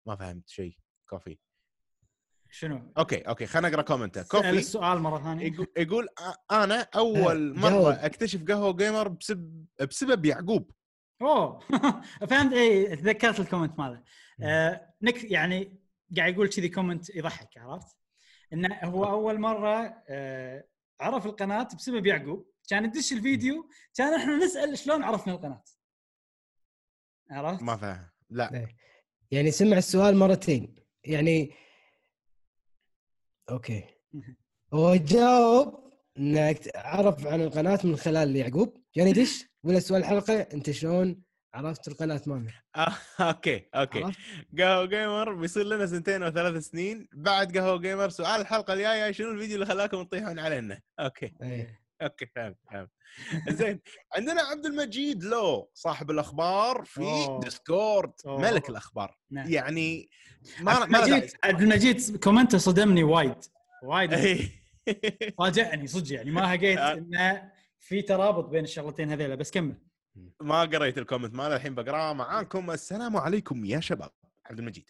[0.05, 0.77] ما فهمت شيء
[1.09, 1.37] كوفي
[2.55, 5.45] شنو؟ okay okay خلينا نقرا comment ه كوفي السؤال مرة ثانية.
[5.45, 7.91] يقول, يقول "أ- أنا أول آه، مرة.
[7.93, 10.71] أكتشف قهوة gamer بسبب بسبب يعقوب.
[11.21, 11.59] أوه
[12.29, 12.53] فهمت.
[12.53, 14.03] اي تذكرت ال comment ماله.
[14.43, 15.79] آه نك يعني
[16.17, 17.97] قاعد يقول كذي comment يضحك عرفت؟
[18.53, 20.63] إنه هو أول مرة آه
[21.01, 22.51] عرف القناة بسبب يعقوب.
[22.69, 25.63] كان يدش الفيديو كان إحنا نسأل شلون عرفنا القناة.
[27.31, 28.09] عرفت؟ ما فاهم.
[28.29, 28.67] لا.
[29.31, 30.75] يعني سمع السؤال مرتين.
[31.03, 31.53] يعني
[33.49, 33.83] okay.
[34.73, 35.83] هو جاوب
[36.17, 38.77] إنك عرف عن القناة من خلال يعقوب.
[38.95, 41.21] يعني دش ولا سؤال الحلقة أنت شلون
[41.53, 42.93] عرفت القناة مالنا؟ آه،
[43.29, 44.01] okay okay؟
[44.59, 47.07] قهوة gamer بيصير لنا سنتين أو ثلاث سنين.
[47.13, 51.33] بعد قهوة gamer سؤال الحلقة الجاية شنو الفيديو اللي خلاكم تطيحون علينا؟ okay.
[51.41, 51.82] إيه.
[52.03, 52.89] okay فهمت فهمت
[53.49, 53.79] زين
[54.15, 57.39] عندنا عبد المجيد لو صاحب الأخبار في أوه.
[57.39, 58.41] Discord أوه.
[58.41, 59.49] ملك الأخبار نعم.
[59.49, 60.09] يعني
[60.59, 63.35] ما عبد المجيد عبد المجيد comment ه صدمني وايد
[63.83, 64.49] وايد داعي.
[65.37, 66.93] فاجأني صدق يعني ما هقيت آه.
[66.93, 69.75] إنه في ترابط بين الشغلتين هذيلا بس كمل
[70.41, 74.11] ما قريت ال comment ماله الحين بقراه معاكم السلام عليكم يا شباب
[74.45, 74.89] عبد المجيد.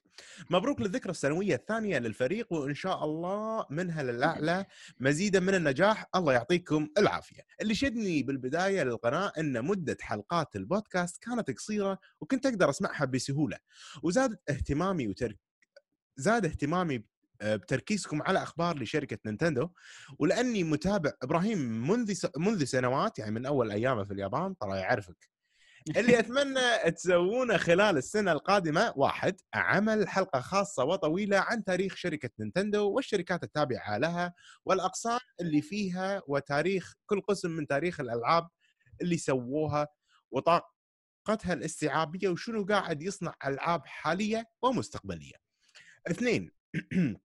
[0.50, 4.66] مبروك للذكرى السنوية الثانية للفريق وإن شاء الله منها للأعلى
[5.00, 6.06] مزيدا من النجاح.
[6.16, 7.42] الله يعطيكم العافية.
[7.62, 13.58] اللي شدني بالبداية للقناة إن مدة حلقات البودكاست كانت قصيرة وكنت أقدر أسمعها بسهولة
[14.04, 15.36] وزادت اهتمامي وتر...
[16.18, 17.04] زاد اهتمامي
[17.42, 19.70] آه، بتركيزكم على أخبار لشركة Nintendo.
[20.20, 22.28] ولأني متابع إبراهيم منذ س...
[22.38, 25.33] منذ سنوات يعني من أول أيامه في اليابان ترى يعرفك.
[25.90, 32.92] اللي أتمنى تسوونه خلال السنة القادمة واحد عمل حلقة خاصة وطويلة عن تاريخ شركة نينتندو
[32.92, 34.34] والشركات التابعة لها
[34.66, 38.48] والأقسام اللي فيها وتاريخ كل قسم من تاريخ الألعاب
[39.02, 39.88] اللي سووها
[40.32, 45.36] وطاقتها الاستيعابية وشنو قاعد يصنع ألعاب حالية ومستقبلية.
[46.08, 46.52] اثنين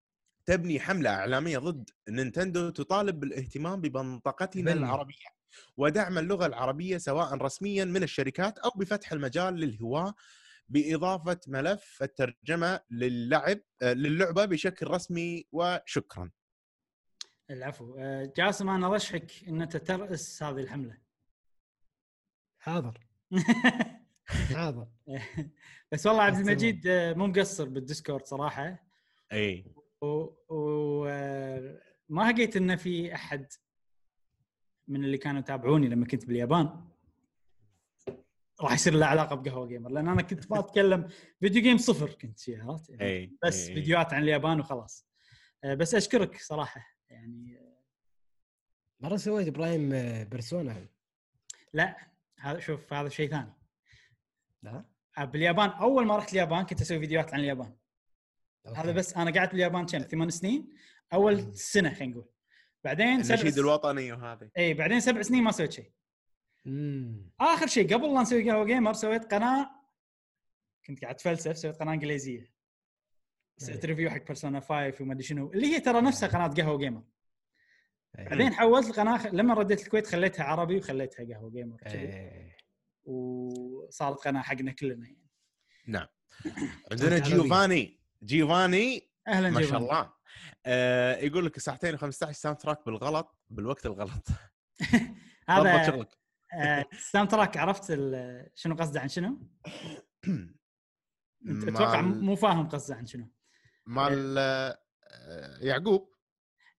[0.47, 4.73] تبني حملة إعلامية ضد نينتندو تطالب بالاهتمام بمنطقتنا.
[4.73, 5.38] العربية
[5.77, 10.15] ودعم اللغة العربية سواء رسميا من الشركات أو بفتح المجال للهواة
[10.69, 16.31] بإضافة ملف الترجمة للعب آه، للعبة بشكل رسمي وشكرا.
[17.51, 17.97] العفو.
[17.99, 20.99] آه، جاسم أنا ارشحك إن أنت ترأس هذه الحملة.
[22.59, 23.07] حاضر.
[24.55, 24.89] حاضر.
[25.93, 26.37] بس والله عبد.
[26.37, 28.89] المجيد آه، مو مقصر بال Discord صراحة.
[29.33, 29.75] اي
[30.49, 33.53] وما لقيت انه في أحد
[34.89, 36.89] من اللي كانوا يتابعوني لما كنت باليابان.
[38.61, 41.09] راح يصير له علاقة بقهوة جيمر لأن أنا كنت ما أتكلم
[41.41, 43.75] فيديو جيم صفر كنت فيها عرفت؟ يعني اي بس إي.
[43.75, 45.07] فيديوهات عن اليابان وخلاص.
[45.65, 47.61] آه، بس أشكرك صراحة يعني
[49.01, 50.87] مرة سويت إبراهيم آه، بيرسونا.
[51.73, 53.53] لا هذا شوف هذا شيء ثاني.
[54.63, 54.85] لا؟
[55.19, 57.77] آه، باليابان أول ما رحت اليابان كنت أسوي فيديوهات عن اليابان.
[58.67, 58.81] أوكي.
[58.81, 60.73] هذا بس أنا قعدت باليابان كم؟ ثمان سنين.
[61.13, 62.29] أول سنة خلينا نقول.
[62.89, 63.59] بعدين سبع النشيد س...
[63.59, 65.91] الوطني وهذه إي بعدين سبع سنين ما سويت شيء.
[67.41, 69.71] آخر شيء قبل لا نسوي قهوه جيمر سويت قناة
[70.87, 72.53] كنت قاعد أتفلسف سويت قناة إنجليزية
[73.59, 73.91] سويت إيه.
[73.91, 77.03] review حق بيرسونا 5 وما أدري شنو اللي هي ترى نفسها قناة قهوه جيمر
[78.19, 78.29] إيه.
[78.29, 82.57] بعدين حولت القناة خ- لما رديت الكويت خليتها عربي وخليتها قهوه جيمر إيه.
[83.05, 85.27] وصارت قناة حقنا كلنا يعني
[85.87, 86.07] نعم
[86.91, 87.19] عندنا.
[87.19, 89.79] جيوفاني جيوفاني أهلا ما شاء.
[89.79, 90.13] الله
[90.67, 94.27] آه يقول لك ساعتين و15 soundtrack بالغلط بالوقت الغلط.
[95.49, 96.09] هذا شغلك.
[96.55, 99.39] آه، ال soundtrack عرفت ال- شنو قصده عن شنو؟
[101.49, 103.29] أتوقع مو فاهم قصده عن شنو.
[103.87, 104.79] مال آه،
[105.61, 106.15] يعقوب.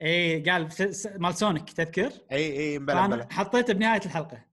[0.02, 0.70] اي قال
[1.16, 4.46] مال سونيك تذكر؟ اي اي بلا بلا حطيته بنهاية الحلقة.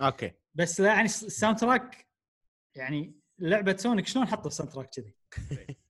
[0.00, 0.32] أوكي.
[0.54, 2.06] بس لا يعني الس- ال soundtrack
[2.74, 5.14] يعني لعبة سونيك شلون حطوا soundtrack كذي؟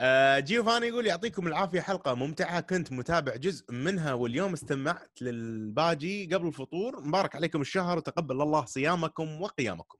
[0.00, 6.46] آه، جيوفاني يقول يعطيكم العافية حلقة ممتعة كنت متابع جزء منها واليوم استمعت للباجي قبل
[6.46, 9.98] الفطور مبارك عليكم الشهر وتقبل الله صيامكم وقيامكم.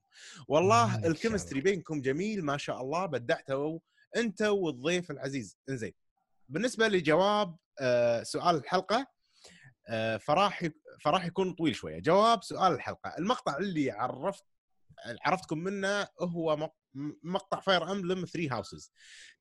[0.48, 1.60] والله ال chemistry.
[1.60, 3.78] بينكم جميل ما شاء الله بدعتوا
[4.16, 5.58] أنت والضيف العزيز.
[5.68, 5.92] إنزين
[6.48, 9.06] بالنسبة لجواب آه، سؤال الحلقة
[9.88, 10.68] آه، فراح
[11.04, 11.98] فراح يكون طويل شوية.
[11.98, 13.14] جواب سؤال الحلقة.
[13.18, 14.44] المقطع اللي عرفت
[15.24, 16.76] عرفتكم منه هو مق-
[17.22, 18.92] مقطع فاير امبلم 3 هاوسز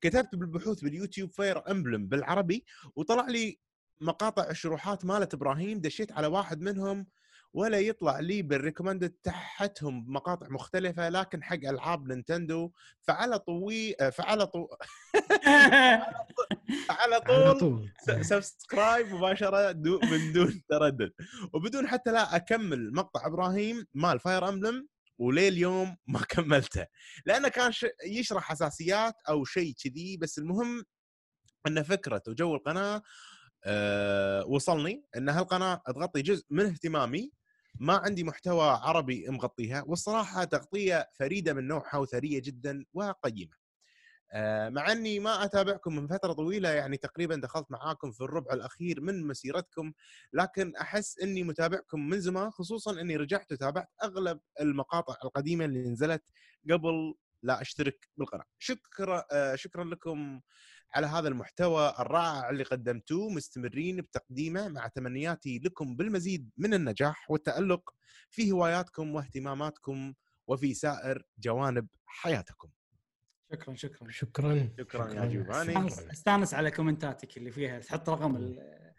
[0.01, 2.65] كتبت بالبحوث باليوتيوب فاير امبلم بالعربي
[2.95, 3.59] وطلع لي
[4.01, 7.07] مقاطع الشروحات مالت إبراهيم دشيت على واحد منهم
[7.53, 12.71] ولا يطلع لي بال recommended تحتهم مقاطع مختلفة لكن حق ألعاب نينتندو
[13.01, 14.67] فعلى طو فعلى طو...
[16.87, 17.89] فعلى على طول.
[18.21, 21.11] subscribe مباشرة دو من دون تردد.
[21.53, 24.87] وبدون حتى لا أكمل مقطع إبراهيم مال فاير امبلم
[25.21, 26.87] وليه اليوم ما كملته
[27.25, 27.71] لأنه كان.
[28.05, 30.83] يشرح أساسيات أو شيء كذي بس المهم
[31.67, 33.01] إن فكره وجو القناة
[33.65, 37.31] أه وصلني إن هالقناة تغطي جزء من اهتمامي
[37.79, 43.60] ما عندي محتوى عربي مغطيها والصراحة تغطية فريدة من نوعها وثرية جدا وقيمة آه،
[44.69, 49.27] مع إني ما أتابعكم من فترة طويلة يعني تقريبا دخلت معاكم في الربع الأخير من
[49.27, 49.93] مسيرتكم
[50.33, 56.23] لكن أحس إني متابعكم من زمان خصوصا إني رجعت وتابعت أغلب المقاطع القديمة اللي نزلت
[56.71, 58.45] قبل لا أشترك بالقناة.
[58.59, 60.41] شكرا آه، شكرا لكم
[60.95, 67.89] على هذا المحتوى الرائع اللي قدمتوه مستمرين بتقديمه مع تمنياتي لكم بالمزيد من النجاح والتألق
[68.29, 70.13] في هواياتكم واهتماماتكم
[70.47, 72.69] وفي سائر جوانب حياتكم.
[73.51, 74.11] شكرا شكرا.
[74.11, 74.69] شكرا.
[74.79, 75.87] شكراً يا جيوفاني.
[76.11, 78.93] استانس- على كومنتاتك اللي فيها تحط رقم ال-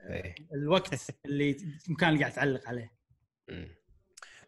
[0.00, 0.34] إيه.
[0.54, 1.56] الوقت اللي
[1.88, 2.92] المكان اللي قاعد تعلق عليه.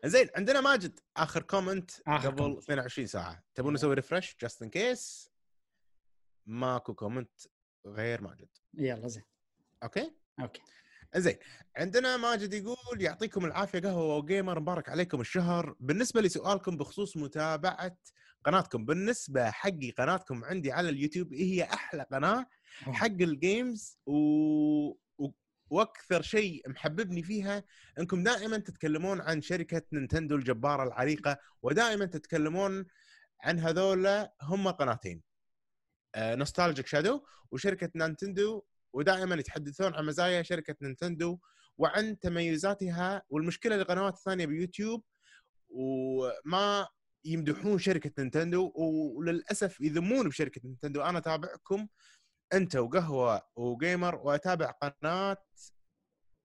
[0.04, 2.58] زين عندنا ماجد آخر comment آخر قبل comment.
[2.58, 3.44] 22 ساعة.
[3.54, 5.30] تبون نسوي refresh just in case
[6.46, 7.40] ماكو comment
[7.86, 8.48] غير ماجد.
[8.74, 9.22] يلا زين.
[9.82, 10.62] أوكي؟ أوكي.
[11.16, 11.36] زين
[11.76, 15.76] عندنا ماجد يقول يعطيكم العافية قهوة جيمر مبارك عليكم الشهر.
[15.80, 17.96] بالنسبة لسؤالكم بخصوص متابعة
[18.44, 18.84] قناتكم.
[18.84, 22.46] بالنسبة حقي قناتكم عندي على اليوتيوب هي أحلى قناة
[22.80, 24.14] حق ال games و...
[25.18, 25.30] و...
[25.70, 27.64] وأكثر شيء محببني فيها
[27.98, 32.86] إنكم دائما تتكلمون عن شركة نينتندو الجبارة العريقة ودائما تتكلمون
[33.42, 35.22] عن هذولا هم قناتين.
[36.16, 41.38] نوستالجيك شادو وشركة نينتندو ودائما يتحدثون عن مزايا شركة نينتندو
[41.78, 43.22] وعن تميزاتها.
[43.28, 45.04] والمشكلة القنوات الثانية بيوتيوب
[45.68, 46.88] وما
[47.24, 51.02] يمدحون شركة نينتندو وللأسف يذمون بشركة نينتندو.
[51.02, 51.88] أنا أتابعكم
[52.52, 55.36] أنت وقهوة جيمر وأتابع قناة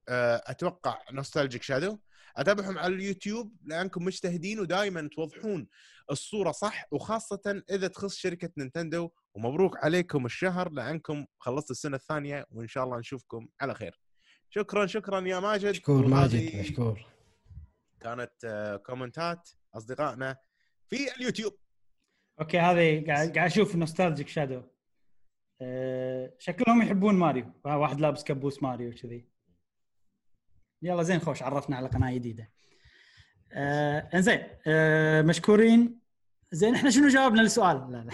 [0.09, 1.99] آه، أتوقع نوستالجيك شادو
[2.37, 5.67] أتابعهم على اليوتيوب لأنكم مجتهدين ودائما توضحون
[6.11, 9.09] الصورة صح وخاصة إذا تخص شركة نينتندو.
[9.35, 14.01] ومبروك عليكم الشهر لأنكم خلصتوا السنة الثانية وإن شاء الله نشوفكم على خير.
[14.49, 15.69] شكرا شكرا يا ماجد.
[15.69, 17.05] مشكور ماجد مشكور.
[17.99, 20.37] كانت آه، كومنتات أصدقائنا
[20.89, 21.53] في اليوتيوب.
[22.41, 24.61] أوكي هذه قاعد قاعد أشوف نوستالجيك شادو
[25.61, 27.53] أه شكلهم يحبون ماريو.
[27.65, 29.25] واحد لابس كبوس ماريو كذي
[30.81, 32.51] يلا زين خوش عرفنا على قناة جديدة.
[33.53, 35.99] آه انزين آه مشكورين.
[36.51, 38.13] زين إحنا شنو جاوبنا للسؤال لا لا.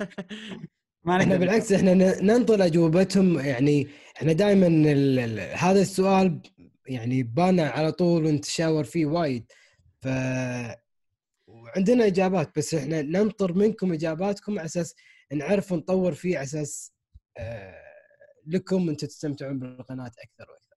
[1.04, 3.38] ما إحنا بالعكس إحنا ننطر أجوبتهم.
[3.38, 4.66] يعني إحنا دائما
[5.54, 6.42] هذا السؤال
[6.86, 9.52] يعني بانا على طول ونتشاور فيه وايد.
[10.02, 10.08] ف
[11.70, 14.94] وعندنا إجابات بس إحنا ننطر منكم إجاباتكم على أساس
[15.32, 16.92] نعرف ونطور فيه على أساس
[17.38, 17.74] آه،
[18.46, 20.76] لكم أنتم تستمتعون بالقناة أكثر وأكثر.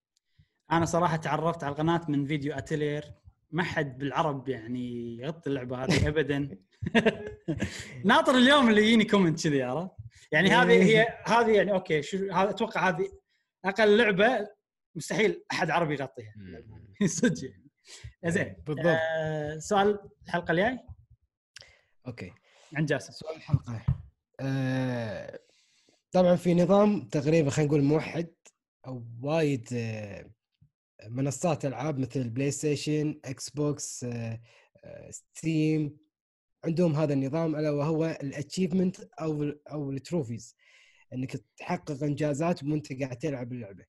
[0.72, 3.04] أنا صراحة تعرفت على القناة من فيديو أتيلير.
[3.50, 6.58] ما حد بالعرب يعني يغطي اللعبة هذه ابدا.
[8.04, 9.90] ناطر اليوم اللي يجيني comment كذي عرفت؟
[10.32, 13.08] يعني هذه هي هذه يعني أوكي شو هذا أتوقع هذه
[13.64, 14.48] أقل لعبة
[14.96, 16.34] مستحيل أحد عربي يغطيها.
[17.06, 17.52] صدق.
[18.26, 18.86] زين بالضبط.
[18.86, 20.78] آه سؤال الحلقة الجاي؟
[22.06, 22.32] أوكي.
[22.76, 23.12] عند جاسم.
[23.12, 23.86] سؤال الحلقة.
[24.40, 25.40] آه،
[26.12, 28.34] طبعا في نظام تقريبا خلينا نقول موحد
[28.86, 30.30] أو وايد آه،
[31.08, 34.40] منصات ألعاب مثل بلاي ستيشن إكس بوكس آه،
[34.84, 35.96] آه، ستيم
[36.64, 40.56] عندهم هذا النظام ألا وهو ال achievement أو أو ال trophies.
[41.12, 43.84] إنك تحقق إنجازات وأنت قاعد تلعب اللعبة.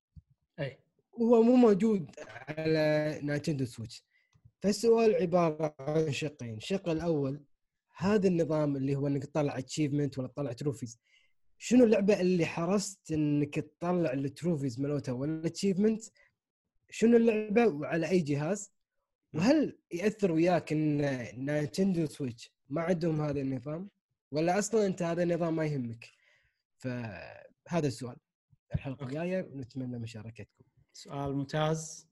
[0.59, 0.79] إي.
[1.21, 2.11] هو مو موجود
[2.47, 4.03] على نينتندو سويتش.
[4.61, 6.57] فالسؤال عبارة عن شقين.
[6.57, 7.43] الشق الأول
[7.97, 10.99] هذا النظام اللي هو إنك تطلع achievement ولا تطلع trophies
[11.57, 16.03] شنو اللعبة اللي حرصت إنك تطلع ال trophies مالتها ولا ال achievement
[16.89, 18.71] شنو اللعبة وعلى أي جهاز؟
[19.33, 20.97] وهل يأثر وياك إن
[21.45, 23.89] نينتندو سويتش ما عندهم هذا النظام؟
[24.31, 26.05] ولا أصلا أنت هذا النظام ما يهمك؟
[26.77, 28.17] فهذا السؤال.
[28.75, 29.05] الحلقة.
[29.05, 30.65] الجاية ونتمنى مشاركتكم.
[30.95, 32.09] سؤال ممتاز.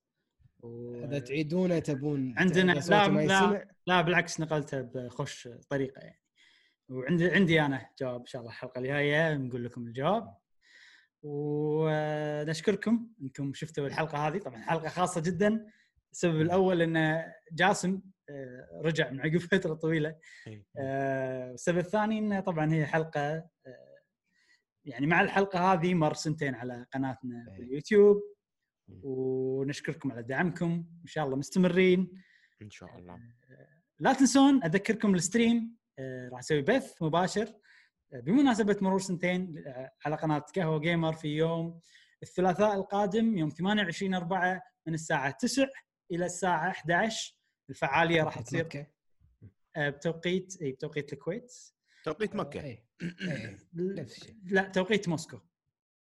[0.95, 6.20] إذا تعيدونه تبون عندنا لا لا لا بالعكس نقلته بخش طريقة يعني.
[6.90, 10.36] وعندي عندي أنا جواب إن شاء الله الحلقة الجاية نقول لكم الجواب.
[11.24, 14.38] ونشكركم إنكم شفتوا الحلقة هذه.
[14.38, 15.66] طبعا حلقة خاصة جدا.
[16.12, 20.16] السبب الأول إن جاسم آه، رجع من عقب فترة طويلة.
[20.78, 23.36] آه، السبب الثاني انه طبعا هي حلقة
[23.68, 23.94] آه،
[24.86, 27.68] يعني مع الحلقة هذه مر سنتين على قناتنا في إيه.
[27.68, 28.33] اليوتيوب.
[28.88, 30.86] ونشكركم على دعمكم.
[31.02, 32.22] إن شاء الله مستمرين.
[32.62, 33.20] إن شاء الله.
[34.00, 37.53] لا تنسون أذكركم ال stream آه، راح أسوي بث مباشر.
[38.14, 41.80] آه، بمناسبة مرور سنتين آه، على قناة قهوة جيمر في يوم
[42.24, 45.70] الثلاثاء القادم يوم 28 4 من الساعة 9
[46.12, 47.36] إلى الساعة 11
[47.70, 48.88] الفعالية راح تصير.
[49.76, 51.53] آه، بتوقيت إي بتوقيت الكويت.
[52.03, 52.78] توقيت مكة.
[54.44, 55.40] لا توقيت موسكو.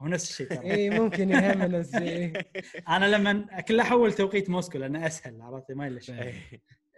[0.01, 0.71] هو نفس الشيء ترى.
[0.71, 2.33] اي ممكن الزي
[2.87, 6.11] أنا لما كله أحول توقيت موسكو لأنه أسهل عرفت؟ معليش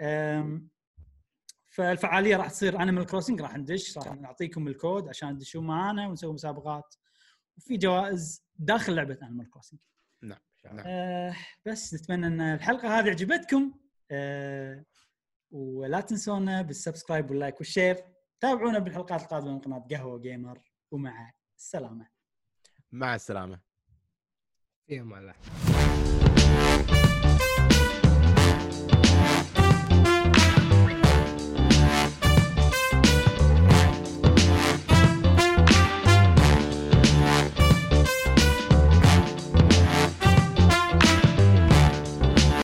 [0.01, 0.69] um،
[1.69, 6.95] فالفعالية راح تصير Animal Crossing راح ندش راح نعطيكم الكود عشان تدشون معانا ونسوي مسابقات.
[7.57, 9.79] وفي جوائز داخل لعبة Animal Crossing
[10.23, 13.73] نعم نعم أه بس نتمنى إن الحلقة هذه عجبتكم.
[14.11, 14.85] أه
[15.51, 17.97] ولا تنسونا بال subscribe وال like وال share.
[18.39, 22.12] تابعونا بالحلقات القادمة من قناة قهوة جيمر ومع السلامة.
[22.93, 23.59] مع السلامة.
[24.87, 26.22] في أمان الله.